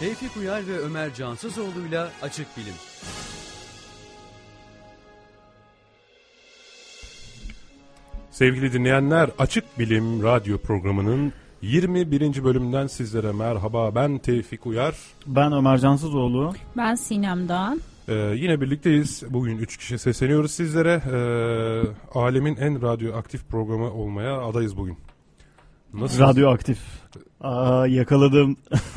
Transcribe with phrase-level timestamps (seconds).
[0.00, 2.74] Tevfik Uyar ve Ömer Cansızoğlu'yla Açık Bilim.
[8.30, 11.32] Sevgili dinleyenler, Açık Bilim Radyo programının
[11.62, 12.44] 21.
[12.44, 13.94] bölümünden sizlere merhaba.
[13.94, 14.94] Ben Tevfik Uyar.
[15.26, 16.54] Ben Ömer Cansızoğlu.
[16.76, 17.80] Ben Sinem Doğan.
[18.08, 19.22] Ee, yine birlikteyiz.
[19.30, 21.02] Bugün 3 kişi sesleniyoruz sizlere.
[21.12, 24.96] Ee, alemin en radyoaktif programı olmaya adayız bugün.
[25.94, 26.20] Nasıl?
[26.20, 26.78] Radyoaktif.
[27.40, 28.56] Aa yakaladım.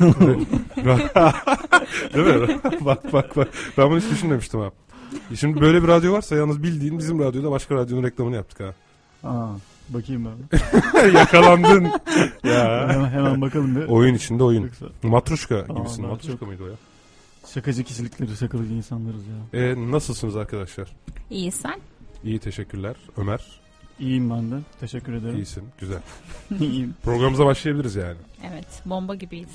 [2.14, 2.60] Değil mi?
[2.80, 3.48] bak bak bak.
[3.78, 4.70] Ben bunu hiç düşünmemiştim ha.
[5.36, 8.74] Şimdi böyle bir radyo varsa yalnız bildiğin bizim radyoda başka radyonun reklamını yaptık ha.
[9.28, 9.52] Aa,
[9.88, 10.58] bakayım ben.
[11.18, 11.84] Yakalandın.
[12.44, 12.88] ya.
[12.88, 13.86] Hemen, hemen bakalım bir.
[13.88, 14.62] Oyun içinde oyun.
[14.62, 16.02] Yoksa- Matruşka gibisin.
[16.04, 16.74] ben Matruşka çok- mıydı o ya?
[17.54, 19.60] Şakacı kişilikleri, şakacı insanlarız ya.
[19.60, 20.88] Ee, nasılsınız arkadaşlar?
[21.30, 21.80] İyi sen?
[22.24, 22.96] İyi teşekkürler.
[23.16, 23.60] Ömer
[24.00, 24.54] İyiyim ben de.
[24.80, 25.36] Teşekkür ederim.
[25.36, 25.62] iyisin.
[25.80, 25.98] Güzel.
[26.60, 26.94] İyiyim.
[27.02, 28.16] Programımıza başlayabiliriz yani.
[28.52, 29.48] Evet bomba gibiyiz.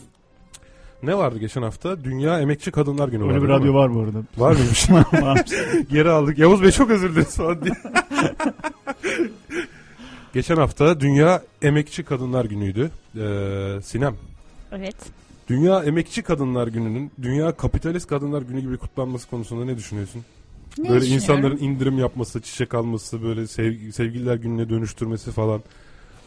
[1.04, 2.04] Ne vardı geçen hafta?
[2.04, 3.44] Dünya Emekçi Kadınlar Günü Öyle vardı.
[3.44, 3.78] bir değil radyo mi?
[3.78, 4.18] var bu arada.
[4.38, 4.88] Var mıymış?
[5.92, 6.38] Geri aldık.
[6.38, 7.74] Yavuz Bey çok özür dileriz falan diye.
[10.34, 12.92] geçen hafta Dünya Emekçi Kadınlar Günü'ydü.
[13.18, 14.16] Ee, Sinem.
[14.72, 14.96] Evet.
[15.50, 20.26] Dünya Emekçi Kadınlar Günü'nün Dünya Kapitalist Kadınlar Günü gibi kutlanması konusunda ne düşünüyorsun?
[20.78, 25.62] Ne böyle insanların indirim yapması, çiçek alması, böyle sevgi, sevgililer gününe dönüştürmesi falan.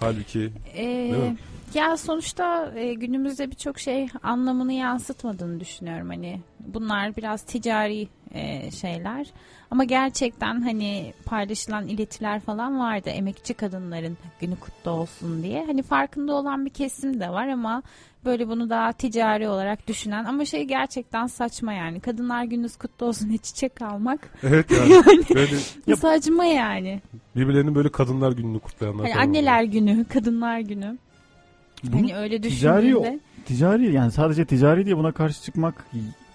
[0.01, 1.37] Halbuki Ee, mi?
[1.75, 6.09] ya sonuçta e, günümüzde birçok şey anlamını yansıtmadığını düşünüyorum.
[6.09, 9.27] Hani bunlar biraz ticari e, şeyler.
[9.71, 13.11] Ama gerçekten hani paylaşılan iletiler falan vardı.
[13.11, 15.65] Emekçi kadınların günü kutlu olsun diye.
[15.67, 17.83] Hani farkında olan bir kesim de var ama
[18.25, 22.01] böyle bunu daha ticari olarak düşünen ama şey gerçekten saçma yani.
[22.01, 24.21] Kadınlar gününüz kutlu olsun diye çiçek almak.
[24.43, 24.91] evet yani,
[25.35, 27.01] böyle Yap- Saçma yani.
[27.37, 29.29] birbirlerinin böyle kadınlar gününü kutlayanlar Hani falan var.
[29.29, 30.99] anneler günü, kadınlar günü.
[31.85, 33.19] Bunu Hani öyle ticari düşündüğünde.
[33.47, 35.87] ticari yani sadece ticari diye buna karşı çıkmak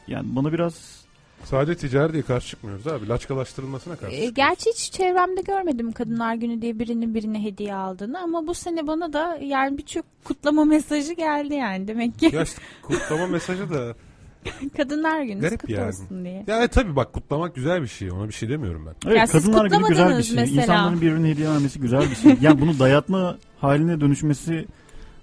[0.08, 1.03] yani bana biraz
[1.44, 3.07] Sadece ticari diye karşı çıkmıyoruz abi.
[3.09, 8.47] Laçkalaştırılmasına karşı E, gerçi hiç çevremde görmedim kadınlar günü diye birinin birine hediye aldığını ama
[8.47, 13.28] bu sene bana da yani birçok kutlama mesajı geldi yani demek ki Ya işte kutlama
[13.28, 13.95] mesajı da...
[14.78, 15.88] kadınlar günü Garip kutlu yani.
[15.88, 16.44] olsun diye.
[16.47, 18.12] Ya evet, tabii bak kutlamak güzel bir şey.
[18.12, 18.94] Ona bir şey demiyorum ben.
[19.09, 20.35] Evet Ya siz kadınlar günü güzel bir kutlamadınız şey.
[20.35, 20.62] mesela.
[20.63, 22.35] İnsanların birbirine hediye vermesi güzel bir şey.
[22.41, 24.66] yani bunu dayatma haline dönüşmesi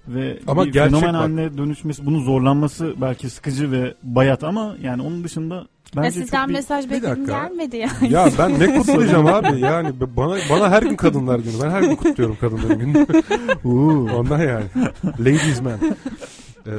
[0.07, 1.21] ve Ama bir gerçek fenomen bak.
[1.21, 6.41] haline dönüşmesi, bunun zorlanması belki sıkıcı ve bayat ama yani onun dışında Ya bence sizden
[6.41, 6.53] çok bir...
[6.53, 8.13] mesaj bekledim gelmedi yani.
[8.13, 9.59] Ya ben ne kutlayacağım abi?
[9.59, 11.53] Yani bana bana her gün kadınlar günü.
[11.63, 13.05] Ben her gün kutluyorum kadınlar günü.
[13.65, 14.15] Oo.
[14.17, 14.65] Ondan yani.
[15.19, 15.79] Ladies man.
[16.67, 16.71] Ee,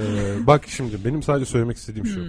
[0.47, 2.25] bak şimdi benim sadece söylemek istediğim şu.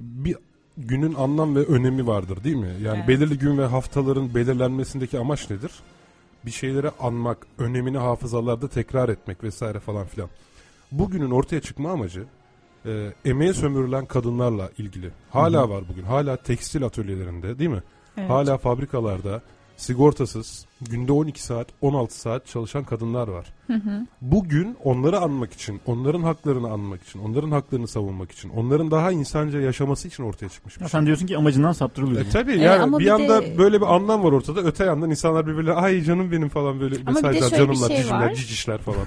[0.00, 0.36] Bir
[0.76, 2.70] günün anlam ve önemi vardır değil mi?
[2.82, 3.08] Yani Evet.
[3.08, 5.70] belirli gün ve haftaların belirlenmesindeki amaç nedir?
[6.46, 10.28] Bir şeyleri anmak, önemini hafızalarda tekrar etmek vesaire falan filan.
[10.92, 12.24] Bugünün ortaya çıkma amacı
[12.86, 15.10] e, emeğe sömürülen kadınlarla ilgili.
[15.30, 15.70] Hala Hı hı.
[15.70, 16.02] var bugün.
[16.02, 17.82] Hala tekstil atölyelerinde değil mi?
[18.16, 18.30] Evet.
[18.30, 19.42] Hala fabrikalarda
[19.76, 23.46] sigortasız günde 12 saat 16 saat çalışan kadınlar var.
[23.66, 24.06] Hı hı.
[24.20, 29.60] Bugün onları anmak için, onların haklarını anmak için, onların haklarını savunmak için, onların daha insanca
[29.60, 30.98] yaşaması için ortaya çıkmış bir Ya şey.
[30.98, 32.20] sen diyorsun ki amacından saptırılıyor.
[32.26, 34.60] E tabii E, yani bir bir yanda de- böyle bir anlam var ortada.
[34.60, 37.76] Öte yandan insanlar birbirine ay canım benim falan böyle Ama bir de mesajlar, şöyle bir
[37.76, 38.34] şey cicimler, var.
[38.34, 39.06] cicişler falan.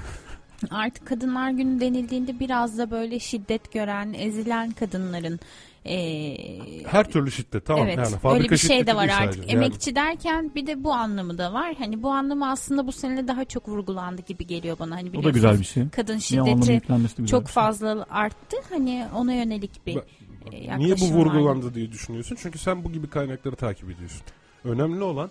[0.70, 5.40] Artık kadınlar günü denildiğinde biraz da böyle şiddet gören, ezilen kadınların
[5.86, 9.34] e, Her türlü şiddet tamam evet, yani öyle fabrika bir şey de var artık.
[9.34, 9.40] sadece.
[9.40, 11.74] Yani Emekçi derken bir de bu anlamı da var.
[11.78, 14.96] Hani bu anlamı aslında bu sene daha çok vurgulandı gibi geliyor bana.
[14.96, 15.88] Hani O da güzel bir şey.
[15.88, 16.80] kadın şiddeti
[17.26, 17.52] çok şey.
[17.52, 18.56] fazla arttı.
[18.70, 22.36] Hani ona yönelik bir Ben- Niye bu vurgulandı diye düşünüyorsun?
[22.40, 24.22] Çünkü sen bu gibi kaynakları takip ediyorsun.
[24.64, 25.30] Önemli olan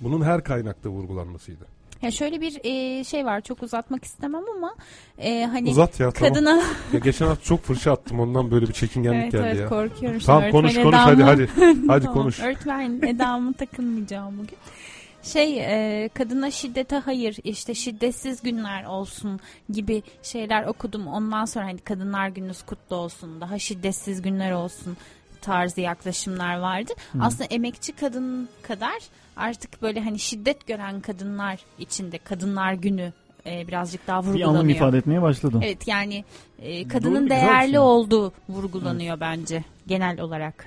[0.00, 1.77] bunun her kaynakta vurgulanmasıydı.
[2.02, 3.40] Ya şöyle bir e, şey var.
[3.40, 4.74] Çok uzatmak istemem ama
[5.18, 6.34] e, hani Uzat ya tamam.
[6.34, 9.68] kadına Ya geçen hafta çok fırça attım ondan böyle bir çekingenlik evet geldi evet ya.
[9.68, 10.18] korkuyorum.
[10.18, 11.48] Tamam konuş konuş hadi edamı- hadi.
[11.88, 12.40] Hadi Tamam, konuş.
[12.40, 14.58] Öğretmen edamı takılmayacağım bugün.
[15.22, 19.40] Şey e, kadına şiddete hayır işte şiddetsiz günler olsun
[19.72, 21.06] gibi şeyler okudum.
[21.06, 24.96] Ondan sonra hani kadınlar gününüz kutlu olsun daha şiddetsiz günler olsun
[25.40, 26.92] tarzı yaklaşımlar vardı.
[27.12, 27.18] Hı.
[27.22, 28.98] Aslında emekçi kadın kadar
[29.38, 33.12] artık böyle hani şiddet gören kadınlar içinde kadınlar günü
[33.46, 34.76] e, birazcık daha Bir anlam vurgulanıyor.
[34.76, 35.60] ifade etmeye başladı.
[35.64, 36.24] Evet yani
[36.62, 37.78] e, Doğru, kadının bir değerli şey.
[37.78, 40.66] olduğu vurgulanıyor bence genel olarak.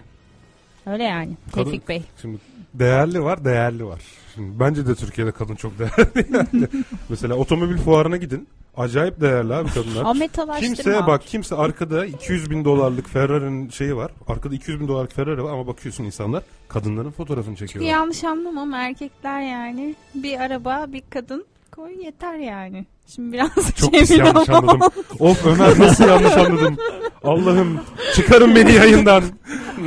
[0.85, 2.03] Öyle yani Kadın- Tevfik Bey.
[2.21, 2.37] Şimdi
[2.73, 4.01] değerli var, değerli var.
[4.35, 6.25] Şimdi bence de Türkiye'de kadın çok değerli.
[6.33, 6.67] Yani.
[7.09, 8.47] Mesela otomobil fuarına gidin.
[8.77, 10.05] Acayip değerli abi kadınlar.
[10.05, 10.75] Ahmet Talaştırma.
[10.75, 14.11] Kimse bak kimse arkada 200 bin dolarlık Ferrari'nin şeyi var.
[14.27, 17.91] Arkada 200 bin dolarlık Ferrari var ama bakıyorsun insanlar kadınların fotoğrafını Bir çekiyorlar.
[17.91, 22.85] yanlış anlamam erkekler yani bir araba bir kadın koy yeter yani.
[23.15, 24.91] Şimdi biraz Çok şey pis yanlış bilmem ama- anladım.
[25.19, 26.77] Of Ömer nasıl yanlış anladım.
[27.23, 27.79] Allah'ım
[28.15, 29.23] çıkarın beni yayından.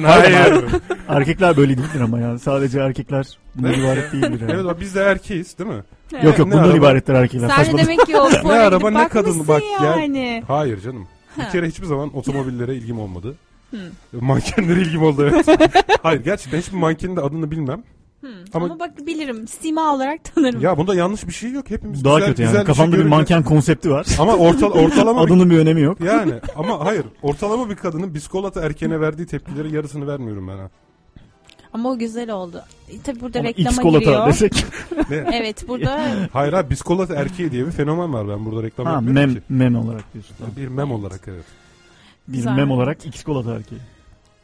[0.06, 0.64] Hayır.
[1.08, 2.38] Erkekler böyle değildir ama ya.
[2.38, 3.78] Sadece erkekler bundan Evet.
[3.84, 4.52] ibaret değildir yani.
[4.52, 5.82] evet bak biz de erkeğiz değil mi?
[6.12, 6.76] Yok yok Ne bundan araba?
[6.76, 7.48] ibarettir erkekler.
[7.64, 9.84] Sen de demek ki o spora araba, gidip ne kadın bakmışsın bak, gel.
[10.02, 10.42] yani.
[10.48, 11.08] Hayır canım.
[11.38, 11.48] Bir Ha.
[11.50, 13.34] kere hiçbir zaman otomobillere ilgim olmadı.
[13.70, 13.76] Hı.
[14.12, 15.46] Mankenlere ilgim oldu evet.
[16.02, 17.82] Hayır gerçekten hiçbir mankenin de adını bilmem.
[18.24, 18.44] Hı.
[18.54, 19.48] Ama- Ama, bak bilirim.
[19.48, 20.60] Sima olarak tanırım.
[20.60, 21.70] Ya bunda yanlış bir şey yok.
[21.70, 22.50] Hepimiz Daha güzel, kötü yani.
[22.52, 24.06] güzel Kafamda bir şey görünce- manken konsepti var.
[24.18, 26.00] Ama orta, ortalama bir, Adının bir önemi yok.
[26.00, 30.70] yani ama hayır ortalama bir kadının biskolata erkeğine verdiği tepkileri yarısını vermiyorum ben ha.
[31.72, 32.62] Ama o güzel oldu.
[32.88, 34.26] E, tabii burada Ama reklama X kolata giriyor.
[34.26, 34.66] desek.
[35.32, 36.00] Evet burada
[36.32, 39.42] Hayır abi biskolata erkeği diye bir fenomen var ben burada reklam ha yapmıyorum mem, ki.
[39.48, 40.36] mem olarak diyorsun.
[40.56, 41.44] Bir mem olarak evet.
[42.28, 42.52] Bir Güzel.
[42.52, 43.80] mem olarak X kolata erkeği.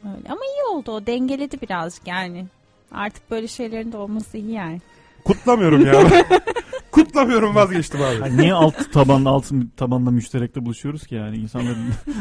[0.05, 0.29] öyle.
[0.29, 2.47] Ama iyi oldu o dengeledi birazcık yani.
[2.93, 4.81] Artık böyle şeylerin de olması iyi yani.
[5.25, 6.03] Kutlamıyorum ya.
[6.91, 8.15] Kutlamıyorum vazgeçtim abi.
[8.21, 11.77] Yani niye alt tabanla alt tabanla müşterekte buluşuyoruz ki yani insanların.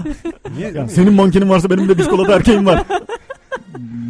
[0.57, 0.71] Niye?
[0.75, 2.83] yani senin mankenin varsa benim de biskolata erkeğim var.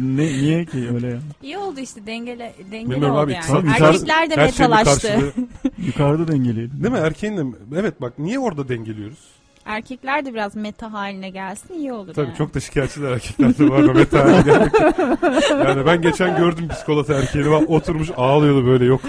[0.00, 1.18] ne niye ki öyle ya?
[1.42, 3.44] İyi oldu işte dengele, dengeli Bilmiyorum oldu abi, yani.
[3.68, 5.32] yukarı- Erkekler de metalaştı.
[5.86, 6.82] Yukarıda dengeleyelim.
[6.82, 6.98] Değil mi?
[6.98, 7.42] Erkeğin de
[7.80, 9.18] evet bak niye orada dengeliyoruz?
[9.74, 12.38] Erkekler de biraz meta haline gelsin iyi olur Tabii yani.
[12.38, 13.80] çok da şikayetçiler erkekler de var.
[13.80, 14.72] Mehmet Ali gelmek.
[15.50, 19.00] Yani ben geçen gördüm biskolata erkeğini bak oturmuş ağlıyordu böyle yok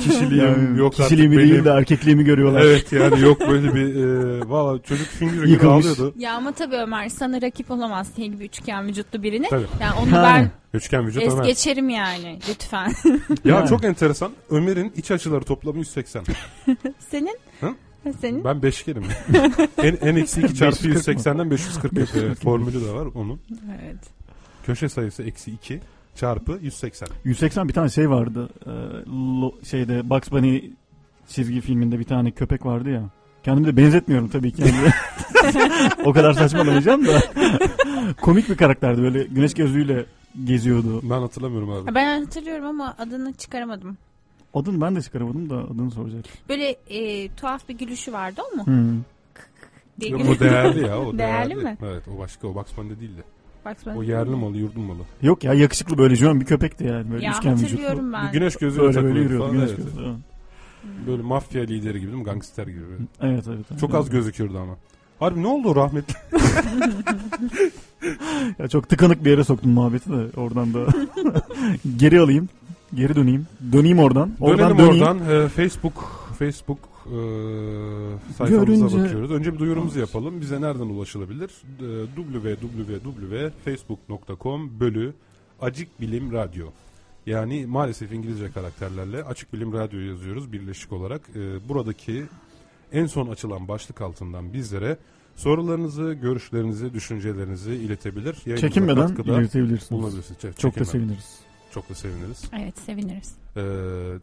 [0.00, 1.54] kişiliğim Yani yok kişiliğimi artık benim.
[1.54, 2.60] değil de erkekliğimi görüyorlar.
[2.60, 5.86] Evet yani yok böyle bir e, valla çocuk fingir gibi Yıkılmış.
[5.86, 6.14] ağlıyordu.
[6.18, 9.48] Ya ama tabii Ömer sana rakip olamaz senin gibi üçgen vücutlu birini.
[9.48, 9.66] Tabii.
[9.80, 10.22] Yani onu Ha.
[10.22, 11.44] ben Üçgen vücut es Ömer.
[11.44, 12.92] geçerim yani lütfen.
[13.44, 13.68] Ya Yani.
[13.68, 14.30] çok enteresan.
[14.50, 16.24] Ömer'in iç açıları toplamı 180.
[17.10, 17.38] Senin?
[17.60, 17.74] Hı?
[18.20, 18.44] Senin?
[18.44, 19.04] Ben beşgenim.
[19.82, 21.22] en, en eksi 2 çarpı 540 mı?
[21.22, 22.24] 180'den 540 yapıyor.
[22.26, 23.40] Evet, formülü de var onun.
[23.82, 23.98] Evet.
[24.66, 25.80] Köşe sayısı eksi 2
[26.14, 27.08] çarpı 180.
[27.24, 28.48] 180 bir tane şey vardı.
[28.66, 28.70] Ee,
[29.10, 30.60] lo- şeyde Bugs Bunny
[31.28, 33.02] çizgi filminde bir tane köpek vardı ya.
[33.42, 34.62] Kendimi de benzetmiyorum tabii ki.
[34.62, 34.90] Yani.
[36.04, 37.20] o kadar saçmalamayacağım da.
[38.20, 40.06] Komik bir karakterdi böyle güneş gözlüğüyle
[40.44, 41.00] geziyordu.
[41.02, 41.94] Ben hatırlamıyorum abi.
[41.94, 43.96] Ben hatırlıyorum ama adını çıkaramadım.
[44.54, 46.24] Adını ben de çıkaramadım da adını soracak.
[46.48, 48.66] Böyle e, tuhaf bir gülüşü vardı o mu?
[48.66, 49.02] Hmm.
[50.00, 51.00] Diye Yok, o değerli ya.
[51.00, 51.76] O Değerli mi?
[51.82, 53.22] Evet o başka o Bugs Bunny değildi.
[53.64, 54.98] Bak ben- O yerli malı yurdun malı.
[55.22, 57.10] Yok ya yakışıklı böyle jön bir köpekti yani.
[57.12, 57.68] Böyle Ya üçgen vücutlu.
[57.72, 58.32] hatırlıyorum ben.
[58.32, 59.78] Güneş gözü Böyle böyle takılıyordu yürüyordu falan, güneş evet.
[59.94, 60.06] gözlü.
[60.06, 60.14] ha.
[61.06, 62.24] Böyle mafya lideri gibi değil mi?
[62.24, 62.80] Gangster gibi.
[62.90, 63.02] böyle.
[63.34, 63.66] Evet evet.
[63.70, 63.80] evet.
[63.80, 64.76] Çok az gözüküyordu ama.
[65.20, 66.14] Harbi ne oldu o rahmetli?
[68.58, 70.86] Ya çok tıkanık bir yere soktum muhabbeti de oradan da
[71.96, 72.48] geri alayım.
[72.94, 73.46] Geri döneyim.
[73.72, 74.30] Döneyim oradan.
[74.40, 75.06] Oradan Dönelim döneyim.
[75.06, 75.44] oradan.
[75.44, 75.94] Ee, Facebook
[76.38, 77.10] Facebook e,
[78.38, 79.30] sayfamıza Görünce- bakıyoruz.
[79.30, 80.40] Önce bir duyurumuzu yapalım.
[80.40, 81.50] Bize nereden ulaşılabilir?
[81.80, 85.12] E, www.facebook.com bölü
[85.60, 86.66] Acık Bilim Radyo.
[87.26, 91.20] Yani maalesef İngilizce karakterlerle Açık Bilim Radyo yazıyoruz birleşik olarak.
[91.36, 92.22] E, buradaki
[92.92, 94.96] en son açılan başlık altından bizlere
[95.36, 98.36] sorularınızı, görüşlerinizi, düşüncelerinizi iletebilir.
[98.46, 99.08] Yayınımıza Çekinmeden
[99.40, 99.90] iletebilirsiniz.
[99.90, 100.40] bulunabilirsiniz.
[100.44, 101.38] Çe- Çok da seviniriz.
[101.74, 102.44] Çok da seviniriz.
[102.52, 103.34] Evet seviniriz.
[103.56, 103.60] Ee,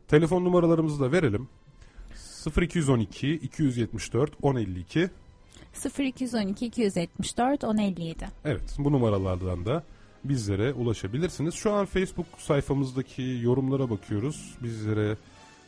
[0.07, 1.47] telefon numaralarımızı da verelim.
[2.61, 5.09] 0212 274 1052.
[5.99, 8.27] 0212 274 1057.
[8.45, 9.83] Evet bu numaralardan da
[10.23, 11.53] bizlere ulaşabilirsiniz.
[11.53, 14.55] Şu an Facebook sayfamızdaki yorumlara bakıyoruz.
[14.63, 15.17] Bizlere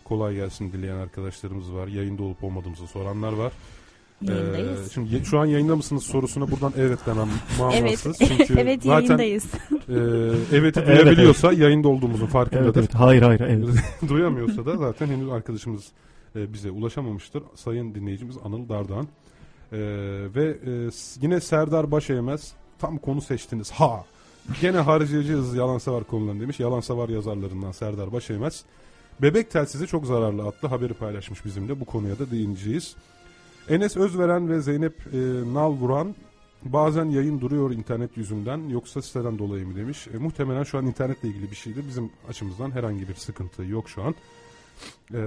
[0.03, 1.87] kolay gelsin dileyen arkadaşlarımız var.
[1.87, 3.53] Yayında olup olmadığımızı soranlar var.
[4.27, 4.92] Ee, Yayındayız.
[4.94, 7.30] şimdi ye- şu an yayında mısınız sorusuna buradan evet demem
[7.71, 7.81] evet.
[7.83, 8.18] manasız.
[8.28, 9.45] Çünkü evet zaten yayındayız.
[9.90, 9.94] e,
[10.57, 12.80] evet'i Evet, duyabiliyorsa yayında olduğumuzun Evet, farkındadır.
[12.80, 12.95] evet.
[12.95, 13.68] Hayır hayır evet.
[14.09, 15.88] Duyamıyorsa da zaten henüz arkadaşımız
[16.35, 17.44] e, bize ulaşamamıştır.
[17.56, 19.07] Sayın dinleyicimiz Anıl Dardağan.
[19.71, 19.78] E,
[20.35, 20.90] ve e,
[21.21, 23.71] yine Serdar Başeymez tam konu seçtiniz.
[23.71, 24.06] Ha!
[24.61, 26.59] Gene harcayacağız yalan savar konularını demiş.
[26.59, 28.64] Yalan savar yazarlarından Serdar Başeymez.
[29.21, 31.80] Bebek telsizi çok zararlı adlı haberi paylaşmış bizimle.
[31.80, 32.95] Bu konuya da değineceğiz.
[33.69, 35.18] Enes Özveren ve Zeynep e,
[35.54, 36.16] Nalvuran
[36.64, 40.07] bazen yayın duruyor internet yüzünden yoksa siteden dolayı mı demiş.
[40.14, 41.88] E, muhtemelen şu an internetle ilgili bir şeydir.
[41.88, 44.16] Bizim açımızdan herhangi bir sıkıntı yok şu an.
[45.14, 45.19] E,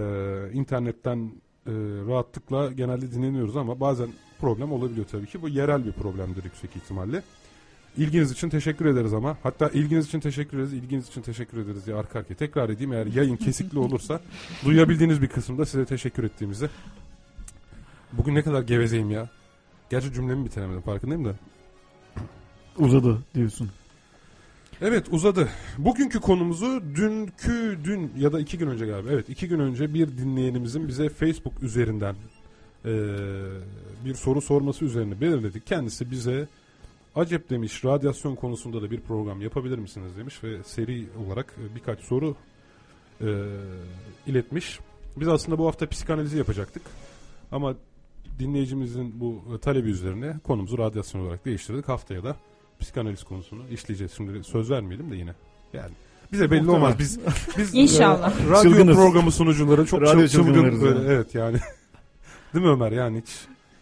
[0.52, 1.18] internetten
[1.66, 1.72] e,
[2.08, 4.08] rahatlıkla genelde dinleniyoruz ama bazen
[4.40, 5.42] problem olabiliyor tabii ki.
[5.42, 7.22] Bu yerel bir problemdir yüksek ihtimalle.
[7.96, 9.36] İlginiz için teşekkür ederiz ama.
[9.42, 12.92] Hatta ilginiz için teşekkür ederiz, ilginiz için teşekkür ederiz diye arka arkaya tekrar edeyim.
[12.92, 14.20] Eğer yayın kesikli olursa
[14.64, 16.68] duyabildiğiniz bir kısımda size teşekkür ettiğimizi.
[18.12, 19.28] Bugün ne kadar gevezeyim ya.
[19.90, 21.34] Gerçi cümlemi bitiremedim farkındayım da.
[22.78, 23.70] Uzadı diyorsun.
[24.80, 25.48] Evet uzadı.
[25.78, 29.10] Bugünkü konumuzu dünkü dün ya da iki gün önce galiba.
[29.10, 32.14] Evet iki gün önce bir dinleyenimizin bize Facebook üzerinden
[32.84, 32.92] eee,
[34.04, 35.66] bir soru sorması üzerine belirledik.
[35.66, 36.48] Kendisi bize
[37.14, 42.00] acep demiş radyasyon konusunda da bir program yapabilir misiniz demiş ve seri olarak e, birkaç
[42.00, 42.36] soru
[43.20, 43.28] eee,
[44.26, 44.78] iletmiş.
[45.16, 46.82] Biz aslında bu hafta psikanalizi yapacaktık.
[47.52, 47.74] Ama
[48.46, 51.88] dinleyicimizin bu e, talebi üzerine konumuzu radyasyon olarak değiştirdik.
[51.88, 52.36] Haftaya da
[52.80, 54.12] psikanaliz konusunu işleyeceğiz.
[54.16, 55.34] Şimdi söz vermeyelim de yine.
[55.72, 55.90] Yani
[56.32, 56.82] bize belli Muhtemelen.
[56.84, 56.98] olmaz.
[56.98, 57.18] Biz
[57.58, 58.32] biz İnşallah.
[58.40, 58.96] e, radyo Çılgınız.
[58.96, 61.08] programı sunucuları çok Radyo çıl- çılgın böyle, yani.
[61.12, 61.56] evet yani.
[62.54, 62.92] Değil mi Ömer?
[62.92, 63.30] Yani hiç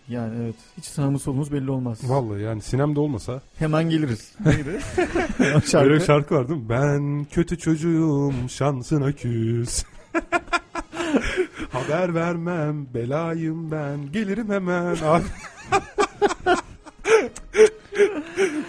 [0.09, 0.55] Yani evet.
[0.79, 2.01] Hiç sağımız solumuz belli olmaz.
[2.11, 4.33] vallahi yani sinemde olmasa Hemen geliriz.
[4.45, 4.81] Neydi?
[5.67, 5.91] Şarkı.
[5.91, 6.69] Böyle şarkı var değil mi?
[6.69, 9.85] Ben kötü çocuğum şansına küs.
[11.73, 14.97] Haber vermem belayım ben gelirim hemen.
[15.05, 15.25] Abi.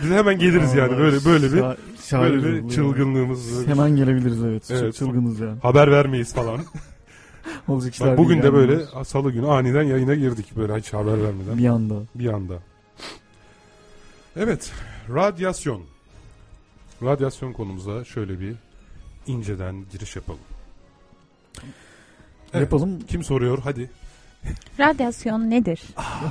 [0.04, 1.62] Biz hemen geliriz yani böyle böyle bir
[2.14, 3.62] böyle bir çılgınlığımız.
[3.62, 4.68] bir- Hemen gelebiliriz evet.
[4.68, 4.96] Çok Evet.
[4.96, 5.60] çılgınız yani.
[5.60, 6.60] Haber vermeyiz falan.
[7.68, 8.56] Olacak işler Bak bugün de yani.
[8.56, 11.58] böyle salı günü aniden yayına girdik böyle hiç haber vermeden.
[11.58, 11.96] bir anda.
[12.16, 12.54] Bir anda.
[14.36, 14.72] Evet,
[15.10, 15.82] radyasyon.
[17.04, 18.56] Radyasyon konumuza şöyle bir
[19.28, 20.40] inceden giriş yapalım.
[22.54, 22.62] Evet.
[22.62, 23.00] Yapalım.
[23.08, 23.60] Kim soruyor?
[23.64, 23.90] Hadi.
[24.80, 25.82] Radyasyon nedir?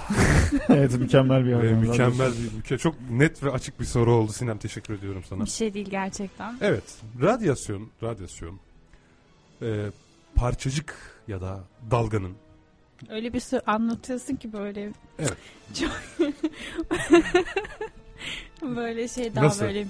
[0.69, 1.73] evet mükemmel bir Ee, haber.
[1.73, 2.33] mükemmel
[2.71, 4.59] bir, çok net ve açık bir soru oldu Sinem.
[4.59, 5.45] Teşekkür ediyorum sana.
[5.45, 6.59] Bir şey değil gerçekten.
[6.61, 6.85] Evet,
[7.23, 8.61] radyasyon, radyasyon
[9.63, 9.87] e,
[10.35, 10.95] parçacık
[11.29, 11.61] ya da
[11.91, 12.33] dalganın
[13.09, 14.93] Öyle bir sürü anlatıyorsun ki böyle.
[15.19, 15.37] Evet.
[15.81, 15.93] Çok
[18.77, 19.61] böyle şey daha Nasıl?
[19.65, 19.89] böyle böyle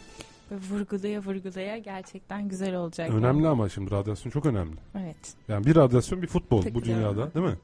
[0.71, 3.11] vurgulaya vurgulaya gerçekten güzel olacak.
[3.11, 4.77] önemli ama şimdi radyasyon çok önemli.
[4.99, 5.35] Evet.
[5.49, 7.57] Yani bir radyasyon bir futbol bu dünyada değil mi?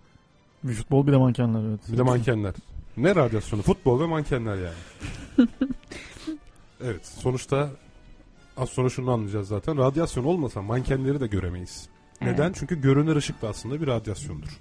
[0.64, 1.80] Bir futbol bir de mankenler evet.
[1.92, 2.54] Bir de mankenler.
[2.96, 3.62] Ne radyasyonu?
[3.62, 5.48] Futbol ve mankenler yani.
[6.84, 7.06] evet.
[7.06, 7.70] Sonuçta
[8.56, 9.78] az sonra şunu anlayacağız zaten.
[9.78, 11.88] Radyasyon olmasa mankenleri de göremeyiz.
[12.20, 12.32] Evet.
[12.32, 12.52] Neden?
[12.52, 14.60] Çünkü görünür ışık da aslında bir radyasyondur.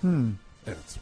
[0.00, 0.32] Hmm.
[0.66, 1.00] Evet.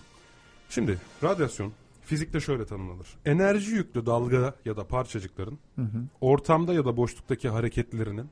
[0.71, 1.73] Şimdi radyasyon
[2.11, 3.09] fizikte şöyle tanımlanır.
[3.25, 6.03] Enerji yüklü dalga ya da parçacıkların Hı hı.
[6.21, 8.29] ortamda ya da boşluktaki hareketlerinin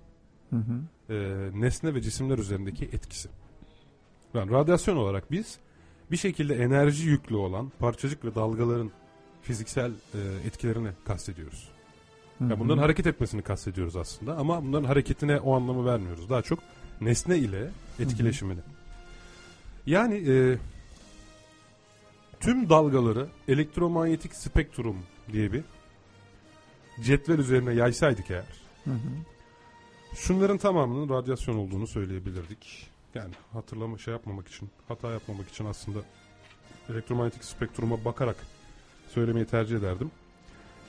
[0.51, 1.15] Hı hı.
[1.15, 1.17] e,
[1.61, 3.29] nesne ve cisimler üzerindeki etkisi.
[4.35, 5.59] Yani radyasyon olarak biz
[6.11, 8.91] bir şekilde enerji yüklü olan parçacık ve dalgaların
[9.43, 11.69] fiziksel e, etkilerini kastediyoruz.
[12.39, 12.61] Hı Yani hı.
[12.61, 16.31] bunların hareket etmesini kastediyoruz aslında ama bunların hareketine o anlamı vermiyoruz.
[16.31, 16.59] Daha çok
[17.01, 17.71] nesne ile
[18.01, 18.61] etkileşimini.
[19.87, 20.59] Yani e,
[22.41, 24.97] tüm dalgaları elektromanyetik spektrum
[25.33, 25.65] diye bir
[27.01, 29.11] cetvel üzerine yaysaydık eğer Hı hı.
[30.15, 32.91] Şunların tamamının radyasyon olduğunu söyleyebilirdik.
[33.15, 35.99] Yani hatırlama şey yapmamak için, hata yapmamak için aslında
[36.89, 38.37] elektromanyetik spektruma bakarak
[39.09, 40.11] söylemeyi tercih ederdim.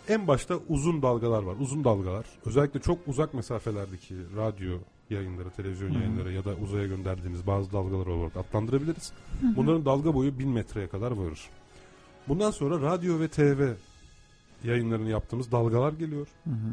[0.07, 1.55] En başta uzun dalgalar var.
[1.59, 4.79] Uzun dalgalar özellikle çok uzak mesafelerdeki radyo
[5.11, 5.97] yayınları, televizyon Hı hı.
[5.99, 9.13] yayınları ya da uzaya gönderdiğimiz bazı dalgalar olarak adlandırabiliriz.
[9.41, 11.39] Bunların dalga boyu 1000 metreye kadar varır.
[12.27, 13.71] Bundan sonra radyo ve TV
[14.63, 16.27] yayınlarını yaptığımız dalgalar geliyor.
[16.43, 16.71] Hı hı.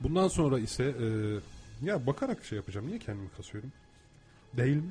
[0.00, 1.06] Bundan sonra ise e,
[1.86, 2.86] ya bakarak şey yapacağım.
[2.86, 3.72] Niye kendimi kasıyorum?
[4.56, 4.90] Değil mi?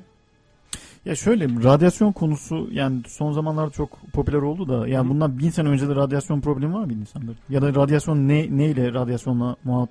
[1.04, 5.10] Ya şöyle radyasyon konusu yani son zamanlarda çok popüler oldu da yani Hı.
[5.10, 7.34] bundan bin sene önce de radyasyon problemi var mıydı insanlar?
[7.48, 9.88] Ya da radyasyon ne neyle radyasyonla muhat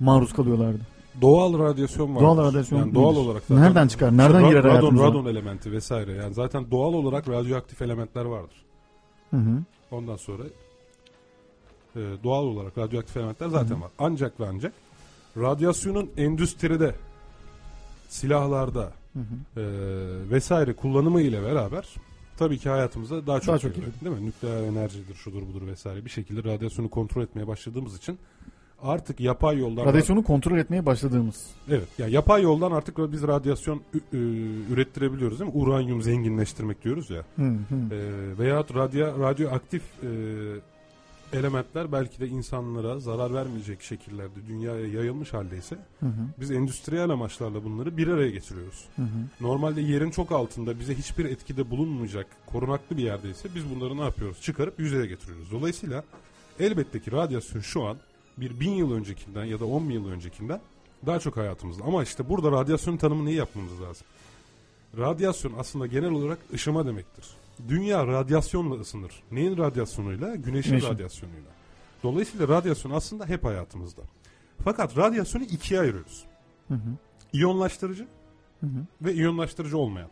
[0.00, 0.93] maruz kalıyorlardı?
[1.20, 2.22] Doğal radyasyon var.
[2.22, 3.62] Doğal radyasyon yani doğal olarak zaten.
[3.64, 4.16] Nereden çıkar?
[4.16, 5.04] Nereden Ra- girer radon, hayatımıza?
[5.04, 6.12] radon elementi vesaire.
[6.12, 8.64] Yani zaten doğal olarak radyoaktif elementler vardır.
[9.30, 9.62] Hı hı.
[9.90, 10.42] Ondan sonra
[11.96, 13.80] e, doğal olarak radyoaktif elementler zaten Hı hı.
[13.80, 13.90] var.
[13.98, 14.72] Ancak ve ancak
[15.36, 16.94] radyasyonun endüstride,
[18.08, 19.60] silahlarda Hı hı.
[19.60, 19.64] e,
[20.30, 21.88] vesaire kullanımı ile beraber
[22.36, 24.26] tabii ki hayatımıza daha çok, Daha çok giriyor, değil mi?
[24.26, 28.18] Nükleer enerjidir, şudur budur vesaire bir şekilde radyasyonu kontrol etmeye başladığımız için
[28.82, 31.46] artık yapay yoldan Radyasyonu kontrol etmeye başladığımız.
[31.68, 33.82] evet yani yapay yoldan artık biz radyasyon
[34.70, 35.58] ürettirebiliyoruz değil mi?
[35.58, 37.24] Uranyum zenginleştirmek diyoruz ya.
[37.36, 37.94] Hı hı.
[37.94, 40.08] E, veyahut radyo radyoaktif e,
[41.32, 46.12] elementler belki de insanlara zarar vermeyecek şekillerde dünyaya yayılmış haldeyse Hı hı.
[46.40, 48.84] biz endüstriyel amaçlarla bunları bir araya getiriyoruz.
[48.96, 49.06] Hı hı.
[49.40, 54.40] Normalde yerin çok altında bize hiçbir etkide bulunmayacak korunaklı bir yerdeyse biz bunları ne yapıyoruz?
[54.40, 55.50] Çıkarıp yüzeye getiriyoruz.
[55.50, 56.04] Dolayısıyla
[56.60, 57.96] elbette ki radyasyon şu an
[58.38, 60.60] bir bin yıl öncekinden ya da on bin yıl öncekinden
[61.06, 61.84] daha çok hayatımızda.
[61.84, 64.06] Ama işte burada radyasyonun tanımını iyi yapmamız lazım.
[64.98, 67.26] Radyasyon aslında genel olarak ışıma demektir.
[67.68, 69.22] Dünya radyasyonla ısınır.
[69.32, 70.34] Neyin radyasyonuyla?
[70.36, 70.88] Güneşin, Güneşin.
[70.88, 71.50] radyasyonuyla.
[72.02, 74.02] Dolayısıyla radyasyon aslında hep hayatımızda.
[74.64, 76.24] Fakat radyasyonu ikiye ayırıyoruz.
[76.68, 76.90] Hı hı.
[77.32, 78.06] İyonlaştırıcı
[78.60, 78.86] Hı hı.
[79.02, 80.10] ve iyonlaştırıcı olmayan.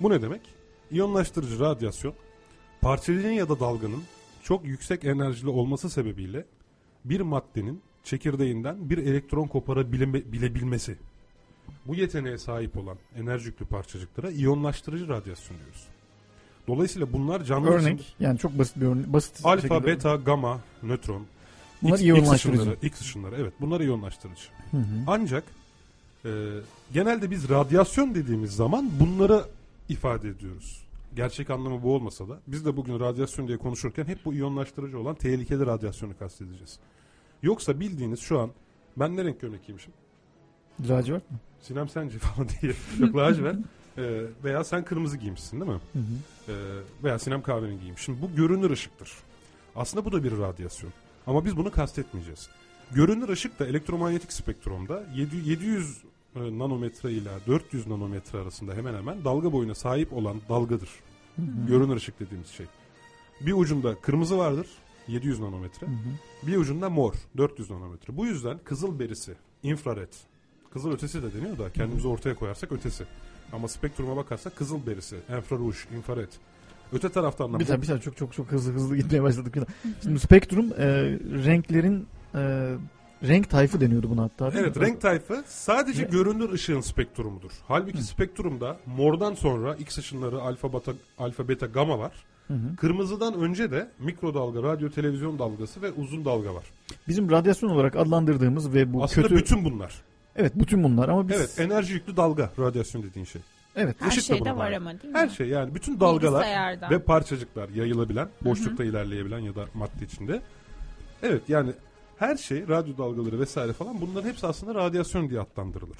[0.00, 0.40] Bu ne demek?
[0.90, 2.14] İyonlaştırıcı radyasyon
[2.80, 4.02] parçacığın ya da dalganın
[4.42, 6.44] çok yüksek enerjili olması sebebiyle
[7.08, 10.96] bir maddenin çekirdeğinden bir elektron koparabilebilmesi.
[11.86, 15.84] Bu yeteneğe sahip olan enerji yüklü parçacıklara iyonlaştırıcı radyasyon diyoruz.
[16.68, 19.12] Dolayısıyla bunlar canlı Örnek yani çok basit bir örnek.
[19.12, 21.22] Basit alfa, şekilde- beta, gamma, nötron,
[21.82, 22.60] Bunlar X, X iyonlaştırıcı.
[22.60, 24.42] ışınları, X ışınları evet bunlar iyonlaştırıcı.
[24.70, 24.82] Hı hı.
[25.06, 25.44] Ancak
[26.24, 26.30] e,
[26.92, 29.44] genelde biz radyasyon dediğimiz zaman bunları
[29.88, 30.82] ifade ediyoruz.
[31.16, 35.14] gerçek anlamı bu olmasa da biz de bugün radyasyon diye konuşurken hep bu iyonlaştırıcı olan
[35.14, 36.78] tehlikeli radyasyonu kastedeceğiz.
[37.42, 38.50] Yoksa bildiğiniz şu an
[38.96, 39.92] ben ne renk gömlek giymişim?
[40.88, 41.36] Lacivert mi?
[41.60, 42.72] Sinem sence falan diye.
[42.98, 43.56] Yok lacivert.
[43.98, 45.80] Ee, veya sen kırmızı giymişsin değil mi?
[45.92, 46.52] Hı hı.
[46.52, 46.54] Ee,
[47.04, 48.02] veya Sinem kahverengi giymiş.
[48.02, 49.12] Şimdi bu görünür ışıktır.
[49.76, 50.92] Aslında bu da bir radyasyon.
[51.26, 52.48] Ama biz bunu kastetmeyeceğiz.
[52.90, 56.02] Görünür ışık da elektromanyetik spektrumda 700, 700
[56.36, 60.90] e, nanometre ile 400 nanometre arasında hemen hemen dalga boyuna sahip olan dalgadır.
[61.36, 61.66] Hı hı.
[61.68, 62.66] Görünür ışık dediğimiz şey.
[63.40, 64.66] Bir ucunda kırmızı vardır
[65.08, 65.86] 700 nanometre.
[65.86, 66.46] Hı hı.
[66.46, 68.16] Bir ucunda mor 400 nanometre.
[68.16, 70.12] Bu yüzden kızıl berisi, infrared,
[70.72, 73.04] kızıl ötesi de deniyor da kendimizi ortaya koyarsak ötesi.
[73.52, 76.28] Ama spektruma bakarsak kızıl berisi, infraruj, infrared.
[76.92, 79.54] Öte taraftan da Bir saniye, bir saniye çok çok çok hızlı hızlı gitmeye başladık.
[80.02, 80.86] Şimdi spektrum e,
[81.44, 82.72] renklerin e,
[83.22, 84.50] renk tayfı deniyordu buna hatta.
[84.54, 84.82] Evet mi?
[84.82, 87.50] renk tayfı sadece Ve- görünür ışığın spektrumudur.
[87.68, 88.02] Halbuki Hı.
[88.02, 92.12] spektrumda mordan sonra X ışınları alfa, beta, alfa beta gamma var.
[92.48, 92.76] Hı hı.
[92.76, 96.64] Kırmızıdan önce de mikrodalga, radyo, televizyon dalgası ve uzun dalga var.
[97.08, 99.94] Bizim radyasyon olarak adlandırdığımız ve bu Aslında kötü bütün bunlar.
[100.36, 103.42] evet bütün bunlar ama biz Evet enerji yüklü dalga radyasyon dediğin şey.
[103.76, 104.76] evet Her şeyde var bağlı.
[104.76, 105.18] ama değil mi?
[105.18, 106.46] Her şey yani bütün dalgalar
[106.90, 110.42] ve parçacıklar yayılabilen, boşlukta ilerleyebilen ya da madde içinde.
[111.22, 111.70] Evet yani
[112.18, 115.98] her şey radyo dalgaları vesaire falan bunların hepsi aslında radyasyon diye adlandırılır.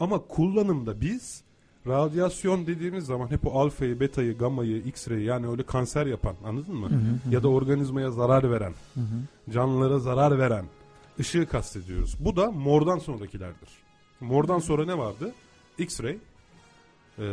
[0.00, 1.42] Ama kullanımda biz
[1.86, 6.90] radyasyon dediğimiz zaman hep o alfayı, betayı, gamayı, x-ray'i yani öyle kanser yapan anladın mı?
[6.90, 7.34] Hı hı hı.
[7.34, 9.52] Ya da organizmaya zarar veren, Hı hı.
[9.52, 10.64] canlılara zarar veren
[11.20, 12.16] ışığı kastediyoruz.
[12.20, 13.68] Bu da mordan sonrakilerdir.
[14.20, 15.32] Mordan sonra ne vardı?
[15.78, 16.16] X-ray,
[17.18, 17.24] e,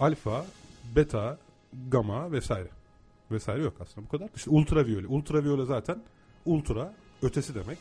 [0.00, 0.46] alfa,
[0.96, 1.38] beta,
[1.88, 2.68] gamma vesaire.
[3.30, 4.28] Vesaire yok aslında bu kadar.
[4.36, 5.06] İşte ultraviyole.
[5.06, 6.02] Ultraviyole zaten
[6.46, 7.78] ultra ötesi demek.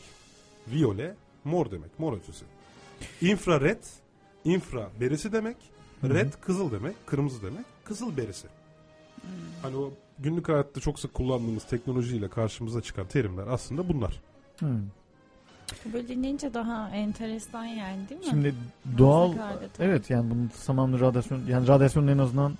[0.67, 1.99] Viyole mor demek.
[1.99, 2.45] Mor ötesi.
[3.21, 3.83] Infrared
[4.45, 5.57] infra berisi demek.
[6.01, 6.13] Hı hı.
[6.13, 7.07] Red kızıl demek.
[7.07, 7.65] Kırmızı demek.
[7.83, 8.47] Kızıl berisi.
[9.61, 14.21] Hani o günlük hayatta çok sık kullandığımız teknolojiyle karşımıza çıkan terimler aslında bunlar.
[14.59, 14.79] Hı.
[15.93, 18.27] Böyle dinleyince daha enteresan yani değil mi?
[18.29, 18.55] Şimdi
[18.97, 19.33] doğal
[19.79, 22.57] evet yani bunun tamamı radyasyon yani radyasyonun en azından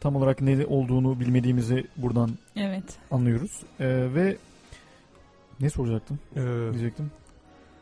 [0.00, 2.84] tam olarak ne olduğunu bilmediğimizi buradan Evet.
[3.10, 3.62] anlıyoruz.
[3.80, 4.36] Ee, ve
[5.60, 6.18] ne soracaktım?
[6.36, 6.40] Ee,
[6.72, 7.10] Diyecektim.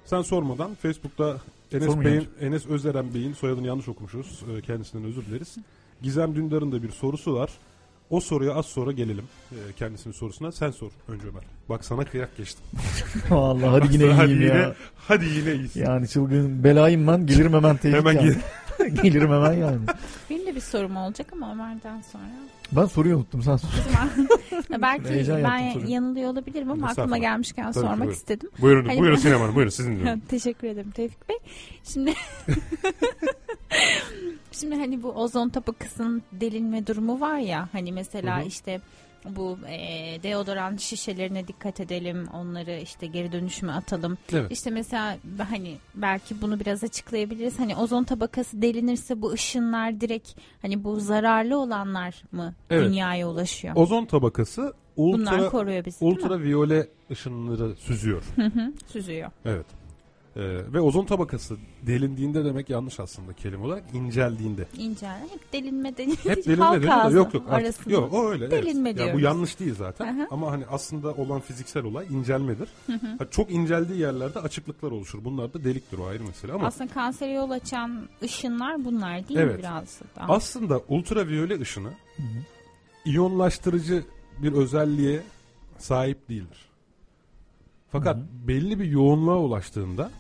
[0.05, 1.37] sen sormadan Facebook'ta
[1.73, 1.97] Enes.
[2.05, 4.43] Bey'in Enes Özeren Bey'in soyadını yanlış okumuşuz.
[4.57, 5.57] Ee, kendisinden özür dileriz.
[6.03, 7.51] Gizem Dündar'ın da bir sorusu var.
[8.11, 9.25] O soruya az sonra gelelim.
[9.53, 10.53] Ee, kendisinin sorusuna.
[10.53, 11.43] Sen sor önce Ömer.
[11.69, 12.65] Bak sana kıyak geçtim.
[13.31, 14.75] Allah hadi yine Hadi iyiyim yine- ya.
[14.97, 15.85] Hadi yine iyisin.
[15.85, 18.37] Yani çılgın belayım ben gelirim hemen tehdit Hemen yani.
[19.03, 19.79] gelirim hemen yani.
[20.31, 22.23] Benim de bir sorum olacak ama Ömer'den sonra.
[22.73, 23.69] Ben soruyu unuttum sen sor.
[24.83, 25.91] Belki Heyecan yaptım ben soruyu.
[25.91, 27.21] yanılıyor olabilirim ama aklıma Estağfurullah.
[27.21, 28.15] gelmişken Tabii ki, sormak buyurun.
[28.15, 28.51] istedim.
[28.61, 29.55] Buyurun, Hani- buyurun Sinem Hanım.
[29.55, 30.21] Buyurun sizin dinliyorum.
[30.29, 31.37] Teşekkür ederim Tevfik Bey.
[31.85, 32.15] Şimdi
[34.53, 38.47] Şimdi hani bu ozon tabakasının delinme durumu var ya hani mesela Hı hı.
[38.47, 38.81] işte
[39.37, 39.79] bu e,
[40.23, 44.19] deodorant şişelerine dikkat edelim onları işte geri dönüşüme atalım.
[44.33, 44.53] Evet.
[44.53, 45.17] İşte mesela
[45.51, 47.59] hani belki bunu biraz açıklayabiliriz.
[47.59, 50.31] Hani ozon tabakası delinirse bu ışınlar direkt
[50.63, 52.89] hani bu zararlı olanlar mı Evet.
[52.89, 53.77] dünyaya ulaşıyor?
[53.77, 58.23] Ozon tabakası Bunlar ultra koruyor bizi ultraviyole ışınları süzüyor.
[58.37, 59.31] Hı hı, süzüyor.
[59.45, 59.67] Evet.
[60.37, 64.67] Ee, ve ozon tabakası delindiğinde demek yanlış aslında kelime olarak inceldiğinde.
[64.79, 65.19] İnceler.
[65.33, 66.17] Hep delinme deniyor.
[66.25, 68.45] Hep delinme ağzı yok yok artık yok o öyle.
[68.45, 68.65] evet.
[68.65, 69.23] Delinme Ya bu diyoruz.
[69.23, 70.29] yanlış değil zaten hı.
[70.31, 72.69] ama hani aslında olan fiziksel olay incelmedir.
[72.87, 73.07] Hı hı.
[73.19, 75.25] Ha, çok inceldiği yerlerde açıklıklar oluşur.
[75.25, 79.47] Bunlar da deliktir o ayrı mesele ama Aslında kansere yol açan ışınlar bunlar değil mi
[79.47, 79.59] Evet.
[79.59, 80.33] biraz daha?
[80.35, 82.27] aslında ultraviyole ışını Hı hı.
[83.05, 84.05] iyonlaştırıcı
[84.43, 85.23] bir özelliğe
[85.79, 86.67] sahip değildir.
[87.93, 88.49] Fakat Hı hı.
[88.49, 90.11] belli bir yoğunluğa ulaştığında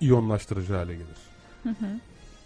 [0.00, 1.16] iyonlaştırıcı hale gelir.
[1.62, 1.86] Hı hı.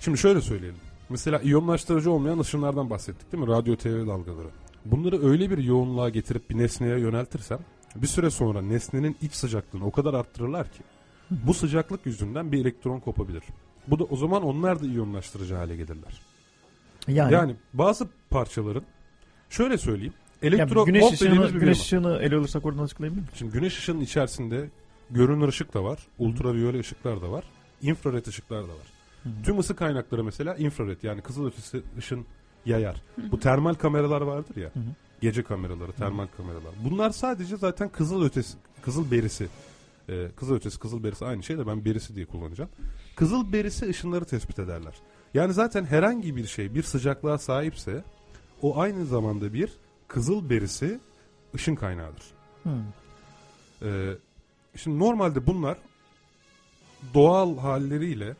[0.01, 0.79] Şimdi şöyle söyleyelim.
[1.09, 3.51] Mesela iyonlaştırıcı olmayan ışınlardan bahsettik değil mi?
[3.51, 4.49] Radyo TV dalgaları.
[4.85, 7.59] Bunları öyle bir yoğunluğa getirip bir nesneye yöneltirsem
[7.97, 10.83] bir süre sonra nesnenin iç sıcaklığını o kadar arttırırlar ki
[11.31, 13.43] bu sıcaklık yüzünden bir elektron kopabilir.
[13.89, 16.21] Bu da o zaman onlar da iyonlaştırıcı hale gelirler.
[17.09, 18.83] Yani, Yani, bazı parçaların
[19.51, 20.15] şöyle söyleyeyim.
[20.43, 23.31] yani Elektro güneş volt ışığını, güneş ışığını ele alırsak oradan açıklayabilir miyim?
[23.35, 24.71] Şimdi güneş ışığının içerisinde
[25.11, 27.45] görünür ışık da var, ultraviyole ışıklar da var,
[27.83, 28.87] infrared ışıklar da var.
[29.23, 29.43] Hı hı.
[29.45, 32.27] Tüm ısı kaynakları mesela infrared yani kızılötesi ışın
[32.67, 33.03] yayar.
[33.31, 34.71] Bu termal kameralar vardır ya.
[34.75, 34.85] Hı hı.
[35.21, 36.73] Gece kameraları, termal kameralar.
[36.85, 39.49] Bunlar sadece zaten kızıl ötesi, kızıl berisi.
[40.09, 42.71] Ee, kızıl ötesi, kızıl berisi aynı şey de ben berisi diye kullanacağım.
[43.17, 44.95] Kızıl berisi ışınları tespit ederler.
[45.35, 48.05] Yani zaten herhangi bir şey bir sıcaklığa sahipse
[48.63, 49.73] o aynı zamanda bir
[50.09, 51.01] kızıl berisi
[51.55, 52.25] ışın kaynağıdır.
[52.63, 52.71] Hı.
[53.83, 54.13] Ee,
[54.77, 55.79] şimdi normalde bunlar
[57.15, 58.37] doğal halleriyle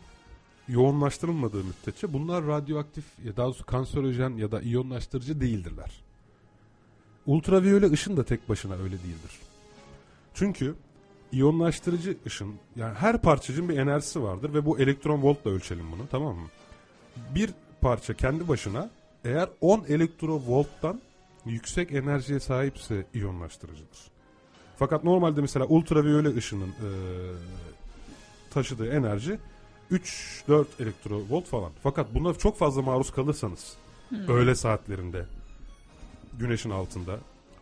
[0.69, 6.03] yoğunlaştırılmadığı müddetçe bunlar radyoaktif ya daha doğrusu kanserojen ya da iyonlaştırıcı değildirler.
[7.27, 9.39] ultraviyole ışın da tek başına öyle değildir.
[10.35, 10.75] Çünkü
[11.33, 16.37] iyonlaştırıcı ışın yani her parçacığın bir enerjisi vardır ve bu elektron voltla ölçelim bunu tamam
[16.37, 16.49] mı?
[17.35, 18.91] Bir parça kendi başına
[19.25, 21.01] eğer 10 elektrovolttan
[21.45, 23.99] yüksek enerjiye sahipse iyonlaştırıcıdır.
[24.81, 26.89] Fakat normalde mesela ultraviyole ışının e,
[28.51, 29.39] taşıdığı enerji
[29.93, 31.71] 3-4 elektrovolt falan.
[31.83, 33.77] Fakat buna çok fazla maruz kalırsanız
[34.09, 34.29] Hmm.
[34.29, 35.27] öğle saatlerinde
[36.39, 37.19] güneşin altında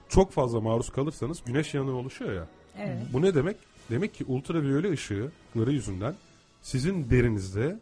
[0.08, 2.46] çok fazla maruz kalırsanız güneş yanığı oluşuyor ya.
[2.78, 2.96] Evet.
[3.12, 3.56] Bu ne demek?
[3.90, 6.14] Demek ki ultraviyole ışıkları yüzünden
[6.62, 7.78] sizin derinizde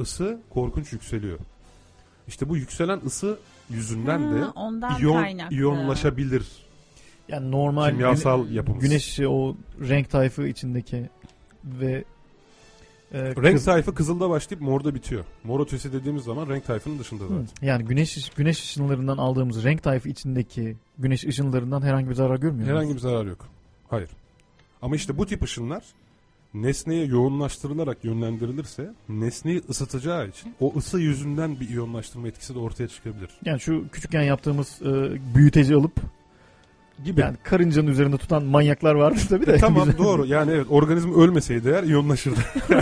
[0.00, 1.38] ısı korkunç yükseliyor.
[2.28, 3.38] İşte bu yükselen ısı
[3.70, 5.56] yüzünden de Ha, ondan iyon, kaynaklı.
[5.56, 6.46] iyonlaşabilir.
[7.28, 8.82] Yani normal Kimyasal güne- yapımız.
[8.82, 11.10] Güneş o renk tayfı içindeki
[11.64, 12.04] ve
[13.12, 15.24] e, Renk kız- tayfı kızılda başlayıp morda bitiyor.
[15.44, 17.66] Mor ötesi dediğimiz zaman renk tayfının dışında Hı, zaten.
[17.66, 22.94] Yani güneş güneş ışınlarından aldığımız renk tayfı içindeki güneş ışınlarından herhangi bir zarar görmüyor Herhangi
[22.94, 23.48] bir zarar yok.
[23.88, 24.10] Hayır.
[24.82, 25.84] Ama işte bu tip ışınlar
[26.54, 33.30] nesneye yoğunlaştırılarak yönlendirilirse nesneyi ısıtacağı için o ısı yüzünden bir iyonlaştırma etkisi de ortaya çıkabilir.
[33.44, 34.86] Yani şu küçükken yaptığımız e,
[35.34, 36.00] büyüteci alıp
[37.04, 37.20] Gibi.
[37.20, 39.52] yani karıncanın üzerinde tutan manyaklar vardı tabii de.
[39.52, 40.26] E, tamam doğru.
[40.26, 42.40] Yani evet organizm ölmeseydi eğer iyonlaşırdı.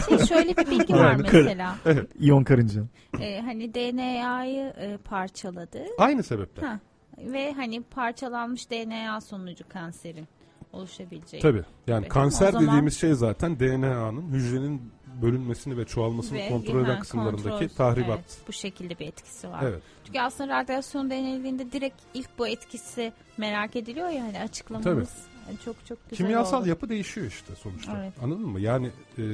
[0.09, 1.77] Şey, şöyle bir bilgi var Yani mesela.
[2.21, 2.83] İyon karınca.
[3.21, 5.79] Ee, hani DNA'yı e, parçaladı.
[5.99, 6.63] Aynı sebepten.
[6.67, 6.81] Ha.
[7.19, 10.29] Ve hani parçalanmış DNA sonucu kanserin
[10.73, 11.43] oluşabileceği.
[11.43, 11.63] Tabii.
[11.87, 14.83] Yani Evet, kanser o zaman- dediğimiz şey zaten DNA'nın hücrenin
[15.23, 18.19] bölünmesini ve çoğalmasını Ve- kontrol eden kısımlarındaki kontrol, tahribat.
[18.19, 19.63] evet, bu şekilde bir etkisi var.
[19.63, 19.83] Evet.
[20.07, 25.11] Çünkü aslında radyasyon denildiğinde direkt ilk bu etkisi merak ediliyor ya hani açıklamamız
[25.49, 26.69] yani çok çok güzel Kimyasal oldu.
[26.69, 27.99] yapı değişiyor işte sonuçta.
[28.03, 28.13] Evet.
[28.23, 28.61] Anladın mı?
[28.61, 29.25] Yani e,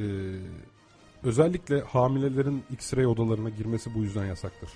[1.22, 4.70] özellikle hamilelerin X-ray odalarına girmesi bu yüzden yasaktır.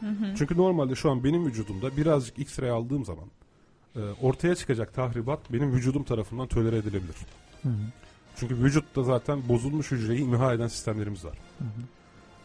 [0.00, 0.34] Hı hı.
[0.38, 3.24] Çünkü normalde şu an benim vücudumda birazcık X-ray aldığım zaman
[3.96, 7.16] e, ortaya çıkacak tahribat benim vücudum tarafından tolere edilebilir.
[7.62, 7.72] Hı hı.
[8.36, 11.38] Çünkü vücutta zaten bozulmuş hücreyi imha eden sistemlerimiz var.
[11.58, 11.68] Hı hı.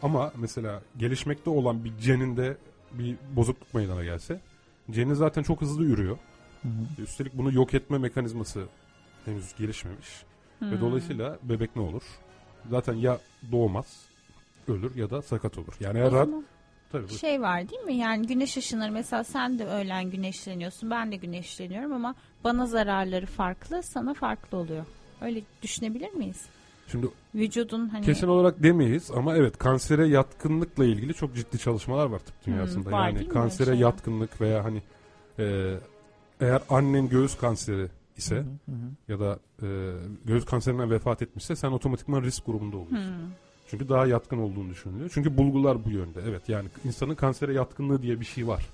[0.02, 2.56] Ama mesela gelişmekte olan bir geninde
[2.92, 4.40] bir bozukluk meydana gelse
[4.90, 6.18] genin zaten çok hızlı yürüyor.
[6.62, 7.02] Hı hı.
[7.02, 8.64] Üstelik bunu yok etme mekanizması
[9.24, 10.08] henüz gelişmemiş.
[10.62, 10.80] Ve Hmm.
[10.80, 12.02] dolayısıyla bebek ne olur?
[12.70, 13.18] Zaten ya
[13.52, 14.02] doğmaz,
[14.68, 15.72] ölür ya da sakat olur.
[15.80, 16.28] Yani eğer rahat...
[16.92, 17.94] Tabii, bu- şey var değil mi?
[17.94, 20.90] Yani güneş ışınları mesela sen de öğlen güneşleniyorsun.
[20.90, 24.84] Ben de güneşleniyorum ama bana zararları farklı, sana farklı oluyor.
[25.20, 26.46] Öyle düşünebilir miyiz?
[26.90, 32.18] Şimdi Vücudun hani kesin olarak demeyiz ama evet kansere yatkınlıkla ilgili çok ciddi çalışmalar var
[32.18, 32.86] tıp dünyasında.
[32.86, 33.80] Hmm, var yani kansere şeyler?
[33.80, 34.82] yatkınlık veya hani
[35.38, 35.74] e,
[36.40, 39.12] eğer annen göğüs kanseri ise Hı hı hı.
[39.12, 39.66] ya da e,
[40.24, 43.10] göğüs kanserinden vefat etmişse sen otomatikman risk grubunda oluyorsun.
[43.10, 43.30] Hmm.
[43.70, 45.10] Çünkü daha yatkın olduğunu düşünülüyor.
[45.14, 46.20] Çünkü bulgular bu yönde.
[46.28, 48.66] Evet yani insanın kansere yatkınlığı diye bir şey var.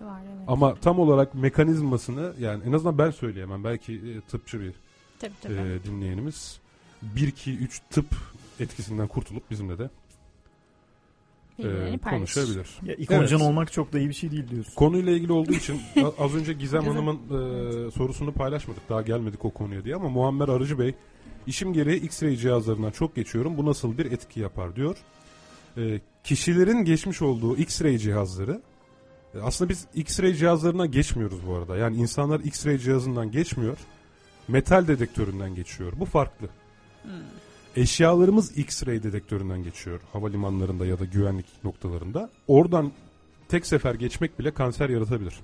[0.00, 0.44] var evet.
[0.46, 3.64] Ama tam olarak mekanizmasını yani en azından ben söyleyemem.
[3.64, 4.74] Belki e, tıpçı bir
[5.22, 5.68] tabii tabii.
[5.68, 6.58] e, dinleyenimiz
[7.02, 8.06] 1 2 3 tıp
[8.60, 9.90] etkisinden kurtulup bizimle de
[11.58, 12.68] e, konuşabilir.
[12.82, 13.48] Ya ikoncan Evet.
[13.50, 14.74] olmak çok da iyi bir şey değil diyorsun.
[14.74, 15.80] Konuyla ilgili olduğu için
[16.18, 16.96] az önce Gizem Gizem.
[16.96, 17.18] Hanım'ın
[17.86, 18.88] e, sorusunu paylaşmadık.
[18.88, 20.94] Daha gelmedik o konuya diye ama Muammer Arıcı Bey
[21.46, 23.56] işim gereği X-ray cihazlarından çok geçiyorum.
[23.56, 24.96] Bu nasıl bir etki yapar diyor.
[25.76, 28.62] E, kişilerin geçmiş olduğu X-ray cihazları
[29.34, 31.76] e, aslında biz X-ray cihazlarına geçmiyoruz bu arada.
[31.76, 33.76] Yani insanlar X-ray cihazından geçmiyor.
[34.52, 35.92] Metal dedektöründen geçiyor.
[35.96, 36.48] Bu farklı.
[37.02, 37.10] Hmm.
[37.76, 42.30] Eşyalarımız X-ray dedektöründen geçiyor havalimanlarında ya da güvenlik noktalarında.
[42.48, 42.92] Oradan
[43.48, 45.34] tek sefer geçmek bile kanser yaratabilir.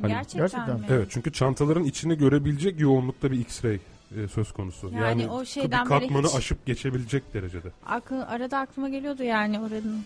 [0.00, 0.80] Hani- gerçekten, Gerçekten.
[0.80, 0.86] mi?
[0.90, 3.78] Evet çünkü çantaların içine görebilecek yoğunlukta bir X-ray
[4.16, 4.90] e, söz konusu.
[5.00, 7.68] Yani o şeyden bir böyle katmanı hiç- aşıp geçebilecek derecede.
[7.86, 10.04] Aklı, arada aklıma geliyordu yani oranın.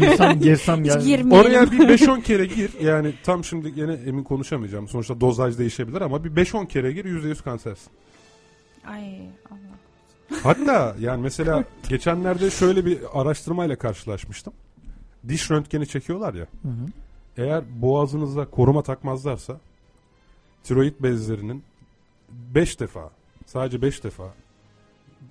[0.00, 1.04] girsem girsem yani.
[1.04, 1.32] girmeyelim.
[1.32, 2.70] Oraya bir 5-10 kere gir.
[2.80, 4.88] Yani tam şimdi yine emin konuşamayacağım.
[4.88, 7.92] Sonuçta dozaj değişebilir ama bir 5-10 kere gir %100 kansersin.
[8.86, 9.18] Ay
[9.50, 10.38] Allah.
[10.42, 14.52] Hatta yani mesela geçenlerde şöyle bir araştırmayla karşılaşmıştım.
[15.28, 16.46] Diş röntgeni çekiyorlar ya.
[16.62, 16.86] Hı hı.
[17.36, 19.60] Eğer boğazınıza koruma takmazlarsa
[20.64, 21.62] tiroid bezlerinin
[22.30, 23.10] 5 defa
[23.46, 24.34] sadece 5 defa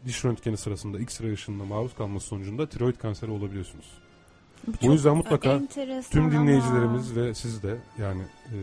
[0.06, 3.86] diş röntgeni sırasında X-ray ışınına maruz kalması sonucunda tiroid kanseri olabiliyorsunuz.
[4.68, 5.62] Bu çok yüzden mutlaka
[6.12, 6.32] Tüm ama.
[6.32, 8.58] dinleyicilerimiz ve siz de yani e,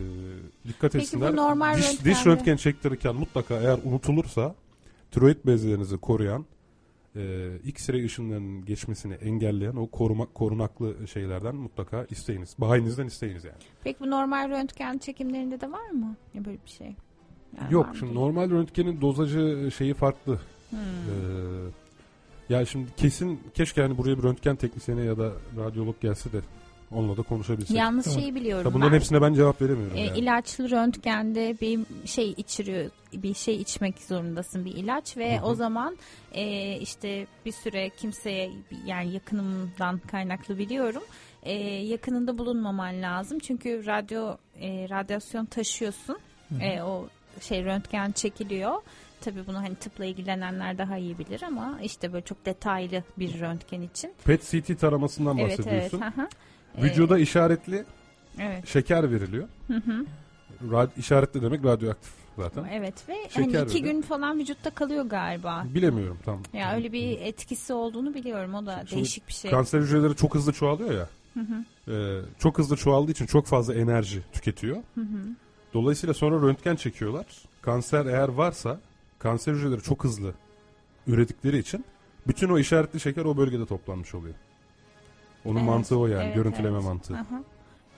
[0.68, 1.36] dikkat Peki etsinler.
[1.36, 4.54] normal diş, röntgende- diş röntgen çektirirken mutlaka eğer unutulursa
[5.10, 6.46] tiroid bezlerinizi koruyan
[7.16, 7.20] e,
[7.64, 12.54] X-ray ışınlarının geçmesini engelleyen o koruma, korunaklı şeylerden mutlaka isteyiniz.
[12.58, 13.56] Bahanenizden isteyiniz yani.
[13.84, 16.16] Peki bu normal röntgen çekimlerinde de var mı?
[16.34, 16.94] Ya böyle bir şey.
[17.58, 18.20] Yani Yok şimdi değil?
[18.20, 20.40] normal röntgenin dozajı şeyi farklı.
[20.70, 20.78] Hmm.
[20.78, 26.40] Ee, ya şimdi kesin keşke yani buraya bir röntgen teknisyeni ya da radyolog gelse de
[26.94, 27.76] Onunla da konuşabilsek.
[27.76, 28.20] Yalnız Tamam.
[28.20, 28.96] şeyi biliyorum Ya bunların ben.
[28.96, 29.96] hepsine ben cevap veremiyorum.
[29.96, 30.18] E, yani.
[30.18, 35.46] ilaçlı röntgende bir şey içiriyor, bir şey içmek zorundasın bir ilaç ve Hı hı.
[35.46, 35.96] o zaman
[36.32, 38.50] e, işte bir süre kimseye
[38.86, 41.02] yani yakınımdan kaynaklı biliyorum
[41.42, 46.18] e, yakınında bulunmaman lazım çünkü radyo e, radyasyon taşıyorsun
[46.60, 47.08] E, o
[47.42, 48.72] şey röntgen çekiliyor.
[49.20, 53.82] Tabii bunu hani tıpla ilgilenenler daha iyi bilir ama işte böyle çok detaylı bir röntgen
[53.82, 54.12] için.
[54.24, 55.58] PET CT taramasından Evet evet.
[55.58, 56.00] bahsediyorsun.
[56.00, 56.28] hı hı.
[56.78, 57.84] E, Vücuda işaretli
[58.38, 58.68] evet.
[58.68, 59.48] şeker veriliyor.
[59.66, 60.06] Hı hı.
[60.70, 62.64] Rad- işaretli demek radyoaktif zaten.
[62.72, 63.92] Evet ve Şeker hani iki veriyor.
[63.94, 65.64] gün falan vücutta kalıyor galiba.
[65.74, 66.42] Bilemiyorum tam.
[66.54, 68.54] Ya öyle bir etkisi olduğunu biliyorum.
[68.54, 69.50] O da Şimdi değişik bir şey.
[69.50, 71.08] Kanser hücreleri çok hızlı çoğalıyor ya.
[71.34, 74.76] Hı hı, Ee, çok hızlı çoğaldığı için çok fazla enerji tüketiyor.
[74.94, 75.22] hı hı.
[75.74, 77.26] Dolayısıyla sonra röntgen çekiyorlar.
[77.62, 78.80] Kanser eğer varsa
[79.18, 80.34] kanser hücreleri çok hızlı
[81.06, 81.84] ürettikleri için
[82.26, 84.34] bütün o işaretli şeker o bölgede toplanmış oluyor.
[85.44, 86.84] Onun Evet, mantığı o yani evet, görüntüleme evet.
[86.84, 87.26] mantığı.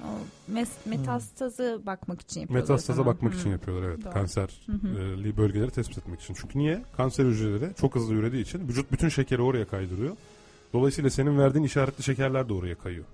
[0.02, 0.06] O
[0.52, 2.62] mes- metastazı bakmak için yapıyorlar.
[2.62, 3.38] Metastaza bakmak Hı.
[3.38, 4.04] için yapıyorlar evet.
[4.04, 4.12] Doğru.
[4.12, 6.34] Kanserli bölgeleri tespit etmek için.
[6.34, 6.82] Çünkü niye?
[6.96, 10.16] Kanser hücreleri çok hızlı ürediği için vücut bütün şekeri oraya kaydırıyor.
[10.72, 13.04] Dolayısıyla senin verdiğin işaretli şekerler de oraya kayıyor.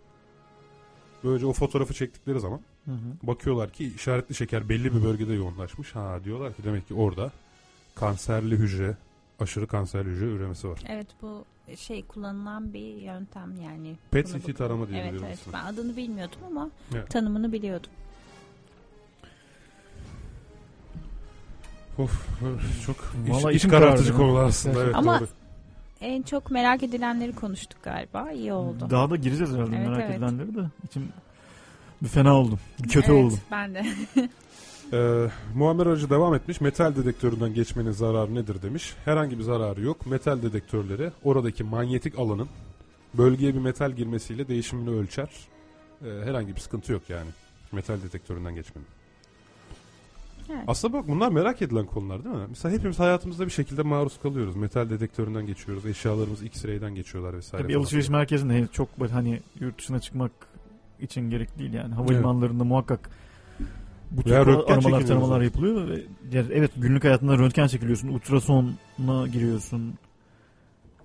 [1.25, 3.27] Böylece o fotoğrafı çektikleri zaman Hı hı.
[3.27, 5.94] bakıyorlar ki işaretli şeker belli bir bölgede yoğunlaşmış.
[5.94, 7.31] Ha diyorlar ki demek ki orada
[7.94, 8.96] kanserli hücre,
[9.40, 10.79] aşırı kanserli hücre üremesi var.
[10.88, 11.44] Evet bu
[11.77, 13.96] şey kullanılan bir yöntem yani.
[14.11, 17.11] PET CT tarama diye Evet biliyorum evet ben adını bilmiyordum ama Evet.
[17.11, 17.90] tanımını biliyordum.
[21.98, 22.29] Of,
[22.87, 22.96] çok
[23.27, 24.83] iş, Vallahi iş içim karartıcı konular aslında.
[24.85, 25.29] Evet, Ama- doğru.
[26.01, 28.33] En çok merak edilenleri konuştuk galiba.
[28.33, 28.87] İyi oldu.
[28.90, 30.11] Daha da gireceğiz herhalde Evet, merak evet.
[30.14, 30.61] edilenleri de.
[30.85, 31.09] İçim
[32.03, 32.59] bir fena oldum.
[32.83, 33.41] Bir kötü evet, oldum.
[33.51, 33.87] Ben de.
[34.93, 36.61] Ee, Muammer Aracı devam etmiş.
[36.61, 38.95] Metal dedektöründen geçmenin zararı nedir demiş.
[39.05, 40.07] Herhangi bir zararı yok.
[40.07, 42.49] Metal dedektörleri oradaki manyetik alanın
[43.15, 45.29] bölgeye bir metal girmesiyle değişimini ölçer.
[46.05, 47.31] Ee, herhangi bir sıkıntı yok yani.
[47.73, 48.87] Metal dedektöründen geçmenin.
[50.51, 50.65] Evet.
[50.67, 52.47] Aslında bak bunlar merak edilen konular değil mi?
[52.49, 54.57] Mesela hepimiz hayatımızda bir şekilde maruz kalıyoruz.
[54.57, 55.87] Metal dedektöründen geçiyoruz.
[55.87, 57.63] Eşyalarımız X-ray'den geçiyorlar vesaire.
[57.63, 60.33] Tabii alışveriş merkezinde çok böyle hani yurt dışına çıkmak
[61.01, 61.95] için gerek değil yani.
[61.95, 63.11] Havalimanlarında muhakkak
[64.11, 65.89] bu tür aramalar taramalar yapılıyor.
[65.89, 68.09] Ve yani evet günlük hayatında röntgen çekiliyorsun.
[68.09, 69.95] Ultrasona giriyorsun.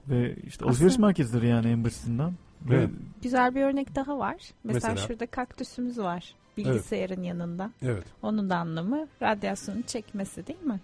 [0.09, 2.33] Ve işte alışveriş merkezleri yani en basitinden.
[2.61, 2.89] Ve Evet.
[3.23, 4.35] Güzel bir örnek daha var.
[4.63, 5.07] Mesela, Mesela?
[5.07, 6.35] şurada kaktüsümüz var.
[6.57, 7.71] Bilgisayarın yanında.
[7.81, 8.03] Evet.
[8.21, 10.79] Onun da anlamı radyasyonu çekmesi değil mi?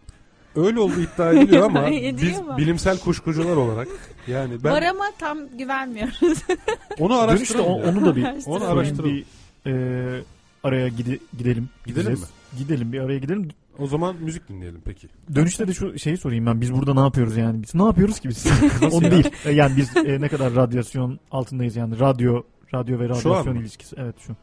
[0.55, 1.87] Öyle olduğu iddia ediliyor ama
[2.21, 2.57] biz mu?
[2.57, 3.87] bilimsel kuşkucular olarak
[4.27, 6.19] yani ben Var ama tam güvenmiyoruz.
[6.99, 7.67] onu dönüşte araştıralım.
[7.83, 7.89] ya.
[7.91, 9.11] onu da bir Onu araştıralım.
[9.11, 9.25] bir
[9.71, 10.21] e,
[10.63, 11.69] araya gide, gidelim.
[11.85, 12.23] Gidelim Gideceğiz.
[12.57, 13.49] Gidelim bir araya gidelim.
[13.79, 15.07] O zaman müzik dinleyelim peki.
[15.35, 16.61] Dönüşte de şu şeyi sorayım ben.
[16.61, 17.63] Biz burada ne yapıyoruz yani?
[17.63, 18.45] Biz ne yapıyoruz ki biz?
[18.91, 19.11] Onu ya?
[19.11, 19.29] değil.
[19.45, 21.99] E, Yani biz e, ne kadar radyasyon altındayız yani.
[21.99, 23.95] Radyo, radyo ve radyasyon ilişkisi.
[23.99, 24.35] Evet şu.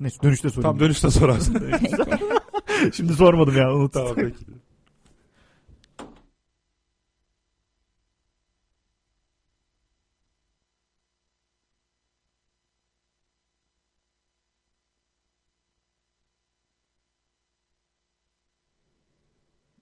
[0.00, 0.72] Neyse dönüşte sorayım.
[0.78, 1.62] Tam dönüşte sorarsın.
[2.94, 4.02] Şimdi sormadım ya unuttum.
[4.02, 4.36] tamam peki.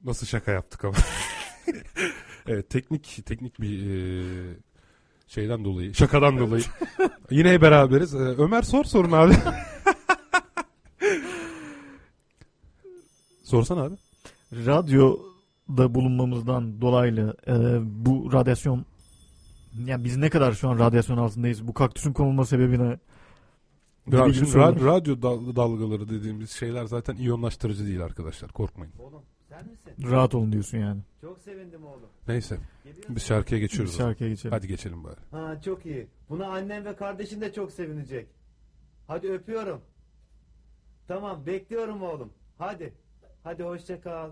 [0.08, 0.94] Nasıl şaka yaptık ama.
[2.46, 3.94] evet teknik teknik bir e,
[5.26, 6.62] şeyden dolayı şakadan dolayı
[7.30, 8.14] yine beraberiz.
[8.14, 9.34] E, Ömer sor sorun abi.
[13.44, 13.94] Sorsana abi.
[14.52, 17.52] Radyoda bulunmamızdan dolaylı e,
[18.04, 18.84] bu radyasyon
[19.86, 21.66] yani biz ne kadar şu an radyasyon altındayız?
[21.68, 22.98] Bu kaktüsün konulma sebebine
[24.12, 28.92] Ya gibi şimdi ra- radyo dal- dalgaları dediğimiz şeyler zaten iyonlaştırıcı değil arkadaşlar korkmayın.
[28.98, 30.10] Oğlum sen misin?
[30.10, 31.00] rahat olun diyorsun yani.
[31.20, 32.08] Çok sevindim oğlum.
[32.28, 33.96] Neyse Geliyor biz şarkıya geçiyoruz.
[33.96, 34.10] zaman.
[34.10, 34.52] şarkıya geçelim.
[34.52, 35.16] Hadi geçelim bari.
[35.30, 36.06] Ha çok iyi.
[36.28, 38.26] Buna annem ve kardeşin de çok sevinecek.
[39.06, 39.80] Hadi öpüyorum.
[41.08, 42.32] Tamam bekliyorum oğlum.
[42.58, 42.92] Hadi.
[43.44, 44.30] Hadi hoşça kal.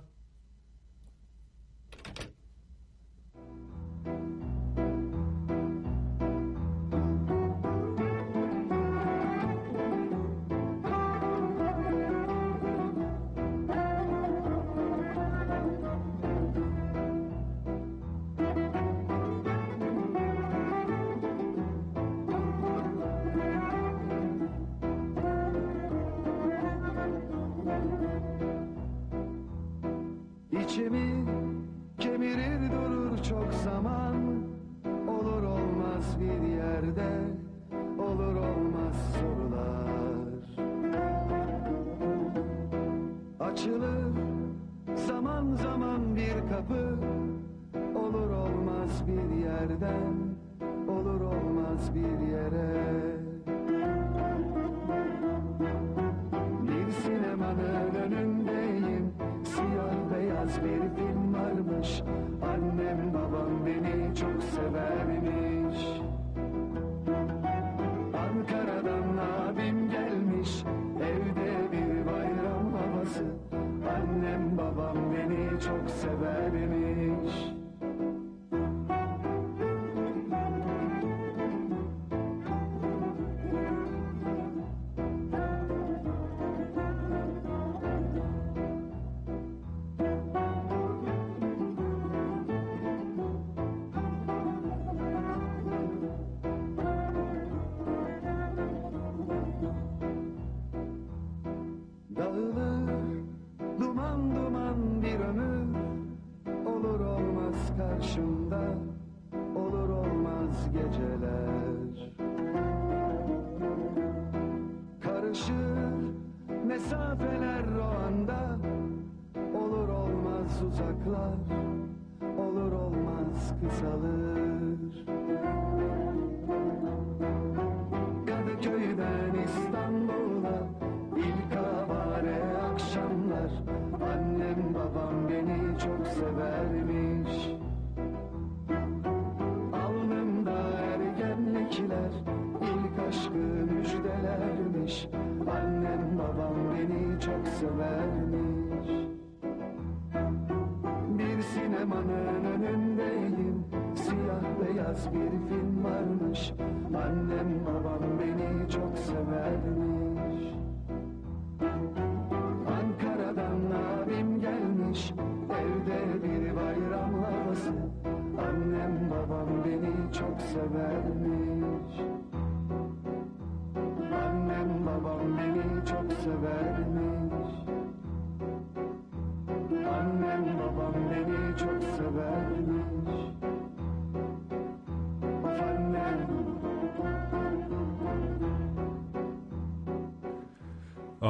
[123.69, 124.36] Kısalır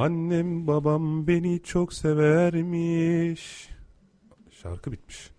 [0.07, 3.69] Annem babam beni çok severmiş.
[4.63, 5.31] Şarkı bitmiş.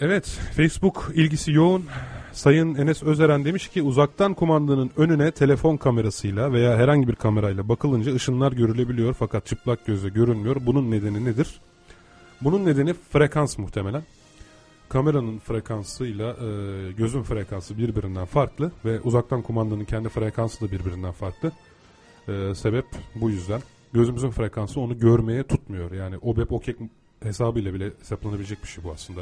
[0.00, 0.24] Evet,
[0.56, 1.84] Facebook ilgisi yoğun.
[2.32, 8.14] Sayın Enes Özeren demiş ki uzaktan kumandanın önüne telefon kamerasıyla veya herhangi bir kamerayla bakılınca
[8.14, 10.56] ışınlar görülebiliyor fakat çıplak gözle görünmüyor.
[10.60, 11.60] Bunun nedeni nedir?
[12.40, 14.02] Bunun nedeni frekans muhtemelen.
[14.88, 21.52] Kameranın frekansıyla e, gözün frekansı birbirinden farklı ve uzaktan kumandanın kendi frekansı da birbirinden farklı.
[22.28, 23.60] E, sebep bu yüzden.
[23.92, 25.92] Gözümüzün frekansı onu görmeye tutmuyor.
[25.92, 26.76] Yani OBEP OKEK
[27.22, 29.20] hesabıyla bile hesaplanabilecek bir şey bu aslında.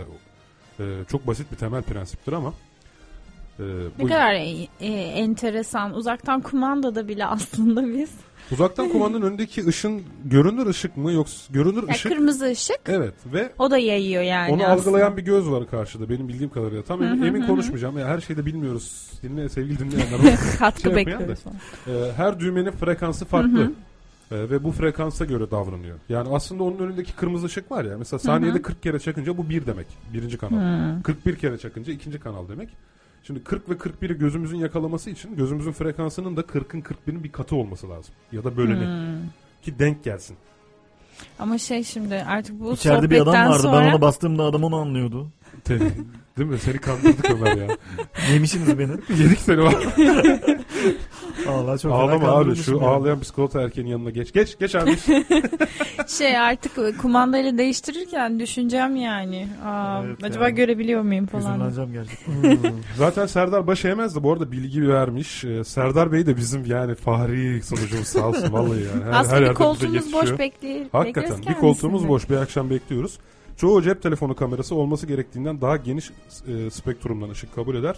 [0.80, 2.54] E, çok basit bir temel prensiptir ama
[3.58, 5.94] e, Ne bu- kadar e, e, enteresan.
[5.94, 8.10] Uzaktan kumandada bile aslında biz.
[8.52, 12.12] uzaktan kumandanın önündeki ışın görünür ışık mı yoksa görünür Ya ışık?
[12.12, 14.80] kırmızı ışık Evet ve o da yayıyor yani Onu aslında.
[14.80, 16.82] algılayan bir göz var karşıda benim bildiğim kadarıyla.
[16.82, 17.98] Tam emin, emin konuşmayacağım.
[17.98, 19.10] Ya her şeyi de bilmiyoruz.
[19.22, 20.18] Dinle sevgili dinleyenler.
[20.58, 21.38] katkı şey bekliyoruz.
[21.86, 23.72] Ee, her düğmenin frekansı farklı.
[24.32, 25.96] Ee, ve bu frekansa göre davranıyor.
[26.08, 27.98] Yani aslında onun önündeki kırmızı ışık var ya.
[27.98, 29.86] Mesela saniyede 40 kere çakınca bu bir demek.
[30.12, 31.02] Birinci kanal.
[31.02, 32.68] 41 kere çakınca ikinci kanal demek.
[33.26, 37.90] Şimdi 40 ve 41'i gözümüzün yakalaması için gözümüzün frekansının da 40'ın 41'in bir katı olması
[37.90, 38.14] lazım.
[38.32, 38.87] Ya da böleni.
[38.87, 39.28] Hmm.
[39.62, 40.37] Ki denk gelsin.
[41.38, 43.62] Ama şey şimdi artık bu İçeride bir adam vardı.
[43.62, 45.30] sonra Ben ona bastığımda adam onu anlıyordu.
[45.68, 46.58] Değil mi?
[46.58, 47.76] Seni kandırdık Ömer ya.
[48.32, 48.92] Yemişsiniz beni.
[49.22, 49.74] Yedik seni var.
[51.48, 52.87] Allah çok Ağlama abi şu ya.
[52.87, 54.33] ağlayan psikolata erkeğin yanına geç.
[54.33, 54.96] Geç geç abi.
[56.09, 59.48] şey artık kumandayla değiştirirken düşüneceğim yani.
[59.64, 60.50] Aa, Evet acaba ya.
[60.50, 61.50] görebiliyor muyum falan.
[61.54, 62.72] Hüzünleneceğim gerçekten.
[62.96, 65.44] Zaten Serdar Başayemez de bu arada bilgi vermiş.
[65.44, 69.04] Ee, Serdar Bey de bizim yani fahri sunucumuz sağ olsun vallahi yani.
[69.04, 70.87] Her, Aslında her bir koltuğumuz boş bekliyor.
[70.92, 73.18] Hakikaten bir koltuğumuz boş bir akşam bekliyoruz.
[73.57, 76.11] Çoğu cep telefonu kamerası olması gerektiğinden daha geniş
[76.48, 77.96] e, spektrumdan ışık kabul eder.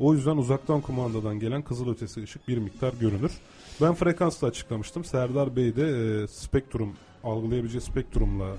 [0.00, 3.32] O yüzden uzaktan kumandadan gelen kızılötesi ışık bir miktar görünür.
[3.80, 5.04] Ben frekansla açıklamıştım.
[5.04, 5.88] Serdar Bey de
[6.22, 6.92] e, spektrum
[7.24, 8.56] algılayabileceği spektrumla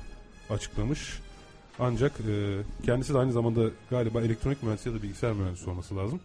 [0.49, 1.19] açıklamış.
[1.79, 6.19] Ancak e, kendisi de aynı zamanda galiba elektronik mühendisi ya da bilgisayar mühendisi olması lazım.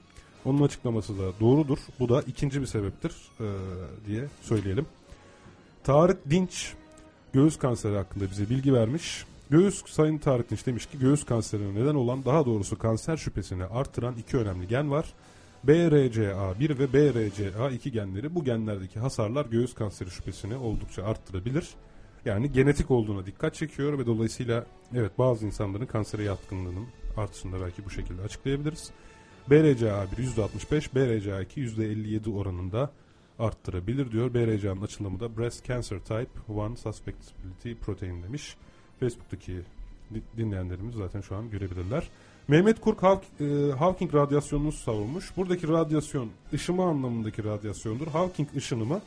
[0.45, 1.79] Onun açıklaması da doğrudur.
[2.01, 3.47] Bu da ikinci bir sebeptir e,
[4.07, 4.87] diye söyleyelim.
[5.85, 6.73] Tarık Dinç
[7.33, 9.25] göğüs kanseri hakkında bize bilgi vermiş.
[9.53, 14.17] Göğüs Sayın Tarık Dinç demiş ki göğüs kanserine neden olan daha doğrusu kanser şüphesini artıran
[14.17, 15.15] iki önemli gen var.
[15.67, 21.69] BRCA1 ve BRCA2 genleri bu genlerdeki hasarlar göğüs kanseri şüphesini oldukça arttırabilir.
[22.25, 26.87] Yani genetik olduğuna dikkat çekiyor ve dolayısıyla evet bazı insanların kansere yatkınlığının
[27.17, 28.91] artışını belki bu şekilde açıklayabiliriz.
[29.51, 32.91] BRCA1 %65, BRCA2 %57 oranında
[33.39, 34.35] arttırabilir diyor.
[34.35, 38.57] BRCA'nın açılımı da Breast Cancer Type 1 Susceptibility Protein demiş.
[39.07, 39.53] Facebook'taki
[40.15, 42.09] di- dinleyenlerimiz zaten şu an görebilirler.
[42.49, 45.37] Mehmet Kurk Hawk- e, Hawking radyasyonunu savurmuş.
[45.37, 48.07] Buradaki radyasyon ışıma anlamındaki radyasyondur.
[48.07, 49.01] Hawking ışınımı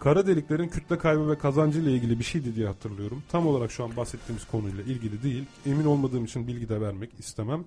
[0.00, 3.22] kara deliklerin kütle kaybı ve kazancı ile ilgili bir şeydi diye hatırlıyorum.
[3.32, 5.44] Tam olarak şu an bahsettiğimiz konuyla ilgili değil.
[5.66, 7.64] Emin olmadığım için bilgi de vermek istemem.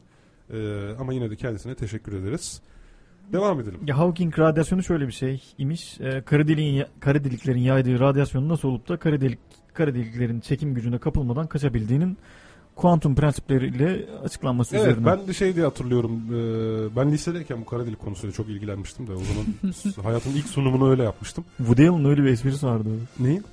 [0.53, 2.61] E, ama yine de kendisine teşekkür ederiz.
[3.34, 3.80] Devam edelim.
[3.88, 5.99] Ya Hawking radyasyonu şöyle bir şey imiş.
[6.01, 9.39] Ee, kara, deliğin, kara deliklerin yaydığı radyasyonun nasıl olup da kara, delik,
[9.74, 12.17] kara deliklerin çekim gücüne kapılmadan kaçabildiğinin
[12.76, 15.05] kuantum prensipleriyle açıklanması Evet üzerine.
[15.05, 16.11] ben de şey diye hatırlıyorum.
[16.11, 20.89] e, ben lisedeyken bu kara delik konusuyla çok ilgilenmiştim de o zaman hayatımın ilk sunumunu
[20.89, 21.43] öyle yapmıştım.
[21.57, 22.89] Woody Allen'ın öyle bir esprisi vardı.
[23.19, 23.43] Neyin?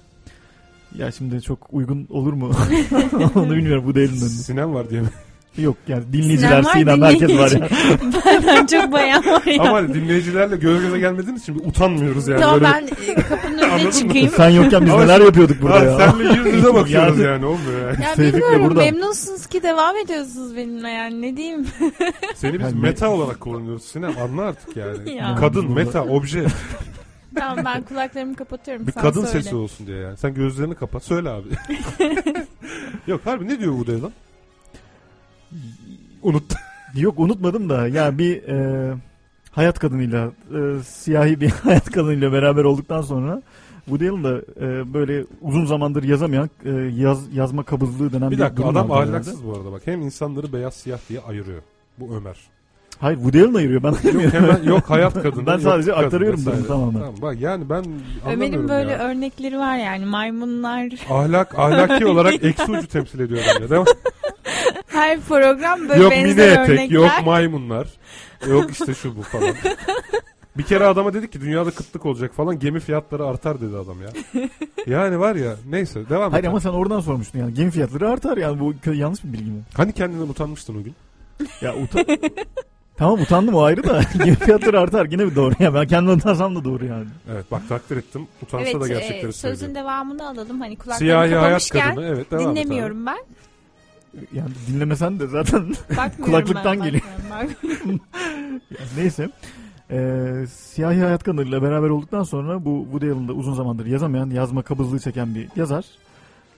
[0.99, 2.51] Ya şimdi çok uygun olur mu?
[3.35, 4.29] Onu bilmiyorum Woody Allen'ın.
[4.29, 5.09] Sinem var diye mi?
[5.59, 7.69] Yok yani dinleyiciler, Sinem var, Sinem herkes var ya.
[8.27, 9.63] Benden çok bayan var ya.
[9.63, 12.41] Ama hani dinleyicilerle göz göze gelmediğimiz için utanmıyoruz yani.
[12.41, 14.31] tamam Böyle- ben e, kapının önüne çıkayım.
[14.37, 15.99] Sen yokken biz neler yapıyorduk burada ya.
[15.99, 18.05] Senle yüz yüze bakıyoruz Yani- olmuyor yani.
[18.05, 18.85] Ya bilmiyorum buradan.
[18.85, 21.67] memnunsunuz ki devam ediyorsunuz benimle yani ne diyeyim.
[22.35, 25.15] Seni biz Yani- meta olarak kullanıyoruz Sinem anla artık yani.
[25.15, 25.37] Ya.
[25.41, 26.47] Kadın, Burada- meta, obje.
[27.37, 28.87] tamam ben kulaklarımı kapatıyorum.
[28.87, 29.43] Bir sen kadın söyle.
[29.43, 30.17] sesi olsun diye yani.
[30.17, 31.49] Sen gözlerini kapat söyle abi.
[33.07, 34.13] Yok harbi ne diyor Woody Allen?
[36.23, 36.53] Unut.
[36.95, 38.95] Yok unutmadım da ya bir e,
[39.51, 43.43] hayat kadınıyla e, siyahi bir hayat kadınıyla beraber olduktan sonra
[43.85, 48.41] Woody Allen da e, böyle uzun zamandır yazamayan e, yaz, yazma kabızlığı denen Bir bir,
[48.43, 49.83] dakika durum adam ahlaksız bu arada bak.
[49.85, 51.63] Hem insanları beyaz siyah diye ayırıyor.
[51.99, 52.37] Bu Ömer.
[52.99, 54.39] Hayır Woody Allen ayırıyor ben Yok ayırmıyorum.
[54.43, 55.47] hemen yok hayat kadını.
[55.47, 56.93] Ben yok sadece kadın aktarıyorum durumu tamamen.
[57.01, 57.85] Tamam, bak yani ben
[58.33, 58.99] Ömer'in böyle ya.
[58.99, 60.89] örnekleri var yani maymunlar.
[61.11, 63.71] Ahlak, ahlaki olarak eksi ucu temsil ediyor bence.
[63.71, 63.87] Devam.
[64.93, 66.97] Her program böyle yok mini benzer etek, örnekler.
[66.97, 67.88] yok maymunlar.
[68.49, 69.55] Yok işte şu bu falan.
[70.59, 74.09] Bir kere adama dedik ki dünyada kıtlık olacak falan gemi fiyatları artar dedi adam ya.
[74.86, 76.49] Yani var ya neyse devam Hayır et.
[76.51, 79.62] ama sen oradan sormuştun yani gemi fiyatları artar yani bu kö- yanlış bir bilgi mi?
[79.76, 80.95] Hani kendinden utanmıştın o gün?
[81.61, 82.05] Ya utan...
[82.97, 86.57] tamam utandım o ayrı da gemi fiyatları artar yine bir doğru ya ben kendimden utansam
[86.57, 87.07] da doğru yani.
[87.32, 88.26] Evet bak takdir ettim.
[88.43, 89.84] Utansa Evet da e, gerçekleri sözün söylüyor.
[89.84, 90.61] devamını alalım.
[90.61, 92.57] Hani kulaklarımı Siyahi hayat kapamışken kadını evet devam et abi.
[92.57, 93.18] dinlemiyorum ben.
[94.33, 95.75] Yani dinlemesen de zaten
[96.23, 97.03] Kulaklıktan ben, geliyor.
[98.97, 99.31] Neyse.
[99.91, 105.01] Ee, siyahi hayat kanalıyla beraber olduktan sonra bu Woody Allen'da uzun zamandır yazamayan, yazma kabızlığı
[105.01, 105.85] çeken bir yazar.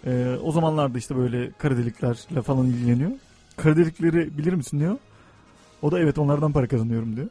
[0.07, 3.11] Ee, o zamanlarda işte böyle kara deliklerle falan ilgileniyor.
[3.57, 4.96] Kara delikleri bilir misin diyor.
[5.82, 7.28] O da evet onlardan para kazanıyorum diyor.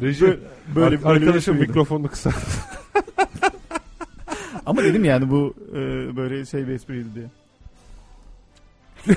[0.00, 0.40] Reji Böyle,
[0.74, 1.68] böyle, arkadaşım şeydi.
[1.68, 2.30] mikrofonunu kısa.
[4.66, 5.76] Ama dedim yani bu e,
[6.16, 7.26] böyle şey bir espriydi diye.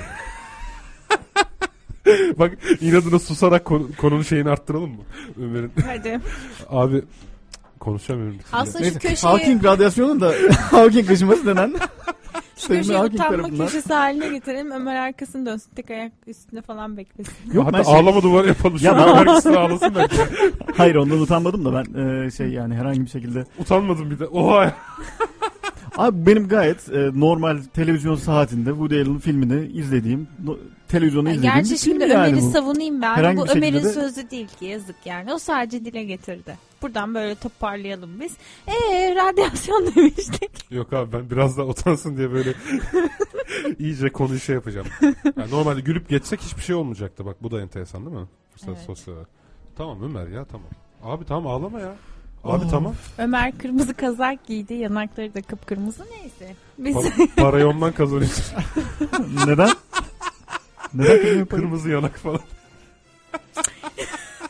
[2.38, 5.02] Bak inadına susarak konu- konunun şeyini arttıralım mı?
[5.42, 5.72] Ömer'in.
[5.86, 6.20] Hadi.
[6.70, 7.02] Abi
[7.80, 8.36] konuşamıyorum.
[8.52, 10.32] Aslında şu köşeyi, Hawking radyasyonu da
[10.70, 11.74] Hawking kışması denen
[12.56, 13.66] şu köşeyi utanma tarafından.
[13.66, 14.70] köşesi haline getirelim.
[14.70, 15.70] Ömer arkasını dönsün.
[15.76, 17.34] Tek ayak üstünde falan beklesin.
[17.52, 18.78] Yok, Hatta şey- ağlama duvarı yapalım.
[18.80, 20.16] Ya Ya ben- ben herkes ağlasın belki.
[20.76, 24.26] Hayır ondan utanmadım da ben e, şey yani herhangi bir şekilde Utanmadım bir de.
[24.26, 24.74] Oha.
[25.96, 30.56] Abi benim gayet e, normal televizyon saatinde Woody Allen filmini izlediğim, no,
[30.88, 32.50] televizyonu izlediğim Gerçi bir şimdi film yani Ömer'i bu.
[32.50, 33.14] savunayım ben.
[33.16, 35.32] Herhangi bu bir şekilde Ömer'in de- sözü değil ki yazık yani.
[35.34, 36.56] O sadece dile getirdi.
[36.82, 38.32] Buradan böyle toparlayalım biz.
[38.68, 40.50] Eee radyasyon demiştik.
[40.72, 42.54] Yok abi ben biraz daha utansın diye böyle
[43.78, 44.86] iyice konuyu şey yapacağım.
[45.36, 47.26] Yani normalde gülüp geçsek hiçbir şey olmayacaktı.
[47.26, 48.26] Bak bu da enteresan değil mi?
[48.54, 48.86] Mesela Evet.
[48.86, 49.14] sosyal.
[49.76, 50.68] Tamam Ömer ya tamam.
[51.02, 51.94] Abi tamam ağlama ya.
[52.44, 52.70] Abi Of.
[52.70, 52.94] tamam.
[53.18, 54.74] Ömer kırmızı kazak giydi.
[54.74, 56.54] Yanakları da kıpkırmızı neyse.
[56.78, 58.44] Biz Pa- parayı ondan kazanıyorsun.
[59.46, 59.70] Neden?
[60.94, 61.46] Neden?
[61.50, 62.40] Kırmızı yanak falan.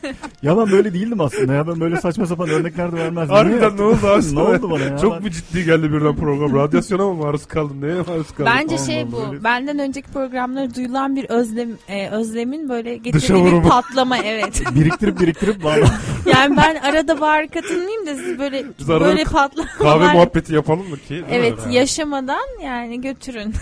[0.43, 3.35] Ya ben böyle değildim aslında ya ben böyle saçma sapan örnekler de vermezdim.
[3.35, 4.23] Harbiden ne oldu abi?
[4.35, 4.97] ne oldu bana ya?
[4.97, 6.55] Çok mu ciddi geldi birden program?
[6.55, 7.81] Radyasyona mı maruz kaldın?
[7.81, 8.45] Neye maruz kaldın?
[8.45, 9.31] Bence Allah şey Allah, bu.
[9.31, 14.63] böyle- Benden önceki programlara duyulan bir özlem e, özlemin böyle getirdiği bir patlama evet.
[14.75, 15.89] biriktirip biriktirip valla.
[16.33, 20.97] Yani ben arada bari katılmayayım da siz böyle Biz böyle Kahve patlamalar muhabbeti yapalım mı
[20.97, 21.23] ki?
[21.31, 21.69] Evet Ha.
[21.71, 23.53] yaşamadan yani götürün.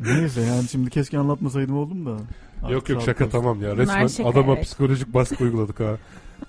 [0.00, 2.10] Neyse yani şimdi keşke anlatmasaydım oldum da.
[2.70, 3.76] Yok yok şaka tamam ya.
[3.76, 4.64] Resmen şaka, adama evet.
[4.64, 5.96] psikolojik baskı uyguladık ha.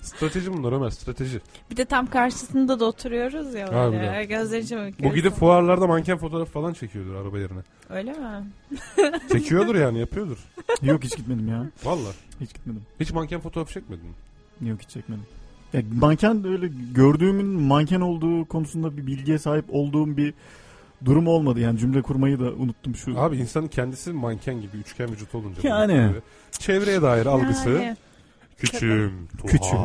[0.02, 1.40] Strateji bunlar Ömer strateji.
[1.70, 4.22] Bir de tam karşısında da oturuyoruz ya.
[4.24, 5.02] Gözleri çabuk.
[5.02, 7.60] Bu gidip fuarlarda manken fotoğrafı falan çekiyordur araba yerine.
[7.90, 8.46] Öyle mi?
[9.32, 10.38] Çekiyordur yani yapıyordur.
[10.82, 11.66] Yok hiç gitmedim ya.
[11.84, 12.08] Valla.
[12.40, 12.82] Hiç gitmedim.
[13.00, 14.68] Hiç manken fotoğrafı çekmedin mi?
[14.68, 15.24] Yok hiç çekmedim.
[15.72, 20.34] Ya, manken öyle gördüğümün manken olduğu konusunda bir bilgiye sahip olduğum bir
[21.04, 21.60] durum olmadı.
[21.60, 23.20] Yani cümle kurmayı da unuttum şu.
[23.20, 25.68] Abi insanın kendisi manken gibi üçgen vücut olunca.
[25.68, 25.92] Yani.
[25.92, 26.20] böyle
[26.50, 27.96] Çevreye dair algısı Yani,
[28.58, 29.78] Küçüm, tuhaf, Küçüm.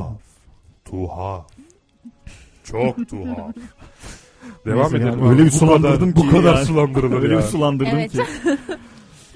[0.85, 1.47] tuhaf,
[2.63, 3.55] çok tuhaf.
[4.65, 5.19] Devam Neyse edelim.
[5.19, 6.65] yani öyle bir Bu sulandırdım kadar, ki Bu kadar yani.
[6.65, 8.11] sulandırılır Öyle bir sulandırdım Evet.
[8.11, 8.21] ki.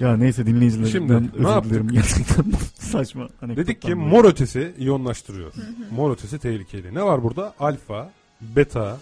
[0.00, 3.28] ya neyse dinleyicilerimden Şimdi özür dilerim gerçekten saçma.
[3.42, 5.52] Dedik ki mor ötesi iyonlaştırıyor.
[5.90, 6.94] mor ötesi tehlikeli.
[6.94, 7.54] Ne var burada?
[7.60, 8.10] Alfa,
[8.40, 8.98] beta,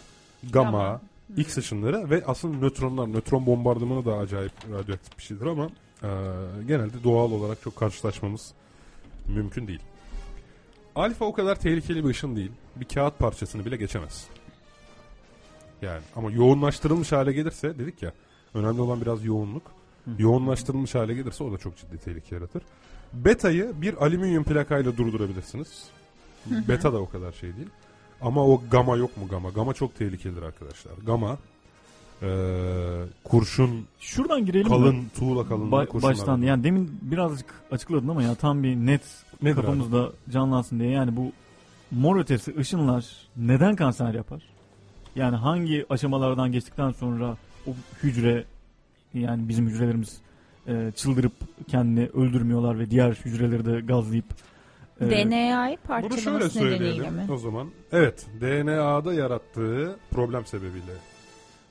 [0.52, 1.00] gamma, Gamma.
[1.36, 3.12] X ışınları ve aslında nötronlar.
[3.12, 5.70] Nötron bombardımanı da acayip radyoaktif bir şeydir ama
[6.02, 6.08] e,
[6.66, 8.52] genelde doğal olarak çok karşılaşmamız
[9.28, 9.82] mümkün değil.
[10.94, 12.52] Alfa o kadar tehlikeli bir ışın değil.
[12.76, 14.26] Bir kağıt parçasını bile geçemez.
[15.82, 18.12] Yani ama yoğunlaştırılmış hale gelirse dedik ya
[18.54, 19.62] önemli olan biraz yoğunluk.
[20.18, 22.62] Yoğunlaştırılmış hale gelirse o da çok ciddi tehlike yaratır.
[23.12, 25.84] Beta'yı bir alüminyum plakayla durdurabilirsiniz.
[26.46, 27.68] Beta da o kadar şey değil.
[28.22, 29.50] Ama o gamma yok mu gamma?
[29.50, 30.92] Gamma çok tehlikelidir arkadaşlar.
[31.06, 31.38] Gamma
[32.22, 32.28] eee,
[33.24, 34.68] kurşun Şuradan girelim mi?
[34.70, 39.02] kalın tuğla kalınlığı Ba- baştan yani demin birazcık açıkladın ama ya tam bir net
[39.42, 39.60] Nedir abi?
[39.60, 41.32] kafamızda canlansın diye yani bu
[41.90, 43.06] mor ötesi ışınlar
[43.36, 44.42] neden kanser yapar?
[45.16, 47.70] Yani hangi aşamalardan geçtikten sonra o
[48.02, 48.44] hücre
[49.14, 50.18] yani bizim hücrelerimiz
[50.68, 51.32] e, çıldırıp
[51.68, 54.24] kendini öldürmüyorlar ve diğer hücreleri de gazlayıp
[55.00, 57.26] e, DNA'yı Bunu şöyle parçalaması nedeniyle söyleyelim mi?
[57.32, 57.68] o zaman.
[57.92, 60.92] Evet DNA'da yarattığı problem sebebiyle.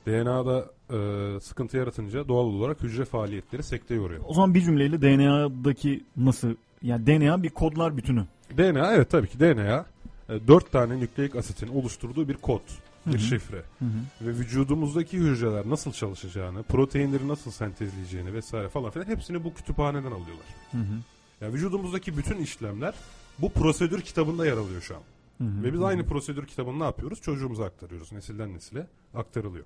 [0.06, 4.20] DNA'da eee, sıkıntı yaratınca doğal olarak hücre faaliyetleri sekteye uğruyor.
[4.26, 8.26] o zaman bir cümleyle DNA'daki nasıl yani DNA bir kodlar bütünü.
[8.56, 9.86] DNA evet tabii ki DNA
[10.28, 12.60] e, dört tane nükleik asitin oluşturduğu bir kod,
[13.06, 13.56] bir şifre.
[13.78, 14.26] Hı hı.
[14.26, 20.46] Ve vücudumuzdaki hücreler nasıl çalışacağını, proteinleri nasıl sentezleyeceğini vesaire falan filan hepsini bu kütüphaneden alıyorlar.
[20.72, 20.94] Hı hı.
[21.40, 22.94] Yani vücudumuzdaki bütün işlemler
[23.38, 25.02] bu prosedür kitabında yer alıyor şu an.
[25.38, 25.62] Hı hı.
[25.62, 25.86] Ve biz Hı hı.
[25.86, 27.20] aynı prosedür kitabını ne yapıyoruz?
[27.20, 28.12] Çocuğumuza aktarıyoruz.
[28.12, 29.64] Nesilden nesile aktarılıyor.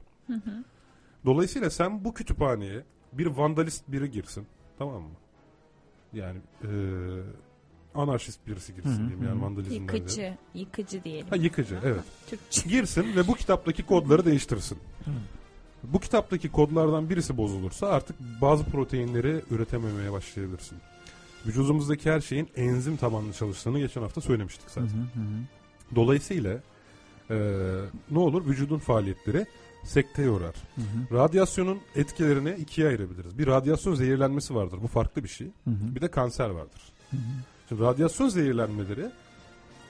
[1.24, 4.46] Dolayısıyla sen bu kütüphaneye bir vandalist biri girsin.
[4.78, 5.08] Tamam mı?
[6.12, 6.70] Yani eee,
[7.94, 9.44] anarşist birisi girsin Hı hı, diyeyim hı yani hı.
[9.44, 9.94] vandalizmden.
[9.94, 11.26] Yıkıcı, yıkıcı diyelim.
[11.28, 12.04] Ha yıkıcı evet.
[12.26, 12.68] Türkçe.
[12.68, 14.78] Girsin ve bu kitaptaki kodları değiştirsin.
[15.04, 15.10] Hı.
[15.82, 20.78] Bu kitaptaki kodlardan birisi bozulursa artık bazı proteinleri üretememeye başlayabilirsin.
[21.46, 24.88] Vücudumuzdaki her şeyin enzim tabanlı çalıştığını geçen hafta söylemiştik zaten.
[24.88, 25.94] hı hı hı.
[25.96, 26.60] Dolayısıyla
[27.30, 27.36] eee,
[28.10, 28.46] ne olur?
[28.46, 29.46] Vücudun faaliyetleri
[29.84, 30.54] sekteye uğrar.
[30.74, 31.16] Hı hı.
[31.18, 33.38] Radyasyonun etkilerini ikiye ayırabiliriz.
[33.38, 34.78] Bir radyasyon zehirlenmesi vardır.
[34.82, 35.46] Bu farklı bir şey.
[35.46, 35.94] Hı hı.
[35.94, 36.82] Bir de kanser vardır.
[37.10, 37.20] Hı hı.
[37.68, 39.10] Şimdi radyasyon zehirlenmeleri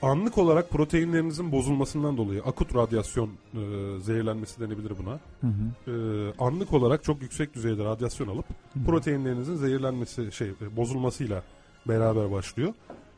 [0.03, 3.61] anlık olarak proteinlerinizin bozulmasından dolayı akut radyasyon eee,
[3.99, 5.19] zehirlenmesi denebilir buna.
[5.41, 5.91] Hı hı.
[5.91, 8.83] Eee, anlık olarak çok yüksek düzeyde radyasyon alıp Hı hı.
[8.85, 11.43] proteinlerinizin zehirlenmesi şey e, bozulmasıyla
[11.87, 12.73] beraber başlıyor.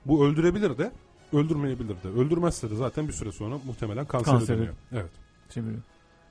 [0.06, 0.92] Bu öldürebilir de
[1.34, 2.08] öldürmeyebilir de.
[2.20, 4.58] Öldürmezse de zaten bir süre sonra muhtemelen kansere Kansere.
[4.58, 4.74] dönüyor.
[4.92, 5.12] Evet.
[5.50, 5.82] Çeviriyor.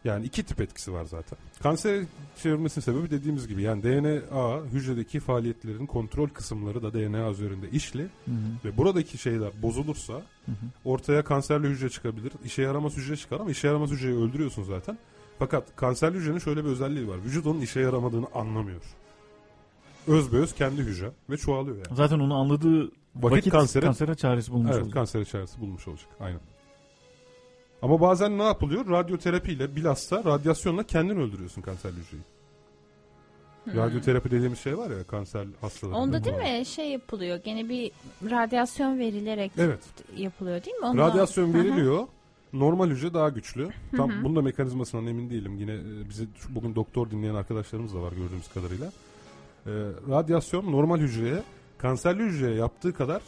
[0.05, 1.39] Yani iki tip etkisi var zaten.
[1.63, 2.05] Kanser
[2.43, 8.07] çevirmesinin sebebi dediğimiz gibi yani DNA hücredeki faaliyetlerin kontrol kısımları da DNA üzerinde işli Hı
[8.31, 8.35] hı.
[8.65, 10.55] ve buradaki şeyler bozulursa Hı hı.
[10.85, 12.33] ortaya kanserli hücre çıkabilir.
[12.45, 14.99] İşe yaramaz hücre çıkar ama işe yaramaz hücreyi öldürüyorsun zaten.
[15.39, 17.17] Fakat kanserli hücrenin şöyle bir özelliği var.
[17.25, 18.83] Vücut onun işe yaramadığını anlamıyor.
[20.07, 21.97] Özbeöz kendi hücre ve çoğalıyor yani.
[21.97, 22.83] Zaten onu anladığı
[23.15, 24.95] Vakit, vakit, kansere, kansere çaresi bulmuş evet, olacak.
[24.95, 26.09] kanser içerisi bulmuş olacak.
[26.21, 26.41] Aynen.
[27.85, 28.91] Ama bazen ne yapılıyor?
[28.91, 32.23] Radyoterapiyle bilhassa radyasyonla kendin öldürüyorsun kanserli hücreyi.
[33.77, 35.99] Radyoterapi dediğimiz şey var ya kanser hastalarında.
[36.01, 37.37] Onda değil mi şey yapılıyor.
[37.45, 37.91] Gene bir
[38.31, 39.81] radyasyon verilerek Evet.
[40.17, 40.87] yapılıyor değil mi?
[40.87, 42.07] Ondan- Radyasyon veriliyor.
[42.53, 43.69] Normal hücre daha güçlü.
[43.97, 45.57] Tam bunun da mekanizmasından emin değilim.
[45.59, 48.87] Yine e, bizi şu- bugün doktor dinleyen arkadaşlarımız da var gördüğümüz kadarıyla.
[49.67, 49.73] E,
[50.11, 51.43] radyasyon normal hücreye
[51.79, 53.23] kanserli hücreye yaptığı kadar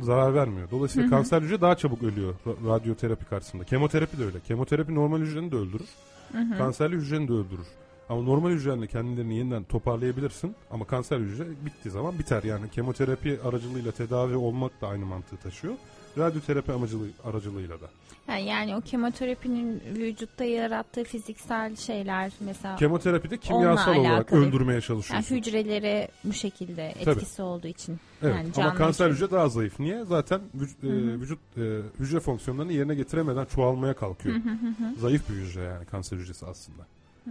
[0.00, 0.70] zarar vermiyor.
[0.70, 1.16] Dolayısıyla Hı hı.
[1.16, 3.64] kanser hücre daha çabuk ölüyor ra- radyoterapi karşısında.
[3.64, 4.40] Kemoterapi de öyle.
[4.40, 5.88] Kemoterapi normal hücreni de öldürür.
[6.32, 6.58] Hı hı.
[6.58, 7.66] Kanserli hücreni de öldürür.
[8.08, 10.54] Ama normal hücrenle kendilerini yeniden toparlayabilirsin.
[10.70, 12.42] Ama kanser hücre bittiği zaman biter.
[12.42, 15.74] Yani kemoterapi aracılığıyla tedavi olmak da aynı mantığı taşıyor.
[16.18, 17.86] Radyoterapi amacılı, aracılığıyla da.
[18.26, 24.40] Ha, yani o kemoterapinin vücutta yarattığı fiziksel şeyler mesela Kemoterapide kimyasal olarak alakalı.
[24.46, 25.36] öldürmeye yani çalışıyorsun.
[25.36, 27.10] hücrelere bu şekilde Tabii.
[27.14, 27.98] etkisi olduğu için.
[28.22, 28.34] evet.
[28.34, 29.30] yani Ama kanser hücre.
[29.30, 29.80] daha zayıf.
[29.80, 30.04] Niye?
[30.04, 34.34] Zaten vücut, e, Hı vücut e, hücre fonksiyonlarını yerine getiremeden çoğalmaya kalkıyor.
[34.34, 35.00] Hı hı hı hı.
[35.00, 36.82] Zayıf bir hücre yani kanser hücresi aslında.
[37.24, 37.30] Hı,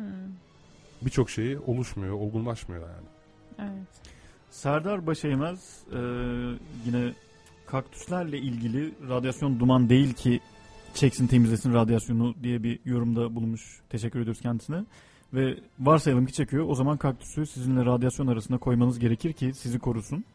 [1.02, 3.08] Birçok şeyi oluşmuyor, olgunlaşmıyor yani.
[3.60, 3.88] Evet.
[4.52, 5.98] Serdar Başeymez e,
[6.86, 7.14] yine
[7.68, 10.39] kaktüslerle ilgili radyasyon duman değil ki
[10.93, 13.80] çeksin temizlesin radyasyonu diye bir yorumda bulunmuş.
[13.89, 14.84] Teşekkür ediyoruz kendisine.
[15.34, 16.66] Ve varsayalım ki çekiyor.
[16.70, 20.26] O zaman kaktüsü sizinle radyasyon arasında koymanız gerekir ki sizi korusun.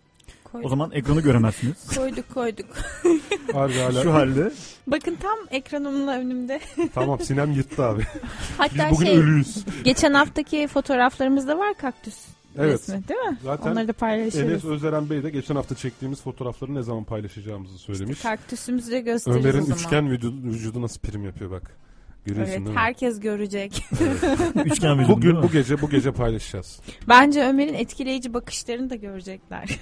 [0.44, 1.86] Koyduk, O zaman ekranı göremezsiniz.
[1.96, 2.66] koyduk koyduk.
[3.52, 4.02] Harbi hala.
[4.02, 4.52] Şu halde
[4.86, 6.60] Bakın tam ekranımla önümde.
[6.94, 8.00] tamam Sinem yırttı abi.
[8.00, 9.64] Biz Hatta bugün şey ölüyüz.
[9.84, 12.16] geçen haftaki fotoğraflarımızda var kaktüs.
[12.64, 12.72] Evet.
[12.80, 13.36] resmi değil mi?
[13.44, 14.50] Zaten Onları da paylaşırız.
[14.50, 18.22] Enes Özeren Bey de geçen hafta çektiğimiz fotoğrafları ne zaman paylaşacağımızı söylemiş.
[18.22, 19.76] Kaktüsümüzü de gösteririz o Ömer'in zaman.
[19.78, 21.76] üçgen vücudu, vücudu nasıl prim yapıyor bak.
[22.24, 22.80] Görüyorsun Evet değil mi?
[22.80, 23.84] herkes görecek.
[24.64, 25.42] Üçgen vücudu değil Bugün mi?
[25.42, 26.80] bu gece bu gece paylaşacağız.
[27.08, 29.78] Bence Ömer'in etkileyici bakışlarını da görecekler.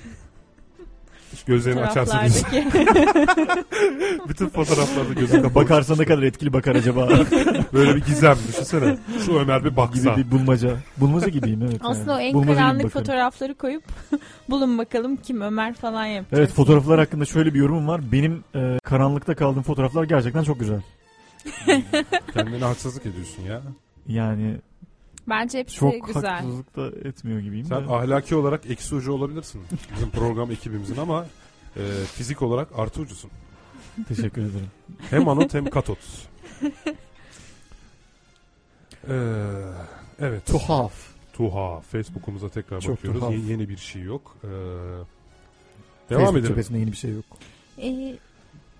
[1.47, 1.87] Gözlerini.
[1.87, 2.69] Fotoğraflardaki.
[4.29, 5.55] Bütün fotoğraflarda gözü kapalı.
[5.55, 7.09] Bakarsa ne kadar etkili bakar acaba
[7.73, 8.99] Böyle bir gizem düşünsene.
[9.27, 10.15] Şu Ömer bir baksa.
[10.15, 10.77] gibi bir bulmaca.
[10.97, 11.81] Bulmaca gibiyim evet.
[11.85, 12.27] Aslında o yani.
[12.27, 13.85] en Bulmaca karanlık fotoğrafları koyup
[14.51, 16.39] bulun bakalım kim Ömer falan yapacak.
[16.39, 18.01] Evet fotoğraflar hakkında şöyle bir yorumum var.
[18.13, 20.81] Benim e, karanlıkta kaldığım fotoğraflar gerçekten çok güzel.
[22.35, 23.63] Kendine haksızlık ediyorsun ya.
[24.07, 24.57] Yani
[25.29, 26.31] Bence hepsi çok güzel.
[26.31, 27.93] haksızlık da etmiyor gibiyim Sen de.
[27.93, 29.63] ahlaki olarak eksi ucu olabilirsin.
[29.95, 31.27] Bizim program ekibimizin ama
[31.77, 31.81] e,
[32.15, 33.31] fizik olarak artı ucusun.
[34.09, 34.69] Teşekkür ederim.
[35.11, 35.99] Hem anot hem katot.
[39.09, 39.15] Ee,
[40.21, 40.47] evet.
[40.47, 40.93] Tuhaf.
[41.33, 41.81] Tuha.
[41.81, 43.21] Facebook'umuza tekrar Çok bakıyoruz.
[43.21, 43.33] tuhaf.
[43.33, 44.37] Yeni, yeni bir şey yok.
[44.45, 44.49] Ee,
[46.11, 46.81] devam Facebook edelim.
[46.81, 47.25] yeni bir şey yok.
[47.79, 48.17] Ee,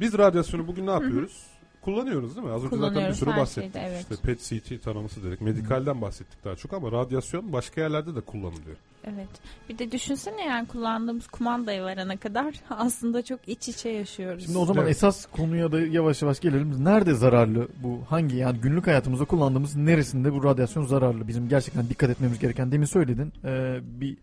[0.01, 1.43] Biz radyasyonu bugün ne yapıyoruz?
[1.89, 2.53] Kullanıyoruz değil mi?
[2.53, 3.73] Az önce zaten bir sürü bahsettik.
[3.73, 4.01] şeyde evet.
[4.11, 5.41] İşte PET CT taraması dedik.
[5.41, 8.77] Medikalden bahsettik daha çok ama radyasyon başka yerlerde de kullanılıyor.
[9.05, 9.29] Evet.
[9.69, 14.45] Bir de düşünsene yani kullandığımız kumandaya varana kadar aslında çok iç içe yaşıyoruz.
[14.45, 14.97] Şimdi o zaman Evet.
[14.97, 16.85] esas konuya da yavaş yavaş gelelim.
[16.85, 18.01] Nerede zararlı bu?
[18.09, 21.29] Hangi yani günlük hayatımızda kullandığımız neresinde bu radyasyon zararlı?
[21.29, 23.33] Bizim gerçekten dikkat etmemiz gereken demin söyledin.
[23.45, 24.17] Ee, bir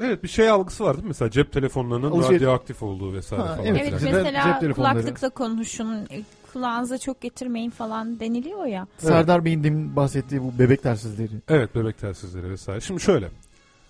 [0.00, 1.08] Evet bir şey algısı var değil mi?
[1.08, 3.66] Mesela cep telefonlarının Alışveriş- radyoaktif olduğu vesaire Ha, falan.
[3.66, 4.12] evet, Evet filan.
[4.12, 4.94] cep- mesela cep telefonları.
[4.94, 6.22] kulaklıkla konuşun, e,
[6.52, 8.86] kulağınıza çok getirmeyin falan deniliyor ya.
[8.98, 11.30] Serdar Bey'in demin bahsettiği bu bebek tersizleri.
[11.48, 12.80] Evet bebek telsizleri vesaire.
[12.80, 13.28] Şimdi şöyle.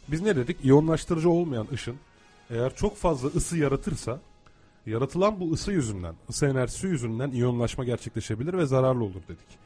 [0.09, 0.65] Biz ne dedik?
[0.65, 1.97] İyonlaştırıcı olmayan ışın
[2.51, 4.19] eğer çok fazla ısı yaratırsa
[4.87, 9.61] yaratılan bu ısı yüzünden, ısı enerjisi yüzünden iyonlaşma gerçekleşebilir ve zararlı olur dedik.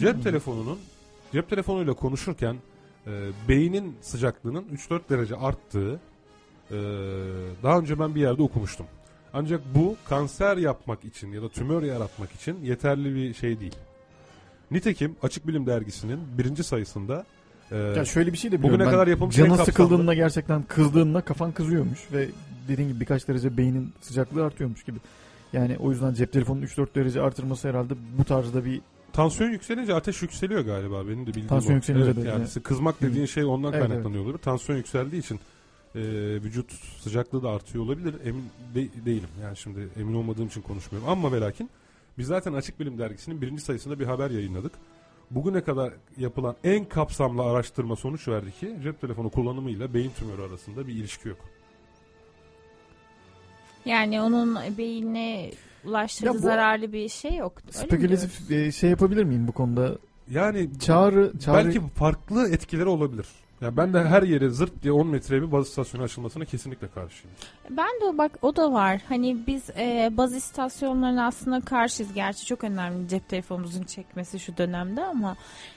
[0.00, 0.78] Cep telefonunun
[1.32, 2.56] cep telefonuyla konuşurken
[3.06, 3.10] e,
[3.48, 6.00] beynin sıcaklığının 3-4 derece arttığı
[6.70, 6.76] e,
[7.62, 8.86] daha önce ben bir yerde okumuştum.
[9.32, 13.74] Ancak bu kanser yapmak için ya da tümör yaratmak için yeterli bir şey değil.
[14.70, 17.24] Nitekim Açık Bilim Dergisi'nin birinci sayısında
[17.70, 18.90] e, Ya şöyle bir şey de bugüne ben.
[18.90, 22.28] kadar yapılmış Canın sıkıldığında gerçekten kızdığında kafan kızıyormuş ve
[22.68, 24.98] dediğin gibi birkaç derece beynin sıcaklığı artıyormuş gibi.
[25.52, 28.80] Yani o yüzden cep telefonunun 3-4 derece artırması herhalde bu tarzda bir
[29.16, 31.76] tansiyon yükselince ateş yükseliyor galiba benim de bildiğim Tansiyon o.
[31.76, 32.62] yükselince evet, de, yani evet.
[32.62, 34.38] kızmak dediğin şey ondan Evet, kaynaklanıyor olabilir.
[34.38, 35.40] Tansiyon yükseldiği için
[35.94, 36.00] e,
[36.42, 38.14] vücut sıcaklığı da artıyor olabilir.
[38.24, 38.44] Emin
[38.74, 39.28] de- değilim.
[39.42, 41.08] Yani şimdi emin olmadığım için konuşmuyorum.
[41.08, 41.70] Ama ve lakin
[42.18, 44.72] biz zaten Açık Bilim Dergisi'nin birinci sayısında bir haber yayınladık.
[45.30, 50.86] Bugüne kadar yapılan en kapsamlı araştırma sonuç verdi ki cep telefonu kullanımıyla beyin tümörü arasında
[50.86, 51.38] bir ilişki yok.
[53.84, 55.50] Yani onun beynine
[55.86, 57.52] ulaştırdığı Ya bu- zararlı bir şey yok.
[57.70, 59.92] Spekülatif e, şey yapabilir miyim bu konuda?
[60.30, 63.26] Yani Çağrı, çağrı belki farklı etkileri olabilir.
[63.60, 67.36] Yani ben de her yere zırt diye 10 metreye bir baz istasyonu açılmasına kesinlikle karşıyım.
[67.70, 69.00] Ben de bak o da var.
[69.08, 72.12] Hani biz e, baz istasyonlarına aslında karşıyız.
[72.14, 75.36] Gerçi çok önemli cep telefonumuzun çekmesi şu dönemde ama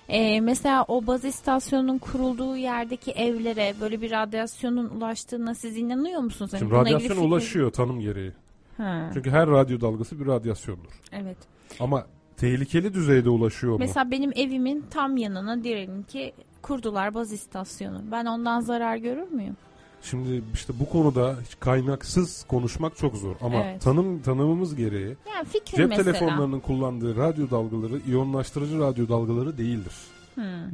[0.09, 6.53] e, mesela o baz istasyonunun kurulduğu yerdeki evlere böyle bir radyasyonun ulaştığına siz inanıyor musunuz?
[6.53, 8.31] Hani Şimdi radyasyon fikir- ulaşıyor tanım gereği.
[8.79, 10.91] Ha, Çünkü her radyo dalgası bir radyasyondur.
[11.11, 11.37] evet.
[11.79, 12.05] Ama
[12.37, 13.79] tehlikeli düzeyde ulaşıyor mu?
[13.79, 18.01] Mesela benim evimin tam yanına diyelim ki kurdular baz istasyonu.
[18.11, 19.57] Ben ondan zarar görür müyüm?
[20.01, 23.35] Şimdi işte bu konuda hiç kaynaksız konuşmak çok zor.
[23.41, 23.81] Ama Evet.
[23.81, 26.11] tanım tanımımız gereği Yani fikir cep mesela.
[26.13, 29.93] telefonlarının kullandığı radyo dalgaları iyonlaştırıcı radyo dalgaları değildir.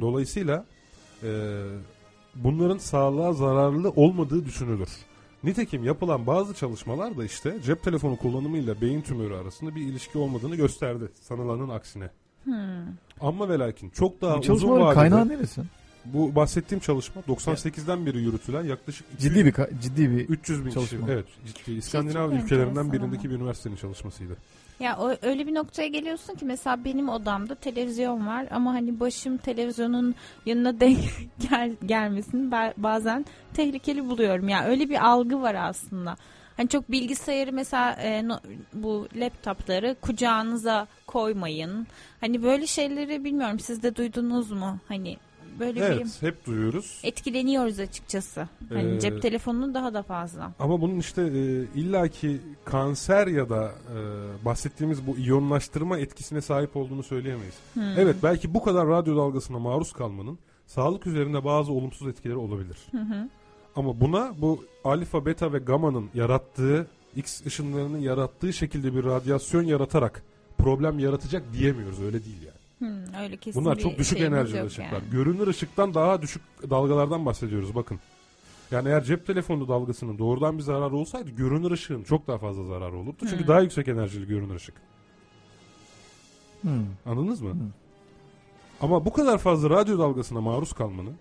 [0.00, 0.64] Dolayısıyla
[1.22, 1.28] e,
[2.34, 4.88] bunların sağlığa zararlı olmadığı düşünülür.
[5.46, 10.56] Nitekim yapılan bazı çalışmalar da işte cep telefonu kullanımıyla beyin tümörü arasında bir ilişki olmadığını
[10.56, 11.08] gösterdi.
[11.20, 12.10] Sanılanın aksine.
[12.44, 12.54] Hmm.
[13.20, 15.62] Ama ve lakin çok daha bu uzun vadede kaynağı neresi?
[16.12, 20.74] bu bahsettiğim çalışma 98'den beri yürütülen yaklaşık 200 Ciddi bir ciddi bir 300 bin kişi.
[20.74, 21.06] çalışma.
[21.10, 21.72] Evet, ciddi.
[21.72, 23.30] İskandinav çok ülkelerinden enteresan birindeki ama.
[23.30, 24.36] bir üniversitenin çalışmasıydı.
[24.80, 30.14] Ya öyle bir noktaya geliyorsun ki mesela benim odamda televizyon var ama hani başım televizyonun
[30.46, 30.98] yanına denk
[31.50, 33.24] gel, gelmesini ba- bazen
[33.54, 34.48] tehlikeli buluyorum.
[34.48, 36.16] Ya öyle bir algı var aslında.
[36.56, 38.40] Hani çok bilgisayarı mesela e, no-
[38.72, 41.86] bu laptopları kucağınıza koymayın.
[42.20, 44.78] Hani böyle şeyleri bilmiyorum siz de duydunuz mu?
[44.88, 45.16] Hani
[45.60, 47.00] böyle bir Evet, hep duyuyoruz.
[47.04, 48.48] etkileniyoruz açıkçası.
[48.68, 50.52] Hani Ee, cep telefonunun daha da fazla.
[50.58, 53.98] Ama bunun işte e, illaki kanser ya da e,
[54.44, 57.54] bahsettiğimiz bu iyonlaştırma etkisine sahip olduğunu söyleyemeyiz.
[57.74, 57.82] Hmm.
[57.98, 62.76] Evet, belki bu kadar radyo dalgasına maruz kalmanın sağlık üzerinde bazı olumsuz etkileri olabilir.
[62.90, 63.28] Hı hı.
[63.76, 66.86] Ama buna bu alfa, beta ve gama'nın yarattığı,
[67.16, 70.22] X ışınlarının yarattığı şekilde bir radyasyon yaratarak
[70.58, 72.00] problem yaratacak diyemiyoruz.
[72.02, 72.45] Öyle değil.
[72.78, 74.84] Hmm, öyle kesin Bunlar bir çok düşük enerjili ışıklar.
[74.92, 75.10] yani.
[75.10, 78.00] Görünür ışıktan daha düşük dalgalardan bahsediyoruz bakın.
[78.70, 82.96] Yani eğer cep telefonu dalgasının doğrudan bir zararı olsaydı görünür ışığın çok daha fazla zararı
[82.96, 83.16] olurdu.
[83.20, 83.46] Çünkü Hmm.
[83.48, 84.74] daha yüksek enerjili görünür ışık.
[86.62, 86.84] Hmm.
[87.06, 87.50] Anladınız mı?
[87.50, 87.54] Hı.
[88.80, 91.14] Ama bu kadar fazla radyo dalgasına maruz kalmanın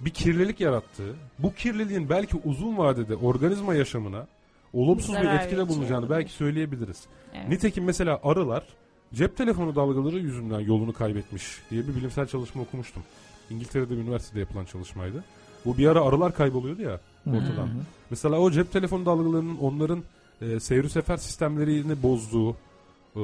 [0.00, 4.26] bir kirlilik yarattığı, bu kirliliğin belki uzun vadede organizma yaşamına
[4.72, 7.04] olumsuz bir Zarar etkide verici bulunacağını belki söyleyebiliriz.
[7.34, 7.48] Evet.
[7.48, 8.66] Nitekim mesela arılar
[9.14, 13.02] cep telefonu dalgaları yüzünden yolunu kaybetmiş diye bir bilimsel çalışma okumuştum.
[13.50, 15.24] İngiltere'de bir üniversitede yapılan çalışmaydı.
[15.64, 17.66] Bu bir ara arılar kayboluyordu ya ortadan.
[17.66, 17.84] Hı hı.
[18.10, 20.02] Mesela o cep telefonu dalgalarının onların
[20.42, 23.22] e, seyir sefer sistemlerini bozduğu e,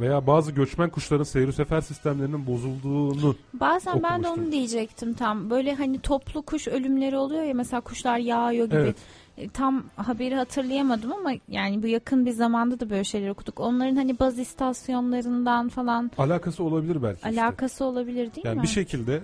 [0.00, 5.50] veya bazı göçmen kuşların seyir sefer sistemlerinin bozulduğunu Bazen ben de onu diyecektim tam.
[5.50, 8.76] Böyle hani toplu kuş ölümleri oluyor ya mesela kuşlar yağıyor gibi.
[8.76, 8.96] Evet.
[9.38, 13.60] E, Tam haberi hatırlayamadım ama yani bu yakın bir zamanda da böyle şeyler okuduk.
[13.60, 17.28] Onların hani baz istasyonlarından falan alakası olabilir belki.
[17.28, 17.42] işte.
[17.42, 18.62] alakası olabilir değil Yani mi?
[18.62, 19.22] bir şey şekilde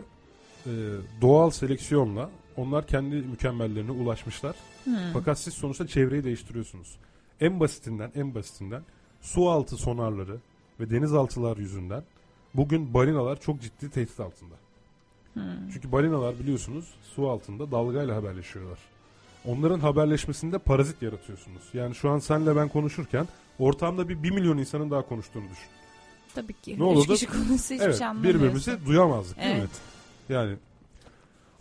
[0.66, 0.70] e,
[1.20, 4.57] doğal seleksiyonla onlar kendi mükemmellerine ulaşmışlar.
[4.84, 4.94] Hmm.
[5.12, 6.96] Fakat siz sonuçta çevreyi değiştiriyorsunuz.
[7.40, 8.82] En basitinden en basitinden
[9.20, 10.36] su altı sonarları
[10.80, 12.02] ve denizaltılar yüzünden
[12.54, 14.54] bugün balinalar çok ciddi tehdit altında.
[15.34, 15.42] Hmm.
[15.72, 18.78] Çünkü balinalar biliyorsunuz su altında dalgayla haberleşiyorlar.
[19.47, 21.62] Onların haberleşmesinde parazit yaratıyorsunuz.
[21.74, 23.26] Yani şu an senle ben konuşurken
[23.59, 25.68] ortamda bir 1 milyon insanın daha konuştuğunu düşün.
[26.34, 26.70] Tabii ki.
[26.70, 27.12] Ne Üç olurdu?
[27.12, 29.59] kişi konuşsa hiçbir evet, şey birbirimizi duyamazdık değil mi?
[29.61, 29.80] Evet.
[30.28, 30.57] Yani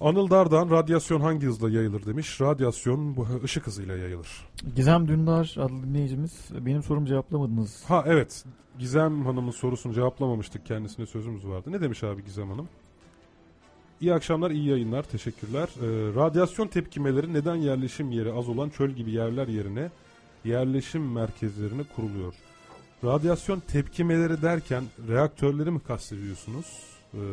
[0.01, 2.41] Anıl Dardan radyasyon hangi hızla yayılır demiş.
[2.41, 4.47] Radyasyon bu ışık hızıyla yayılır.
[4.75, 7.83] Gizem Dündar adlı dinleyicimiz benim sorumu cevaplamadınız.
[7.87, 8.45] Ha evet.
[8.79, 10.65] Gizem Hanım'ın sorusunu cevaplamamıştık.
[10.65, 11.71] Kendisine sözümüz vardı.
[11.71, 12.67] Ne demiş abi Gizem Hanım?
[14.01, 15.03] İyi akşamlar, iyi yayınlar.
[15.03, 15.69] Teşekkürler.
[15.77, 19.89] Ee, radyasyon tepkimeleri neden yerleşim yeri az olan çöl gibi yerler yerine
[20.45, 22.33] yerleşim merkezlerine kuruluyor?
[23.03, 26.65] Radyasyon tepkimeleri derken reaktörleri mi kastediyorsunuz?
[27.13, 27.17] Ee,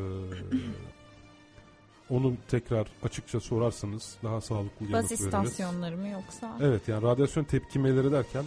[2.10, 5.20] onu tekrar açıkça sorarsanız daha sağlıklı yanıt Baz veririz.
[5.26, 6.58] istasyonları mı yoksa?
[6.60, 8.44] Evet yani radyasyon tepkimeleri derken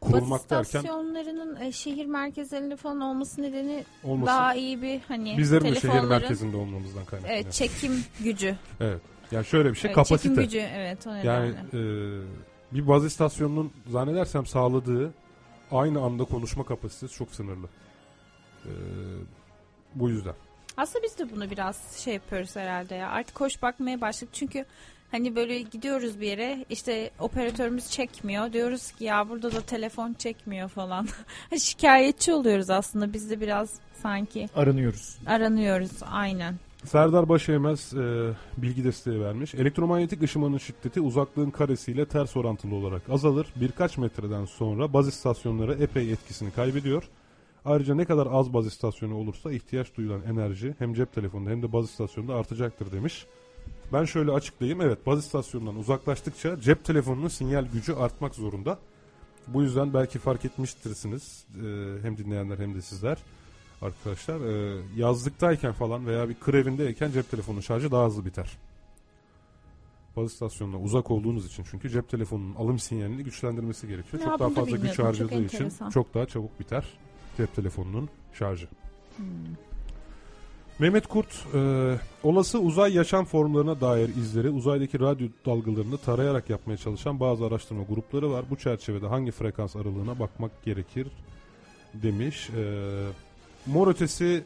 [0.00, 5.38] kurulmak Baz derken istasyonlarının e, şehir merkezlerinde falan olması nedeni olması daha iyi bir hani
[5.38, 7.42] bizlerin de şehir telefonların merkezinde olmamızdan kaynaklanıyor.
[7.42, 8.56] evet, çekim gücü.
[8.80, 9.00] Evet.
[9.32, 10.28] Yani şöyle bir şey Evet, kapasite.
[10.28, 11.28] Çekim gücü evet o nedenle.
[11.28, 15.14] Yani e, bir baz istasyonunun zannedersem sağladığı
[15.70, 17.66] aynı anda konuşma kapasitesi çok sınırlı.
[18.64, 18.72] E,
[19.94, 20.34] bu yüzden.
[20.76, 23.08] Aslında biz de bunu biraz şey yapıyoruz herhalde ya.
[23.08, 24.34] Artık hoş bakmaya başladık.
[24.34, 24.64] Çünkü
[25.12, 28.52] hani böyle gidiyoruz bir yere işte operatörümüz çekmiyor.
[28.52, 31.08] Diyoruz ki ya burada da telefon çekmiyor falan.
[31.58, 33.12] Şikayetçi oluyoruz aslında.
[33.12, 35.18] Biz de biraz sanki Aranıyoruz.
[35.26, 36.54] aranıyoruz aynen.
[36.84, 39.54] Serdar Başeymez e, bilgi desteği vermiş.
[39.54, 43.46] Elektromanyetik ışımanın şiddeti uzaklığın karesiyle ters orantılı olarak azalır.
[43.56, 47.08] Birkaç metreden sonra baz istasyonları epey etkisini kaybediyor.
[47.64, 51.72] Ayrıca ne kadar az baz istasyonu olursa ihtiyaç duyulan enerji hem cep telefonunda hem de
[51.72, 53.26] baz istasyonunda artacaktır demiş.
[53.92, 54.80] Ben şöyle açıklayayım.
[54.80, 58.78] Evet baz istasyonundan uzaklaştıkça cep telefonunun sinyal gücü artmak zorunda.
[59.46, 61.66] Bu yüzden belki fark etmiştirsiniz e,
[62.02, 63.18] hem dinleyenler hem de sizler
[63.82, 64.40] arkadaşlar.
[64.40, 68.58] E, yazlıktayken falan veya bir kır evindeyken cep telefonunun şarjı daha hızlı biter.
[70.16, 74.22] Baz istasyonuna uzak olduğunuz için çünkü cep telefonunun alım sinyalini güçlendirmesi gerekiyor.
[74.22, 74.92] Ya çok daha fazla güç.
[74.92, 75.90] Çok harcadığı için enteresan.
[75.90, 76.84] çok daha çabuk biter
[77.36, 78.68] cep telefonunun şarjı.
[79.16, 79.26] Hmm.
[80.82, 81.58] Mehmet Kurt, e,
[82.22, 88.30] olası uzay yaşam formlarına dair izleri uzaydaki radyo dalgalarını tarayarak yapmaya çalışan bazı araştırma grupları
[88.30, 88.44] var.
[88.50, 91.06] Bu çerçevede hangi frekans aralığına bakmak gerekir
[91.94, 92.50] demiş.
[92.50, 92.62] E,
[93.66, 94.44] mor ötesi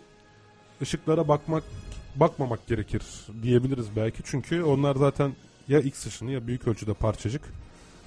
[0.82, 1.64] ışıklara bakmak
[2.16, 3.02] bakmamak gerekir
[3.42, 4.22] diyebiliriz belki.
[4.24, 5.32] Çünkü onlar zaten
[5.68, 7.42] ya X ışını ya büyük ölçüde parçacık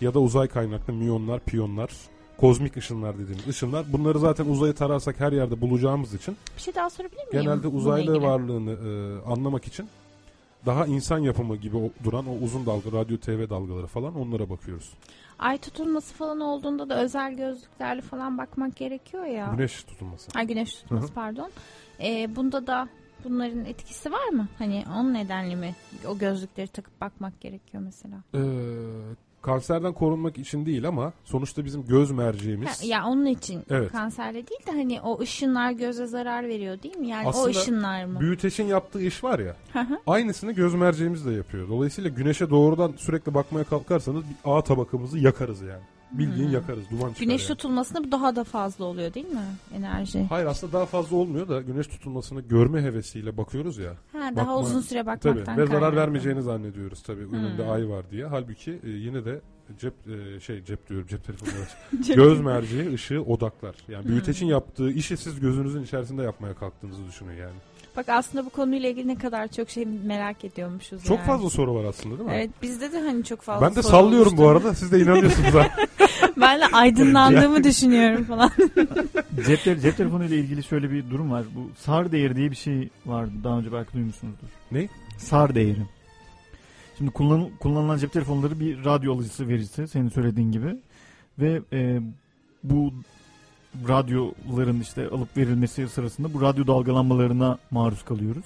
[0.01, 1.91] ya da uzay kaynaklı miyonlar, piyonlar,
[2.39, 3.85] kozmik ışınlar dediğimiz ışınlar.
[3.93, 7.29] Bunları zaten uzayı tararsak her yerde bulacağımız için Bir şey daha sorabilir miyim?
[7.31, 9.87] genelde uzaylı varlığını e, anlamak için
[10.65, 14.93] daha insan yapımı gibi o- duran o uzun dalga, radyo TV dalgaları falan onlara bakıyoruz.
[15.39, 19.53] Ay tutulması falan olduğunda da özel gözlüklerle falan bakmak gerekiyor ya.
[19.57, 20.27] Güneş tutulması.
[20.35, 21.13] Ay güneş tutması Hı hı.
[21.13, 21.51] pardon.
[22.03, 22.89] Ee, bunda da
[23.23, 24.47] bunların etkisi var mı?
[24.57, 25.75] Hani onun nedenli mi
[26.07, 28.15] o gözlükleri takıp bakmak gerekiyor mesela?
[28.35, 28.39] Ee,
[29.41, 33.91] kanserden korunmak için değil ama sonuçta bizim göz merceğimiz Ha, ya onun için Evet.
[33.91, 37.07] kanserle değil de hani o ışınlar göze zarar veriyor değil mi?
[37.07, 38.19] Yani o Aslında ışınlar mı?
[38.19, 39.55] büyüteçin yaptığı iş var ya
[40.07, 41.69] aynısını göz merceğimiz de yapıyor.
[41.69, 45.83] Dolayısıyla güneşe doğrudan sürekli bakmaya kalkarsanız bir A tabakamızı yakarız yani.
[46.11, 46.53] Bildiğin Hmm.
[46.53, 46.83] yakarız.
[46.91, 47.57] Duman çıkar Güneş yani.
[47.57, 49.39] tutulmasında daha da fazla oluyor değil mi?
[49.75, 50.25] Enerji.
[50.29, 53.93] Hayır aslında daha fazla olmuyor da güneş tutulmasını görme hevesiyle bakıyoruz ya.
[54.13, 57.21] Ha, daha Bakma- uzun süre Tabii bakmaktan ve zarar vermeyeceğini zannediyoruz tabii.
[57.25, 57.71] Önünde Hmm.
[57.71, 58.25] ay var diye.
[58.25, 59.41] Halbuki e, yine de
[59.79, 61.49] cep e, şey cep diyorum cep telefonu
[62.15, 63.75] göz merceği ışığı odaklar.
[63.87, 67.55] Yani büyütecin yaptığı işi siz gözünüzün içerisinde yapmaya kalktığınızı düşünün yani.
[67.99, 71.27] Bak aslında bu konuyla ilgili ne kadar çok şey merak ediyormuşuz Çok yani.
[71.27, 72.35] fazla soru var aslında değil mi?
[72.35, 74.73] Evet bizde de hani çok fazla ben de soru sallıyorum bu arada.
[74.73, 75.67] Siz de inanıyorsunuz ha.
[76.37, 78.51] ben de aydınlandığımı düşünüyorum falan.
[79.45, 81.45] Cep, te- cep telefonu ile ilgili şöyle bir durum var.
[81.55, 83.31] Bu SAR değeri diye bir şey vardı.
[83.43, 84.47] Daha önce belki duymuşsunuzdur.
[84.71, 84.87] Ne?
[85.17, 85.85] SAR değeri.
[86.97, 90.75] Şimdi kullan, kullanılan cep telefonları bir radyo alıcısı vericisi senin söylediğin gibi.
[91.39, 91.99] Ve e,
[92.63, 92.93] bu
[93.87, 98.45] radyoların işte alıp verilmesi sırasında bu radyo dalgalanmalarına maruz kalıyoruz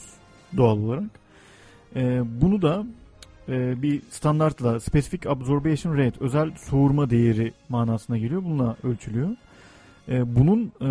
[0.57, 1.03] doğal olarak.
[1.95, 2.85] E, bunu da
[3.49, 8.43] e, bir standartla specific absorption rate özel soğurma değeri manasına geliyor.
[8.43, 9.29] Bununla ölçülüyor.
[10.07, 10.89] E, bunun e,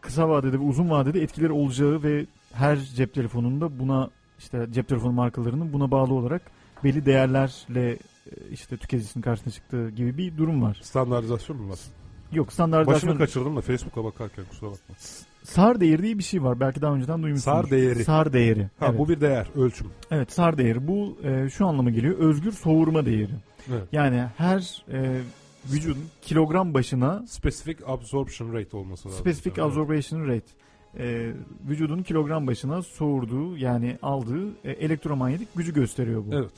[0.00, 5.12] kısa vadede ve uzun vadede etkileri olacağı ve her cep telefonunda buna işte cep telefonu
[5.12, 6.42] markalarının buna bağlı olarak
[6.84, 7.98] belli değerlerle e,
[8.50, 10.80] işte tüketicisinin karşısına çıktığı gibi bir durum var.
[10.82, 11.78] Standartizasyon mu var?
[12.32, 14.94] Yok Başını standartizasyon kaçırdım da Facebook'a bakarken kusura bakma.
[15.42, 16.60] SAR değeri diye bir şey var.
[16.60, 17.44] Belki daha önceden duymuşsunuz.
[17.56, 18.04] SAR değeri.
[18.04, 18.62] SAR değeri.
[18.78, 18.98] Ha evet.
[18.98, 19.86] bu bir değer, ölçüm.
[20.10, 20.88] evet SAR değeri.
[20.88, 22.18] Bu e, şu anlama geliyor.
[22.18, 23.32] Özgür soğurma değeri.
[23.70, 23.88] Evet.
[23.92, 25.20] Yani her e,
[25.72, 29.20] vücudun kilogram başına Specific absorption rate olması lazım.
[29.20, 29.68] specific Yani.
[29.68, 30.46] absorption rate
[30.98, 31.32] e,
[31.68, 36.34] vücudun kilogram başına soğurduğu yani aldığı e, elektromanyetik gücü gösteriyor bu.
[36.34, 36.50] Evet.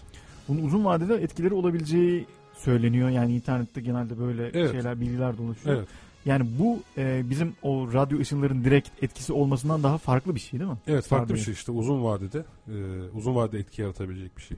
[0.48, 2.26] Bunun uzun vadede etkileri olabileceği
[2.58, 3.08] söyleniyor.
[3.08, 4.72] Yani internette genelde böyle Evet.
[4.72, 5.76] şeyler, bilgiler dolaşıyor.
[5.76, 5.88] Evet.
[6.24, 10.70] Yani bu e, bizim o radyo ışınların direkt etkisi olmasından daha farklı bir şey değil
[10.70, 10.78] mi?
[10.86, 11.44] Evet farklı bir Sarmıyor.
[11.44, 12.74] şey işte uzun vadede e,
[13.14, 14.56] uzun vadede etki yaratabilecek bir şey.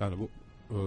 [0.00, 0.28] Yani bu
[0.70, 0.78] e,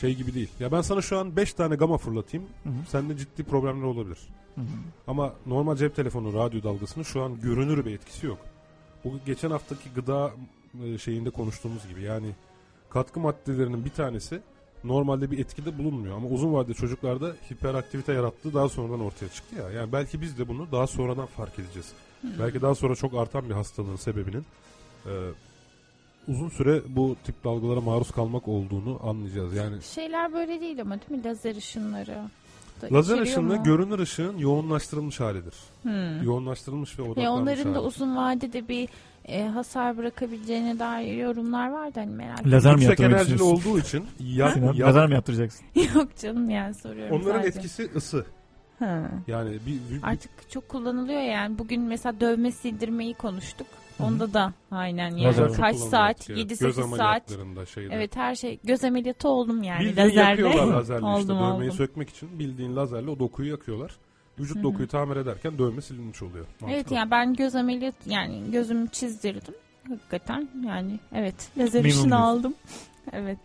[0.00, 0.48] şey gibi değil.
[0.60, 2.46] Ya ben sana şu an 5 tane gama fırlatayım.
[2.62, 2.72] Hı hı.
[2.88, 4.18] Sende ciddi problemler olabilir.
[4.54, 4.64] Hı hı.
[5.06, 8.38] Ama normal cep telefonu radyo dalgasının şu an görünür bir etkisi yok.
[9.04, 10.32] Bu geçen haftaki gıda
[10.84, 12.26] e, şeyinde konuştuğumuz gibi yani
[12.90, 14.40] katkı maddelerinin bir tanesi
[14.84, 19.70] normalde bir etkide bulunmuyor ama uzun vadede çocuklarda hiperaktivite yarattığı daha sonradan ortaya çıktı ya.
[19.70, 21.92] Yani belki biz de bunu daha sonradan fark edeceğiz.
[22.38, 24.44] Belki daha sonra çok artan bir hastalığın sebebinin
[25.06, 25.12] e,
[26.28, 29.54] uzun süre bu tip dalgalara maruz kalmak olduğunu anlayacağız.
[29.54, 31.24] Yani Şeyler böyle değil ama değil mi?
[31.28, 32.16] Lazer ışınları.
[32.82, 33.62] da lazer mu?
[33.64, 35.54] görünür ışığın yoğunlaştırılmış halidir.
[35.82, 36.22] Hmm.
[36.22, 37.86] Yoğunlaştırılmış ve odaklanmış Ya onların da hali.
[37.86, 38.88] uzun vadede bir
[39.24, 42.52] e, hasar bırakabileceğine dair yorumlar vardı hani merak ettim.
[42.52, 43.68] Lazer mi Yüksek yaptırmak enerjili istiyorsun?
[43.70, 45.66] olduğu için ya, Sinan, ya- lazer mi yaptıracaksın?
[45.94, 47.58] Yok canım yani soruyorum onların sadece.
[47.58, 48.26] etkisi ısı.
[48.78, 49.10] Ha.
[49.26, 51.58] Yani bir, bir- Artık çok kullanılıyor yani.
[51.58, 53.66] Bugün mesela dövme sildirmeyi konuştuk.
[54.00, 55.24] Onda da aynen yani.
[55.24, 56.10] Lazer çok Kaç kullanılıyor saat?
[56.10, 56.50] artık, evet.
[56.52, 56.84] 7-8 Göz saat.
[56.84, 57.94] ameliyatlarında şeyde.
[57.94, 58.58] Evet her şey.
[58.64, 59.80] Göz ameliyatı oldum yani.
[59.80, 60.30] Bildiğin Lazerle.
[60.30, 61.32] yakıyorlar lazerle işte.
[61.32, 61.72] oldum Dövmeyi oldum.
[61.76, 63.96] sökmek için bildiğin lazerle o dokuyu yakıyorlar.
[64.38, 64.62] Vücut Hı hı.
[64.62, 66.46] dokuyu tamir ederken dövme silinmiş oluyor.
[66.60, 66.96] Evet Mantıklı.
[66.96, 69.54] yani ben göz ameliyat yani gözümü çizdirdim.
[69.88, 72.10] Hakikaten yani evet lazer diyorsun.
[72.10, 72.54] aldım.
[73.12, 73.38] Evet.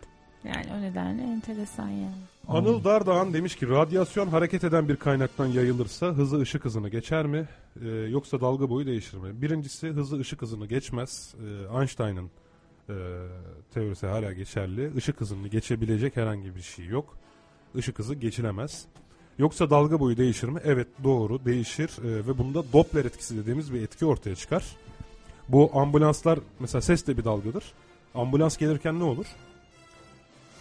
[0.44, 2.16] Yani o nedenle enteresan yani.
[2.48, 7.48] Anıl Dardağan demiş ki radyasyon hareket eden bir kaynaktan yayılırsa hızı ışık hızını geçer mi
[7.82, 9.42] Ee, yoksa dalga boyu değişir mi?
[9.42, 11.36] Birincisi hızı ışık hızını geçmez.
[11.74, 12.30] Ee, Einstein'ın
[12.90, 12.94] e,
[13.74, 14.92] teorisi hala geçerli.
[14.98, 17.18] Işık hızını geçebilecek herhangi bir şey yok.
[17.76, 18.86] Işık hızı geçilemez.
[19.40, 20.60] Yoksa dalga boyu değişir mi?
[20.64, 24.64] Evet doğru değişir Ee, ve bunda Doppler etkisi dediğimiz bir etki ortaya çıkar.
[25.50, 27.64] Bu ambulanslar mesela ses de bir dalgadır.
[28.16, 29.26] Ambulans gelirken ne olur?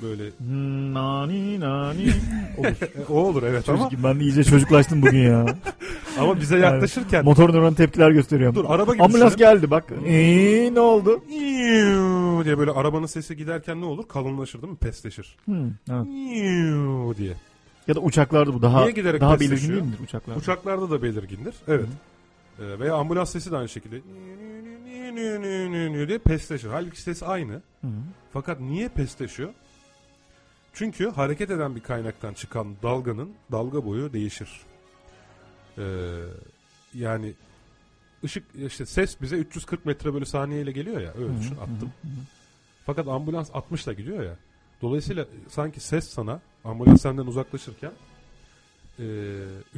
[0.03, 2.07] Böyle Hmm, Nani nani.
[2.59, 2.67] Olur.
[2.67, 5.47] E, o olur evet ama Çocuk, ben de iyice çocuklaştım bugün ya.
[6.19, 8.55] ama bize yaklaşırken Motor nöron tepkiler gösteriyorum.
[8.57, 9.51] dur araba gibi Ambulans düşünün.
[9.51, 9.85] geldi bak.
[10.07, 11.23] Eee ne oldu?
[12.45, 14.09] Diye böyle arabanın sesi giderken ne olur?
[14.09, 14.79] Kalınlaşır değil mi?
[14.79, 15.37] Pesleşir.
[15.45, 16.07] Hmm, evet.
[17.19, 17.33] Diye.
[17.89, 20.37] Ya da uçaklarda bu daha Niye giderek daha belirgin değil midir uçaklar?
[20.37, 21.55] Uçaklarda da belirgindir.
[21.69, 21.87] Evet.
[22.61, 24.01] Ee, veya ambulans sesi de aynı şekilde
[26.09, 26.69] diye pesleşir.
[26.69, 27.53] Halbuki ses aynı.
[27.81, 27.89] Hı.
[28.33, 29.51] Fakat niye pesleşiyor?
[30.73, 34.61] Çünkü hareket eden bir kaynaktan çıkan dalganın dalga boyu değişir.
[35.79, 35.83] Ee,
[36.95, 37.35] yani
[38.25, 41.93] ışık işte ses bize 340 metre bölü saniye ile geliyor ya öyle düşün attım.
[42.87, 44.37] Fakat ambulans 60 ile gidiyor ya.
[44.83, 47.93] Dolayısıyla sanki ses sana ambulans senden uzaklaşırken
[48.99, 49.03] e,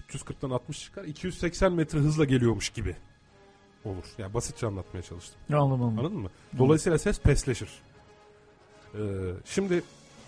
[0.09, 2.97] 340'tan 60 çıkar 280 metre hızla geliyormuş gibi
[3.85, 4.05] olur.
[4.18, 5.41] Yani basitçe anlatmaya çalıştım.
[5.53, 5.99] Anladım anladım.
[5.99, 6.31] Anladın mı?
[6.59, 7.68] Dolayısıyla ses pesleşir.
[8.95, 8.99] Ee,
[9.45, 9.83] şimdi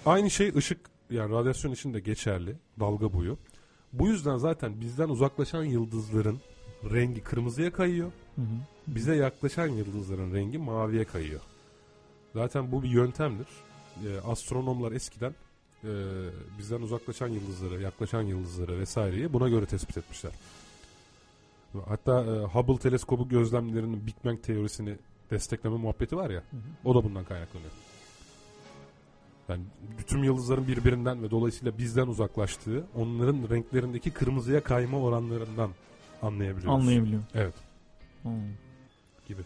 [0.07, 0.80] aynı şey ışık
[1.11, 2.57] yani radyasyon için de geçerli.
[2.80, 3.38] Dalga boyu.
[3.92, 6.40] Bu yüzden zaten bizden uzaklaşan yıldızların
[6.90, 8.12] rengi kırmızıya kayıyor.
[8.36, 8.46] Hı hı.
[8.86, 11.40] Bize yaklaşan yıldızların rengi maviye kayıyor.
[12.34, 13.46] Zaten bu bir yöntemdir.
[14.07, 15.34] Ee, astronomlar eskiden
[15.85, 15.91] e,
[16.59, 20.33] bizden uzaklaşan yıldızları, yaklaşan yıldızları vesaireyi buna göre tespit etmişler.
[21.89, 24.97] Hatta e, Hubble teleskobu gözlemlerinin Big Bang teorisini
[25.30, 26.41] destekleme muhabbeti var ya.
[26.51, 26.61] Hı hı.
[26.85, 27.72] O da bundan kaynaklanıyor.
[29.49, 29.62] Yani
[29.99, 35.70] bütün yıldızların birbirinden ve dolayısıyla bizden uzaklaştığı, onların renklerindeki kırmızıya kayma oranlarından
[36.22, 36.80] anlayabiliyoruz.
[36.80, 37.22] Anlayabiliyor.
[37.35, 37.55] Evet.
[38.22, 38.33] Hmm.
[39.28, 39.43] Gibi.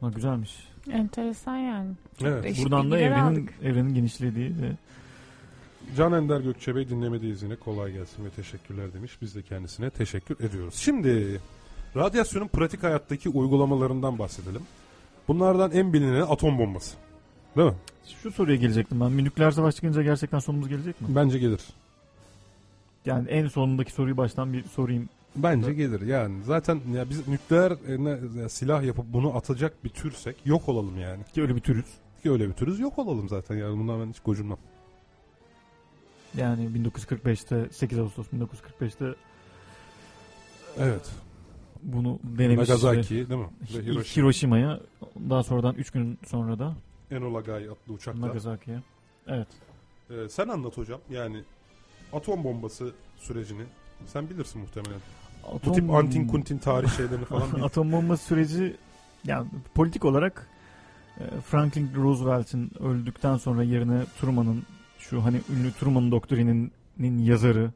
[0.00, 0.50] Ha, güzelmiş.
[0.92, 1.90] Enteresan yani.
[2.24, 2.44] Evet.
[2.44, 3.54] Değişik Buradan da bilgiler evrenin aldık.
[3.62, 4.72] evrenin genişlediği ve
[5.96, 7.56] Can Ender Gökçe Bey dinlemedeyiz yine.
[7.56, 9.18] Kolay gelsin ve teşekkürler demiş.
[9.22, 10.74] Biz de kendisine teşekkür ediyoruz.
[10.74, 11.40] Şimdi
[11.96, 14.62] radyasyonun pratik hayattaki uygulamalarından bahsedelim.
[15.28, 16.96] Bunlardan en bilineni atom bombası.
[17.56, 17.74] Değil mi?
[18.22, 19.18] şu soruya gelecektim ben.
[19.18, 21.06] Bir nükleer savaş çıkınca gerçekten sonumuz gelecek mi?
[21.10, 21.60] Bence gelir.
[23.06, 25.08] Yani en sonundaki soruyu baştan bir sorayım.
[25.36, 26.00] Bence gelir.
[26.00, 30.68] Yani zaten ya biz nükleer e, ne- ya silah yapıp bunu atacak bir türsek yok
[30.68, 31.24] olalım yani.
[31.24, 31.84] Ki öyle bir türüz.
[32.22, 34.58] Ki öyle bir türüz yok olalım zaten yani bundan ben hiç gocunmam.
[36.36, 39.14] Yani 1945'te 8 Ağustos 1945'te
[40.78, 41.10] Evet.
[41.82, 42.68] bunu denemiş.
[42.68, 43.46] Nagasaki değil mi?
[43.74, 44.02] ve Ve Hi- Hiroşima.
[44.24, 44.80] Hiroşima'ya
[45.30, 46.74] daha sonradan 3 gün sonra da
[47.10, 48.20] Enola Gay adlı uçakla.
[48.20, 48.82] Nagasaki'ye.
[49.26, 49.48] Evet.
[50.10, 51.00] Ee, sen anlat hocam.
[51.10, 51.42] Yani
[52.12, 53.62] atom bombası sürecini
[54.06, 55.00] sen bilirsin muhtemelen.
[55.52, 58.76] Bu Atom, tip antin kuntin tarih şeylerini falan atom bombası süreci
[59.24, 60.48] yani politik olarak
[61.20, 64.62] e, Franklin Roosevelt'in öldükten sonra yerine Truman'ın
[64.98, 67.72] şu hani ünlü Truman doktrininin yazarı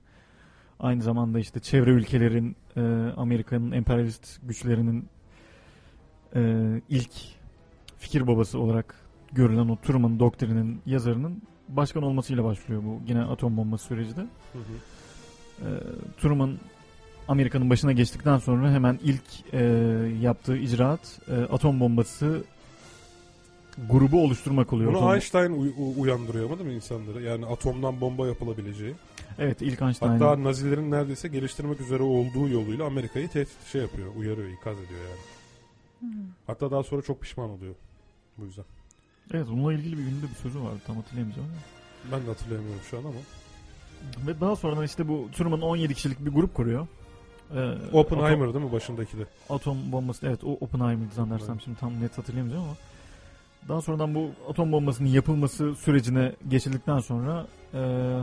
[0.80, 2.80] aynı zamanda işte çevre ülkelerin e,
[3.16, 5.08] Amerika'nın emperyalist güçlerinin
[6.36, 6.42] e,
[6.88, 7.12] ilk
[7.98, 8.94] fikir babası olarak
[9.32, 14.20] görülen o Truman doktrinin yazarının başkan olmasıyla başlıyor bu yine atom bombası süreci de.
[14.20, 14.93] Hı hı.
[15.60, 15.68] E,
[16.20, 16.58] Truman
[17.28, 19.58] Amerika'nın başına geçtikten sonra hemen ilk e,
[20.22, 22.44] yaptığı icraat e, atom bombası
[23.90, 24.94] grubu oluşturmak oluyor.
[24.94, 27.22] Bunu Atom- Einstein u- uyandırıyor mu değil mi insanları?
[27.22, 28.94] Yani atomdan bomba yapılabileceği.
[29.38, 30.10] Evet ilk Einstein.
[30.10, 35.20] Hatta Nazilerin neredeyse geliştirmek üzere olduğu yoluyla Amerika'yı tehdit şey yapıyor, uyarıyor, ikaz ediyor yani.
[36.00, 36.10] Hmm.
[36.46, 37.74] Hatta daha sonra çok pişman oluyor
[38.38, 38.64] bu yüzden.
[39.34, 42.16] Evet bununla ilgili bir ünlü bir sözü vardı tam hatırlayamayacağım ama.
[42.18, 43.14] Ben de hatırlayamıyorum şu an ama.
[44.26, 46.86] Ve daha sonra işte bu Truman 17 kişilik bir grup kuruyor.
[47.54, 49.22] Ee, Oppenheimer Atom, değil mi başındaki de?
[49.50, 51.62] atom bombası evet o Oppenheimer'dı zannedersem Evet.
[51.64, 52.76] şimdi tam net hatırlayamayacağım ama.
[53.68, 58.18] Daha sonradan bu atom bombasının yapılması sürecine geçildikten sonra ee,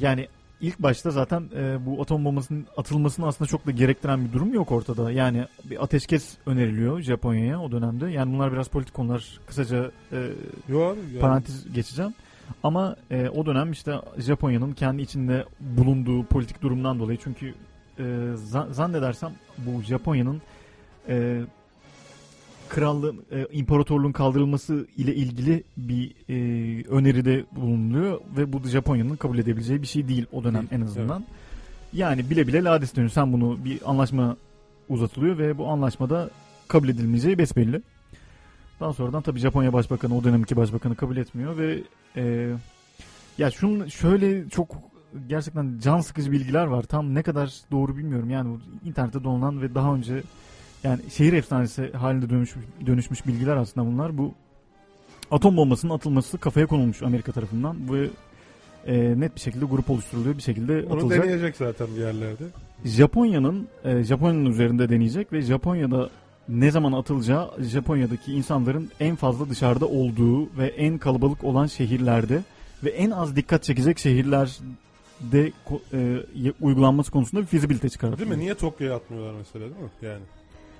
[0.00, 0.28] yani
[0.60, 4.72] ilk başta zaten e, bu atom bombasının atılmasını aslında çok da gerektiren bir durum yok
[4.72, 5.12] ortada.
[5.12, 8.10] Yani bir ateşkes öneriliyor Japonya'ya o dönemde.
[8.10, 9.40] Yani bunlar biraz politik konular.
[9.46, 10.28] Kısaca e,
[10.68, 10.98] Yok abi.
[11.00, 12.14] Yani parantez geçeceğim.
[12.62, 17.54] Ama e, o dönem işte Japonya'nın kendi içinde bulunduğu politik durumdan dolayı çünkü
[17.98, 18.02] e,
[18.34, 20.42] za- zannedersem bu Japonya'nın
[21.08, 21.40] e,
[22.68, 26.34] krallığın e, imparatorluğun kaldırılması ile ilgili bir e,
[26.88, 31.24] öneride bulunuyor ve bu da Japonya'nın kabul edebileceği bir şey değil o dönem en azından.
[31.92, 33.10] Yani bile bile lades dönüyor.
[33.10, 34.36] Sen bunu bir anlaşma
[34.88, 36.30] uzatılıyor ve bu anlaşmada
[36.68, 37.82] kabul edilmeyeceği besbelli.
[38.80, 41.82] Daha sonradan tabii Japonya Başbakanı o dönemki başbakanı kabul etmiyor ve
[42.16, 42.50] e,
[43.38, 44.76] ya şunun şöyle çok
[45.28, 46.82] gerçekten can sıkıcı bilgiler var.
[46.82, 48.30] Tam ne kadar doğru bilmiyorum.
[48.30, 50.22] Yani bu internette dolanılan ve daha önce
[50.84, 54.18] yani şehir efsanesi halinde dönüşmüş, dönüşmüş bilgiler aslında bunlar.
[54.18, 54.34] Bu
[55.30, 58.08] atom bombasının atılması kafaya konulmuş Amerika tarafından ve
[58.86, 61.24] e, net bir şekilde grup oluşturuluyor bir şekilde Onu atılacak.
[61.24, 62.44] deneyecek zaten bir yerlerde.
[62.84, 66.10] Japonya'nın e, Japonya'nın üzerinde deneyecek ve Japonya'da
[66.48, 72.42] ne zaman atılacağı Japonya'daki insanların en fazla dışarıda olduğu ve en kalabalık olan şehirlerde
[72.84, 75.52] ve en az dikkat çekecek şehirlerde
[75.92, 76.22] e,
[76.60, 78.18] uygulanması konusunda bir fizibilite çıkartıyor.
[78.18, 78.44] Değil mi?
[78.44, 79.90] Niye Tokyo'ya atmıyorlar mesela değil mi?
[80.02, 80.22] Yani.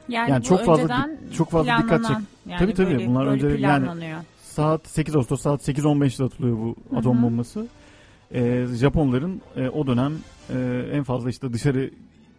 [0.09, 3.67] Yani, Yani çok fazla çok fazla dikkat planlanan, Yani Tabii, tabii, Böyle, bunlar böyle önce
[3.67, 4.15] yani-.
[4.43, 6.99] Saat 8 Ağustos saat 8.15'te atılıyor bu Hı hı.
[6.99, 7.67] atom bombası.
[8.35, 10.13] E, Japonların e, o dönem
[10.51, 11.91] e, en fazla işte dışarı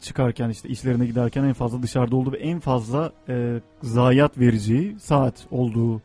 [0.02, 5.48] çıkarken işte işlerine giderken en fazla dışarıda olduğu ve en fazla e, zayiat vereceği saat
[5.52, 6.02] olduğu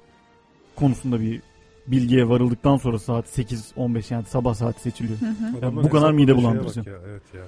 [0.77, 1.43] konusunda bir
[1.87, 5.21] bilgiye varıldıktan sonra saat 8.15 yani sabah saati seçiliyor.
[5.21, 5.59] Hı hı.
[5.59, 6.81] Adamların bu kadar mide bulandırıcı.
[6.81, 7.43] Ya, evet ya.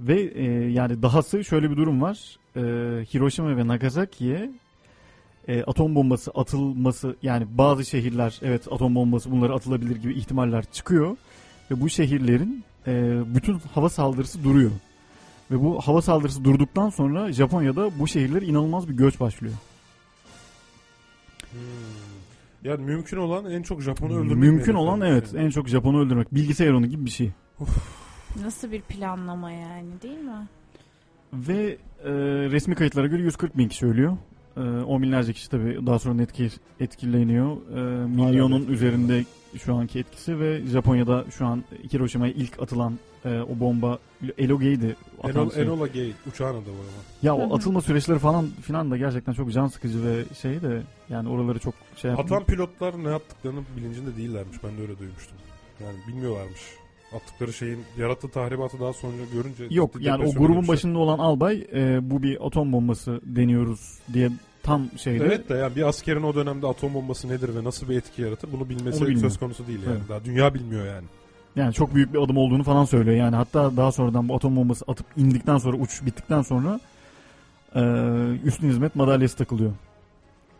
[0.00, 2.38] Ve e, yani dahası şöyle bir durum var.
[2.56, 2.60] E,
[3.14, 4.50] Hiroşima ve Nagasaki'ye
[5.48, 11.16] e, atom bombası atılması yani bazı şehirler evet atom bombası bunları atılabilir gibi ihtimaller çıkıyor.
[11.70, 14.70] Ve bu şehirlerin e, bütün hava saldırısı duruyor.
[15.50, 19.54] Ve bu hava saldırısı durduktan sonra Japonya'da bu şehirlere inanılmaz bir göç başlıyor.
[21.50, 21.60] Hmm.
[22.64, 24.36] Yani mümkün olan en çok Japon'u öldürmek.
[24.36, 25.12] Mümkün olan herifler?
[25.12, 26.34] evet en çok Japon'u öldürmek.
[26.34, 27.30] Bilgisayar oyunu gibi bir şey.
[28.44, 30.48] Nasıl bir planlama yani değil mi?
[31.32, 32.12] Ve e,
[32.50, 34.16] resmi kayıtlara göre 140 bin kişi ölüyor.
[34.56, 37.56] Ee, on binlerce kişi tabii daha sonra etki, etkileniyor.
[37.56, 39.24] Ee, milyonun üzerinde
[39.64, 43.98] şu anki etkisi ve Japonya'da şu an Hiroşima'ya ilk atılan e, o bomba
[44.38, 44.96] Eloge'ydi.
[45.22, 45.62] atan Enol, şey.
[45.62, 47.02] Enola Gay uçağın adı bu ama.
[47.22, 51.28] Ya o atılma süreçleri falan filan da gerçekten çok can sıkıcı ve şey de yani
[51.28, 52.36] oraları çok şey yaptım.
[52.36, 54.56] Atan pilotlar ne yaptıklarının bilincinde değillermiş.
[54.64, 55.36] Ben de öyle duymuştum.
[55.84, 56.60] Yani bilmiyorlarmış.
[57.16, 59.66] Attıkları şeyin yarattığı tahribatı daha sonra görünce...
[59.70, 64.30] Yok yani o grubun başında olan albay e, bu bir atom bombası deniyoruz diye
[64.62, 65.24] tam şeyde.
[65.24, 68.52] Evet de yani bir askerin o dönemde atom bombası nedir ve nasıl bir etki yaratır
[68.52, 69.96] bunu bilmesi söz konusu değil yani.
[69.98, 70.08] Evet.
[70.08, 71.06] Daha dünya bilmiyor yani.
[71.56, 73.16] Yani çok büyük bir adım olduğunu falan söylüyor.
[73.16, 76.80] Yani hatta daha sonradan bu atom bombası atıp indikten sonra uçuş bittikten sonra
[77.74, 77.80] e,
[78.44, 79.72] üstün hizmet madalyası takılıyor.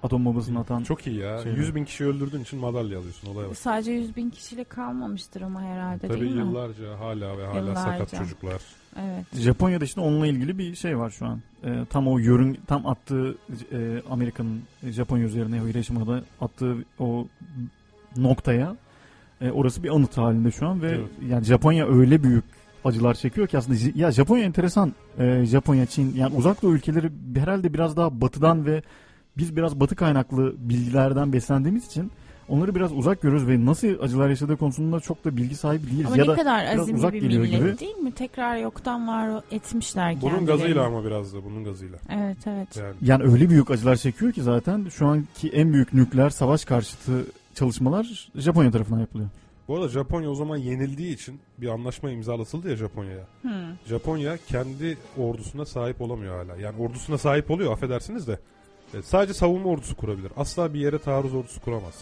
[0.03, 0.82] Atom bombasını atan.
[0.82, 1.42] Çok iyi ya.
[1.42, 1.57] Şeyler.
[1.57, 3.57] 100 bin kişi öldürdüğün için madalya alıyorsun olaya bak.
[3.57, 6.38] Sadece 100 bin kişiyle kalmamıştır ama herhalde Tabii değil mi?
[6.38, 7.80] yıllarca hala ve hala Yıllarca.
[7.80, 8.61] sakat çocuklar.
[9.01, 9.26] Evet.
[9.34, 11.40] Japonya'da işte onunla ilgili bir şey var şu an.
[11.64, 13.36] E, tam o yörün tam attığı
[13.72, 17.26] e, Amerika'nın Japonya üzerine Hiroşima'da attığı o
[18.16, 18.76] noktaya
[19.41, 21.09] e, orası bir anıt halinde şu an ve Evet.
[21.30, 22.45] yani Japonya öyle büyük
[22.85, 24.93] acılar çekiyor ki aslında ya Japonya enteresan.
[25.18, 28.82] E, Japonya, Çin yani uzak doğu ülkeleri herhalde biraz daha batıdan ve
[29.37, 32.11] biz biraz batı kaynaklı bilgilerden beslendiğimiz için
[32.49, 36.07] onları biraz uzak görüyoruz ve nasıl acılar yaşadığı konusunda çok da bilgi sahibi değiliz.
[36.07, 37.78] Ama ya ne da kadar biraz azimli uzak bir geliyor millet gibi.
[37.78, 38.12] değil mi?
[38.12, 40.47] Tekrar yoktan var etmişler Bunun kendilerini.
[40.61, 41.99] gazıyla ama biraz da bunun gazıyla.
[42.11, 42.76] Evet evet.
[42.76, 47.12] Yani Yani öyle büyük acılar çekiyor ki zaten şu anki en büyük nükleer savaş karşıtı
[47.55, 49.28] çalışmalar Japonya tarafından yapılıyor.
[49.68, 53.26] bu arada Japonya o zaman yenildiği için bir anlaşma imzalatıldı ya Japonya'ya.
[53.42, 53.50] Hmm.
[53.86, 56.57] Japonya kendi ordusuna sahip olamıyor hala.
[56.57, 58.38] Yani ordusuna sahip oluyor affedersiniz de.
[58.94, 60.32] E, sadece savunma ordusu kurabilir.
[60.36, 61.94] Asla bir yere taarruz ordusu kuramaz.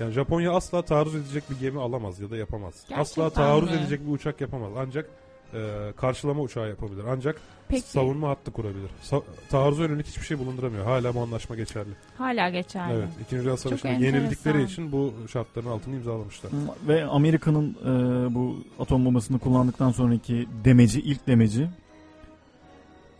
[0.00, 2.74] Yani Japonya asla taarruz edecek bir gemi alamaz ya da yapamaz.
[2.74, 3.76] Gerçekten asla taarruz mi?
[3.76, 4.72] edecek bir uçak yapamaz.
[4.78, 5.10] Ancak
[5.54, 7.04] e, karşılama uçağı yapabilir.
[7.08, 8.90] Ancak Peki savunma hattı kurabilir.
[9.04, 10.84] Sa- taarruza yönelik hiçbir şey bulunduramıyor.
[10.84, 11.90] Hala bu anlaşma geçerli.
[12.18, 12.92] hala geçerli.
[12.94, 13.08] Evet.
[13.22, 14.16] İkinci Dünya Savaşı'nda enteresan.
[14.16, 16.52] yenildikleri için bu şartların altını imzalamışlar.
[16.88, 21.68] Ve Amerika'nın e, bu atom bombasını kullandıktan sonraki demeci, ilk demeci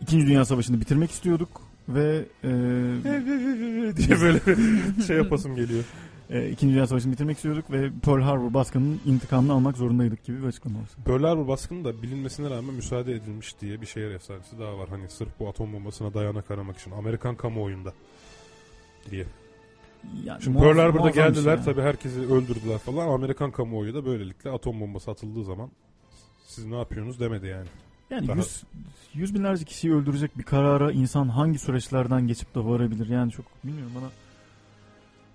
[0.01, 2.47] İkinci Dünya Savaşı'nı bitirmek istiyorduk ve e,
[3.97, 4.39] diye böyle
[4.97, 5.83] bir şey yapasım geliyor.
[6.31, 10.47] E, İkinci Dünya Savaşı'nı bitirmek istiyorduk ve Pearl Harbor baskının intikamını almak zorundaydık gibi bir
[10.47, 10.89] açıklama var.
[11.05, 14.89] Pearl Harbor baskını da bilinmesine rağmen müsaade edilmiş diye bir şehir efsanesi daha var.
[14.89, 16.91] Hani sırf bu atom bombasına dayanak aramak için.
[16.91, 17.93] Amerikan kamuoyunda
[19.11, 19.25] diye.
[20.23, 21.63] Yani Şimdi Pearl Harbor'da şey geldiler ya.
[21.63, 23.07] tabii herkesi öldürdüler falan.
[23.07, 25.69] Amerikan kamuoyu da böylelikle atom bombası atıldığı zaman
[26.47, 27.67] siz ne yapıyorsunuz demedi yani.
[28.09, 28.63] Yani Daha- yüz,
[29.13, 33.09] yüz binlerce kişiyi öldürecek bir karara insan hangi süreçlerden geçip de varabilir?
[33.09, 34.09] Yani çok bilmiyorum bana.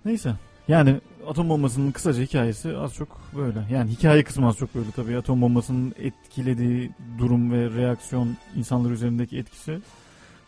[0.05, 0.35] Neyse.
[0.67, 3.59] Yani atom bombasının kısaca hikayesi az çok böyle.
[3.71, 5.17] Yani hikaye kısmı az çok böyle tabii.
[5.17, 9.79] Atom bombasının etkilediği durum ve reaksiyon insanlar üzerindeki etkisi.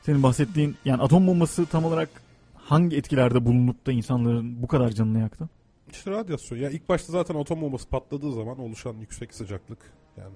[0.01, 2.09] Senin bahsettiğin yani atom bombası tam olarak
[2.55, 5.49] hangi etkilerde bulunup da insanların bu kadar canını yaktı?
[5.91, 6.57] İşte radyasyon.
[6.57, 9.79] Ya ilk başta zaten atom bombası patladığı zaman oluşan yüksek sıcaklık
[10.17, 10.33] yani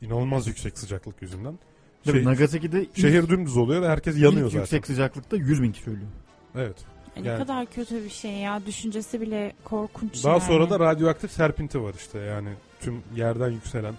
[0.00, 1.58] inanılmaz yüksek sıcaklık yüzünden.
[2.04, 4.60] Tabii Şey- Nagasaki'de ilk, şehir dümdüz oluyor ve herkes yanıyor ilk zaten.
[4.60, 6.08] yüksek sıcaklıkta 100 bin kişi ölüyor.
[6.56, 6.76] Evet.
[7.16, 8.66] Ne Yani- kadar kötü bir şey ya.
[8.66, 10.42] Düşüncesi bile korkunç Daha yani.
[10.42, 12.48] sonra da radyoaktif serpinti var işte yani
[12.80, 13.94] tüm yerden yükselen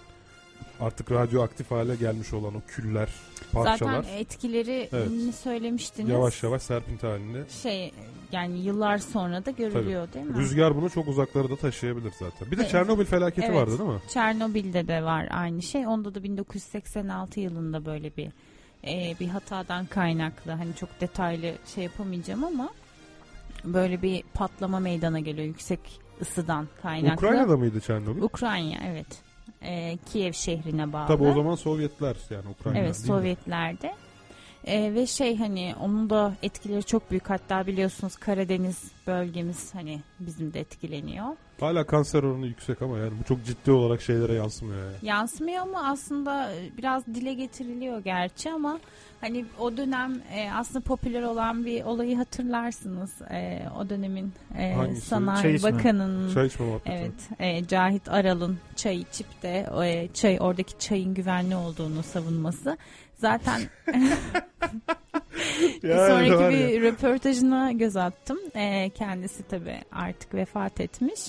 [0.80, 3.08] artık radyoaktif hale gelmiş olan o küller,
[3.52, 5.34] parçalar Zaten etkileri Evet.
[5.34, 6.10] söylemiştiniz.
[6.10, 7.44] yavaş yavaş serpinti halinde.
[7.62, 7.92] Şey
[8.32, 10.36] yani yıllar sonra da görülüyor değil mi?
[10.38, 12.50] Rüzgar bunu çok uzaklara da taşıyabilir zaten.
[12.50, 12.70] Bir de Evet.
[12.70, 13.56] Çernobil felaketi Evet.
[13.56, 14.00] vardı değil mi?
[14.14, 15.86] Çernobil'de de var aynı şey.
[15.86, 18.28] Onda da 1986 yılında böyle bir
[18.86, 22.68] e, bir hatadan kaynaklı hani çok detaylı şey yapamayacağım ama
[23.64, 25.80] böyle bir patlama meydana geliyor yüksek
[26.20, 27.14] ısıdan kaynaklı.
[27.14, 28.22] Ukrayna'da mıydı Çernobil?
[28.22, 29.22] Ukrayna evet.
[29.62, 31.06] E, Kiev şehrine bağlı.
[31.06, 33.06] Tabii o zaman Sovyetler yani Ukrayna Evet mi?
[33.06, 33.94] Sovyetlerde.
[34.66, 40.52] Ee, ve şey hani onun da etkileri çok büyük hatta biliyorsunuz Karadeniz bölgemiz hani bizim
[40.54, 41.26] de etkileniyor.
[41.60, 44.96] Hala kanser oranı yüksek ama yani bu çok ciddi olarak şeylere yansımıyor yani.
[45.02, 48.80] Yansımıyor ama aslında e, biraz dile getiriliyor gerçi ama
[49.24, 53.22] hani o dönem e, aslında popüler olan bir olayı hatırlarsınız.
[53.30, 55.00] E, o dönemin e, Hangisi?
[55.00, 55.72] Çay Sanayi içme.
[55.72, 56.90] Bakanı'nın Çay içme muhabbeti.
[56.92, 62.76] Evet, e, Cahit Aral'ın çay içip de e, çay oradaki çayın güvenli olduğunu savunması.
[63.14, 63.60] Zaten
[65.82, 68.38] bir sonraki bir röportajına göz attım.
[68.54, 71.20] E, kendisi tabii artık vefat etmiş.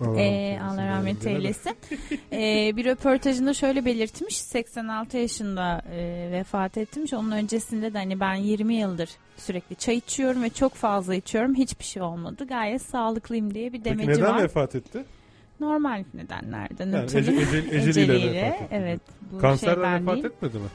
[0.00, 1.76] Allah Ee, Allah rahmet eylesin.
[2.32, 4.36] Ee, bir röportajında şöyle belirtmiş.
[4.36, 7.12] 86 yaşında e, vefat etmiş.
[7.12, 11.54] Onun öncesinde de hani ben 20 yıldır sürekli çay içiyorum ve çok fazla içiyorum.
[11.54, 12.46] Hiçbir şey olmadı.
[12.46, 14.42] Gayet sağlıklıyım diye bir Peki demeci neden var.
[14.42, 15.04] vefat etti?
[15.60, 17.20] Normal nedenlerden Yani ötürü.
[17.20, 18.68] ece- ece- eceliyle etti.
[18.70, 19.00] Evet.
[19.32, 20.24] Bu Kanserden şeyden vefat değil.
[20.24, 20.68] etmedi mi?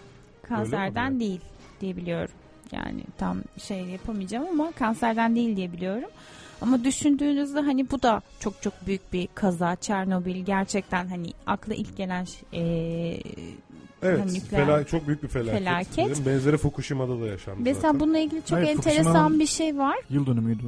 [0.48, 1.20] Kanserden mi?
[1.20, 1.42] değil
[1.82, 2.34] diye biliyorum.
[2.72, 6.10] Yani tam şey yapamayacağım ama kanserden değil diye biliyorum.
[6.64, 9.76] Ama düşündüğünüzde hani bu da çok çok büyük bir kaza.
[9.76, 12.62] Çernobil gerçekten hani akla ilk gelen e,
[14.04, 14.20] Evet.
[14.20, 15.60] Hani nükleer fela- çok büyük bir felaket.
[15.60, 16.10] felaket.
[16.10, 16.26] Dedim.
[16.26, 18.00] Benzeri Fukushima'da da yaşandı Mesela zaten.
[18.00, 19.96] bununla ilgili çok Evet, enteresan Fukushima'nın- bir şey var.
[20.10, 20.64] Yıl dönümüydü.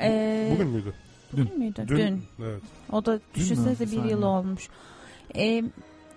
[0.00, 0.92] Ee, Bugün müydü?
[1.32, 1.84] bugün müydü?
[1.88, 2.22] Dün.
[2.42, 2.62] Evet.
[2.92, 4.10] O da düşünsenize bir Saniye.
[4.12, 4.68] yıl olmuş.
[5.36, 5.62] Ee,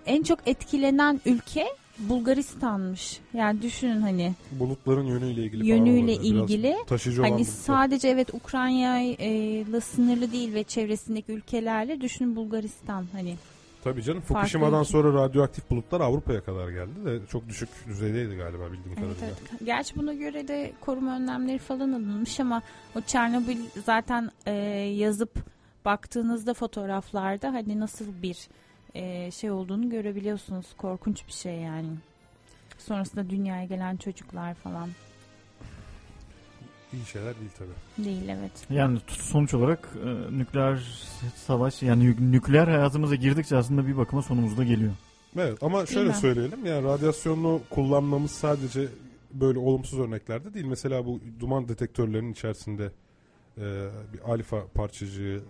[0.05, 1.65] en çok etkilenen ülke
[2.09, 3.19] Bulgaristan'mış.
[3.33, 6.07] Yani düşünün hani Bulutların yönüyle ilgili falan yönüyle.
[6.07, 6.75] Biraz ilgili.
[6.87, 13.35] taşıyıcı olan Hani sadece evet Ukrayna'yla sınırlı değil ve çevresindeki ülkelerle düşünün Bulgaristan hani.
[13.83, 18.97] Tabii canım Fukushima'dan sonra radyoaktif bulutlar Avrupa'ya kadar geldi de çok düşük düzeydeydi galiba bildiğim
[18.97, 19.27] Evet, kadarıyla.
[19.51, 19.65] evet.
[19.65, 22.61] Gerçi buna göre de koruma önlemleri falan alınmış ama
[22.95, 24.51] o Çernobil zaten e,
[24.95, 25.35] yazıp
[25.85, 28.37] baktığınızda fotoğraflarda hani nasıl bir
[28.95, 30.65] e, şey olduğunu görebiliyorsunuz.
[30.77, 31.89] Korkunç bir şey yani.
[32.77, 34.89] Sonrasında dünyaya gelen çocuklar falan
[36.93, 38.05] İyi şeyler değil tabii.
[38.05, 38.51] değil evet.
[38.69, 40.75] Yani sonuç olarak e, nükleer
[41.35, 44.91] savaş yani nü- nükleer hayatımıza girdikçe aslında bir bakıma sonumuzda geliyor.
[45.37, 46.15] Evet ama şöyle mi?
[46.15, 48.87] söyleyelim yani radyasyonlu kullanmamız sadece
[49.33, 50.65] böyle olumsuz örneklerde değil.
[50.65, 52.91] Mesela bu duman detektörlerinin içerisinde
[53.57, 53.61] e,
[54.13, 55.43] bir alfa parçacığı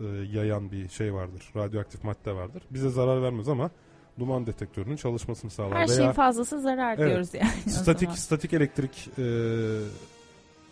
[0.00, 0.04] e,
[0.38, 1.42] yayan bir şey vardır.
[1.56, 2.62] Radyoaktif madde vardır.
[2.70, 3.70] Bize zarar vermez ama
[4.18, 5.78] duman detektörünün çalışmasını sağlar.
[5.78, 7.08] Her Veya şeyin fazlası zarar Evet.
[7.08, 7.50] diyoruz yani.
[7.70, 9.24] statik statik elektrik e,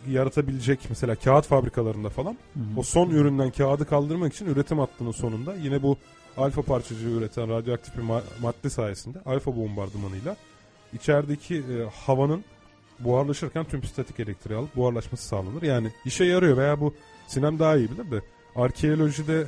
[0.07, 2.63] yaratabilecek mesela kağıt fabrikalarında falan Hı hı.
[2.79, 5.97] o son üründen kağıdı kaldırmak için üretim hattının sonunda yine bu
[6.37, 10.35] alfa parçacığı üreten radyoaktif bir ma- madde sayesinde alfa bombardımanıyla
[10.93, 12.43] içerideki e, havanın
[12.99, 15.61] buharlaşırken tüm statik elektriği alıp buharlaşması sağlanır.
[15.61, 16.93] Yani işe yarıyor veya bu
[17.27, 18.21] Sinem daha iyi bilir de
[18.55, 19.47] arkeolojide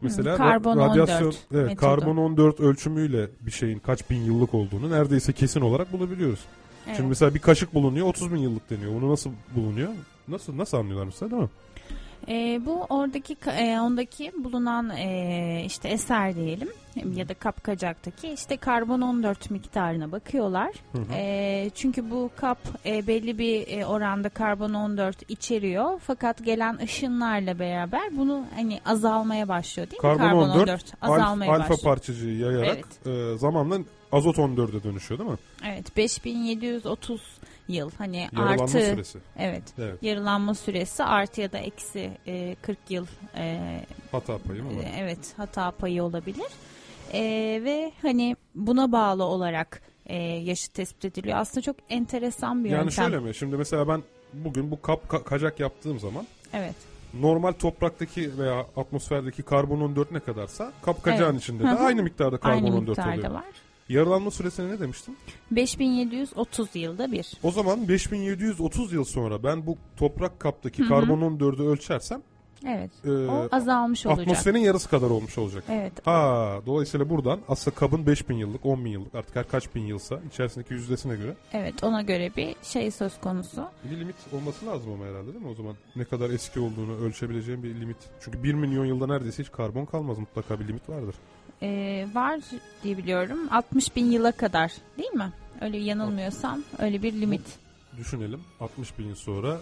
[0.00, 1.80] mesela karbon radyasyon 14 evet, metodu.
[1.80, 6.40] karbon 14 ölçümüyle bir şeyin kaç bin yıllık olduğunu neredeyse kesin olarak bulabiliyoruz.
[6.86, 6.96] Evet.
[6.96, 8.94] Şimdi mesela bir kaşık bulunuyor 30 bin yıllık deniyor.
[8.94, 9.88] Bunu nasıl bulunuyor?
[10.28, 11.48] Nasıl nasıl anlıyorlar mesela değil mi?
[12.28, 16.68] Ee, bu oradaki e, ondaki bulunan e, işte eser diyelim
[17.14, 20.74] ya da kapkacaktaki işte karbon 14 miktarına bakıyorlar.
[20.92, 21.14] Hı hı.
[21.14, 27.58] E, çünkü bu kap e, belli bir e, oranda karbon 14 içeriyor fakat gelen ışınlarla
[27.58, 30.18] beraber bunu hani azalmaya başlıyor değil mi?
[30.18, 31.80] Karbon 14, azalmaya alfa başlıyor.
[31.82, 33.78] parçacığı yayarak e, zamanla
[34.12, 35.36] azot 14'e dönüşüyor değil mi?
[35.66, 37.20] Evet 5730
[37.68, 39.18] yıl hani Yaralanma artı süresi.
[39.38, 40.02] evet Evet.
[40.02, 43.60] yarılanma süresi artı ya da eksi e, 40 yıl e,
[44.12, 44.82] Hata payı mı var?
[44.84, 46.46] Ee, Evet hata payı olabilir.
[47.12, 47.20] Ee,
[47.64, 51.38] ve hani buna bağlı olarak e, yaşı tespit ediliyor.
[51.38, 52.90] Aslında çok enteresan bir yani yöntem.
[53.04, 53.34] şöyle mi?
[53.34, 56.74] Şimdi mesela ben bugün bu kap ka- kacak yaptığım zaman Evet.
[57.14, 61.42] normal topraktaki veya atmosferdeki karbon 14 ne kadarsa kap kacağın Evet.
[61.42, 63.30] içinde de aynı miktarda karbon Aynı 14 miktarda oluyor.
[63.30, 63.44] var.
[63.88, 65.16] Yarılanma süresine ne demiştin?
[65.50, 67.32] 5730 yılda bir.
[67.42, 72.22] O zaman 5730 yıl sonra ben bu toprak kaptaki karbon 14'ü ölçersem
[72.66, 72.90] Evet.
[73.04, 74.20] e, O azalmış olacak.
[74.22, 75.64] atmosferin yarısı kadar olmuş olacak.
[75.68, 75.92] Evet.
[76.06, 80.20] Ha, dolayısıyla buradan aslında kabın 5000 yıllık, 10 bin yıllık artık her kaç bin yılsa
[80.32, 83.64] içerisindeki yüzdesine göre Evet ona göre bir şey söz konusu.
[83.84, 85.50] bir limit olması lazım ama herhalde değil mi?
[85.50, 87.96] O zaman ne kadar eski olduğunu ölçebileceğim bir limit.
[88.20, 90.18] Çünkü 1 milyon yılda neredeyse hiç karbon kalmaz.
[90.18, 91.14] Mutlaka bir limit vardır.
[91.62, 92.40] Ee, var
[92.82, 93.38] diye biliyorum.
[93.50, 95.32] 60 bin yıla kadar değil mi?
[95.60, 97.42] Öyle yanılmıyorsam öyle bir limit.
[97.98, 99.60] Düşünelim 60 bin yıl sonra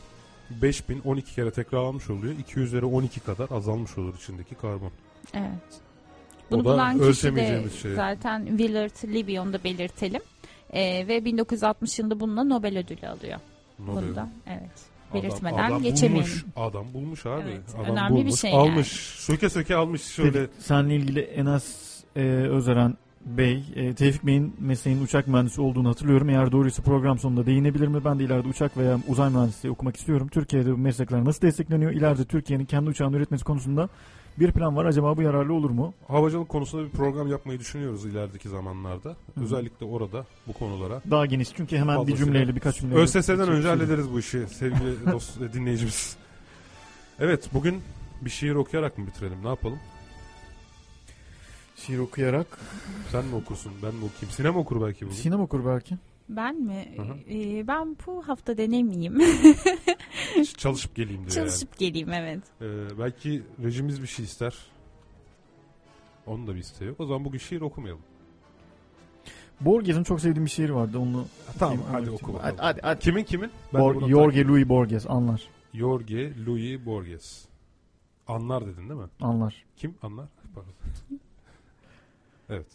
[0.51, 2.35] 5000 12 kere tekrarlanmış oluyor.
[2.39, 4.91] 2 üzeri 12 kadar azalmış olur içindeki karbon.
[5.35, 5.81] Evet.
[6.51, 7.95] O Bunu da bulan kişi de şey.
[7.95, 10.21] zaten Willard Libby onu da belirtelim.
[10.73, 13.41] Ee, ve 1960 yılında bununla Nobel ödülü alıyor.
[13.79, 14.03] Nobel.
[14.03, 14.61] Bunu da evet.
[15.11, 16.31] Adam- Belirtmeden adam geçemeyelim.
[16.33, 17.43] Bulmuş, adam bulmuş abi.
[17.51, 18.87] Evet, adam önemli bir bulmuş, şey almış.
[19.19, 20.47] Söke söke almış şöyle.
[20.59, 21.65] Seninle ilgili Enas
[22.17, 26.29] e, Özeren Bey, e, Tevfik Bey'in mesleğinin uçak mühendisi olduğunu hatırlıyorum.
[26.29, 28.05] Eğer doğruysa program sonunda değinebilir mi?
[28.05, 30.29] Ben de ileride uçak veya uzay mühendisliği okumak istiyorum.
[30.29, 31.91] Türkiye'de bu meslekler nasıl destekleniyor?
[31.93, 33.89] İleride Türkiye'nin kendi uçağını üretmesi konusunda
[34.39, 34.85] bir plan var.
[34.85, 35.95] Acaba bu yararlı olur mu?
[36.09, 39.09] Havacılık konusunda bir program yapmayı düşünüyoruz ilerideki zamanlarda.
[39.09, 39.45] Hı.
[39.45, 41.03] Özellikle orada bu konulara.
[41.11, 43.01] Daha geniş çünkü hemen bir cümleyle birkaç cümleyle.
[43.03, 46.17] ÖSS'den önce Şey- hallederiz bu işi sevgili dost dinleyicimiz.
[47.21, 47.81] Evet bugün
[48.21, 49.79] bir şiir okuyarak mı bitirelim ne yapalım?
[51.77, 52.59] Şiir okuyarak.
[53.13, 54.31] Sen mi okursun ben mi okuyayım?
[54.31, 55.17] Sinem okur belki bugün.
[55.17, 55.97] Sinem okur belki.
[56.29, 56.89] Ben mi?
[57.31, 59.19] Ee, ben bu hafta denemeyeyim.
[60.57, 62.43] Çalışıp geleyim diyor Çalışıp geleyim evet.
[62.61, 62.73] yani.
[62.73, 64.55] Ee, belki rejimiz bir şey ister.
[66.27, 67.01] Onun da bir isteği yok.
[67.01, 68.03] O zaman bugün şiir okumayalım.
[69.61, 70.99] Borges'in çok sevdiğim bir şiiri vardı.
[70.99, 71.25] Onu
[71.59, 72.57] Tamam okuyayım, hadi onu oku bakalım.
[72.59, 73.01] Hadi, hadi, hadi.
[73.01, 73.51] Kimin kimin?
[73.75, 75.43] Ben Bor- Jorge Luis Borges anlar.
[75.75, 77.45] Jorge Louis Borges.
[78.29, 79.07] Anlar dedin değil mi?
[79.21, 79.65] Anlar.
[79.77, 80.27] Kim anlar?
[80.55, 80.73] Pardon.
[82.51, 82.67] Evet.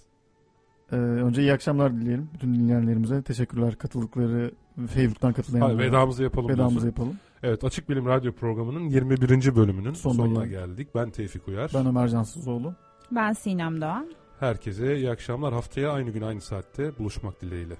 [0.92, 3.22] Ee, önce iyi akşamlar dileyelim bütün dinleyenlerimize.
[3.22, 4.52] Teşekkürler katıldıkları,
[4.88, 5.78] Facebook'tan katılmayanlara.
[5.78, 6.50] Hadi vedamızı yapalım.
[6.50, 6.88] Vedamızı diyorsun.
[6.88, 7.20] yapalım.
[7.44, 9.56] Evet Açık Bilim Radyo programının 21.
[9.56, 10.70] bölümünün Sonuna sonuna geldik.
[10.70, 10.88] geldik.
[10.96, 11.72] Ben Tevfik Uyar.
[11.74, 12.76] Ben Ömer Cansızoğlu.
[13.12, 14.08] Ben Sinem Doğan.
[14.40, 15.54] Herkese iyi akşamlar.
[15.54, 17.74] Haftaya aynı gün aynı saatte buluşmak dileğiyle.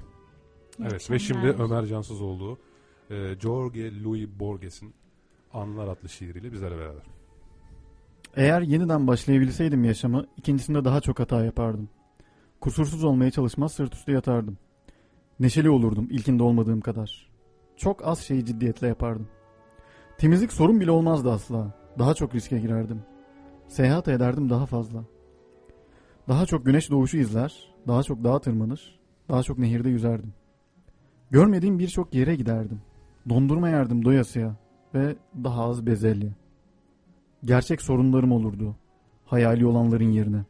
[0.80, 1.66] İyi evet ve şimdi akşamlar.
[1.78, 2.58] Ömer Cansızoğlu
[3.10, 4.94] e, Jorge Louis Borges'in
[5.54, 7.04] Anlar adlı şiiriyle bizlerle beraber.
[8.36, 11.90] Eğer yeniden başlayabilseydim yaşamı, ikincisinde daha çok hata yapardım.
[12.62, 14.58] Kusursuz olmaya çalışmaz sırt üstü yatardım.
[15.40, 17.30] Neşeli olurdum ilkinde olmadığım kadar.
[17.78, 19.28] Çok az şeyi ciddiyetle yapardım.
[20.18, 21.74] Temizlik sorun bile olmazdı asla.
[22.00, 23.02] Daha çok riske girerdim.
[23.68, 25.04] Seyahat ederdim daha fazla.
[26.28, 29.00] Daha çok güneş doğuşu izler, daha çok dağa tırmanır,
[29.30, 30.34] daha çok nehirde yüzerdim.
[31.32, 32.82] Görmediğim birçok yere giderdim.
[33.30, 34.56] Dondurma yerdim doyasıya
[34.94, 36.41] ve daha az bezelye.
[37.44, 38.76] Gerçek sorunlarım olurdu.
[39.26, 40.46] Hayali olanların yerine.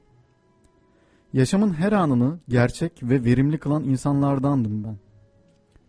[1.34, 4.98] Yaşamın her anını gerçek ve verimli kılan insanlardandım ben.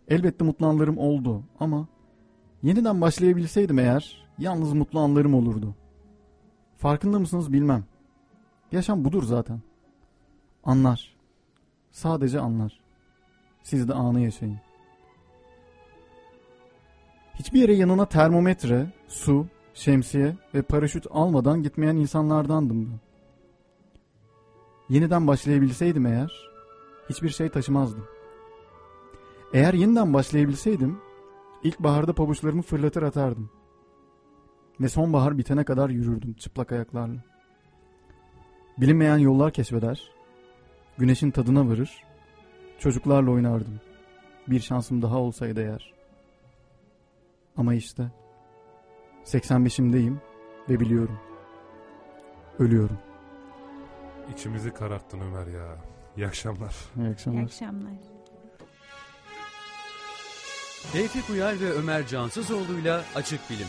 [0.07, 1.87] Elbette mutlu anlarım oldu ama
[2.63, 5.75] yeniden başlayabilseydim eğer yalnız mutlu anlarım olurdu.
[6.77, 7.83] Farkında mısınız bilmem.
[8.71, 9.61] Yaşam budur zaten.
[10.63, 11.15] Anlar.
[11.91, 12.79] Sadece anlar.
[13.63, 14.59] Siz de anı yaşayın.
[17.35, 22.99] Hiçbir yere yanına termometre, su, şemsiye ve paraşüt almadan gitmeyen insanlardandım ben.
[24.89, 26.49] Yeniden başlayabilseydim eğer,
[27.09, 28.05] hiçbir şey taşımazdım.
[29.53, 30.99] Eğer yeniden başlayabilseydim,
[31.63, 33.49] ilkbaharda pabuçlarımı fırlatır atardım.
[34.81, 37.23] Ve sonbahar bitene kadar yürürdüm çıplak ayaklarla.
[38.77, 40.11] Bilinmeyen yollar keşfeder,
[40.97, 42.03] güneşin tadına varır,
[42.79, 43.79] çocuklarla oynardım.
[44.47, 45.93] Bir şansım daha olsaydı eğer.
[47.57, 48.11] Ama işte
[49.25, 50.15] 85'imdeyim
[50.69, 51.19] ve biliyorum.
[52.59, 52.97] Ölüyorum.
[54.33, 55.75] İçimizi kararttın Ömer ya.
[56.17, 56.75] İyi akşamlar.
[56.97, 57.43] İyi İyi akşamlar.
[57.43, 57.91] akşamlar.
[60.93, 63.67] Tevfik Uyar ve Ömer Cansızoğlu'yla Açık Bilim.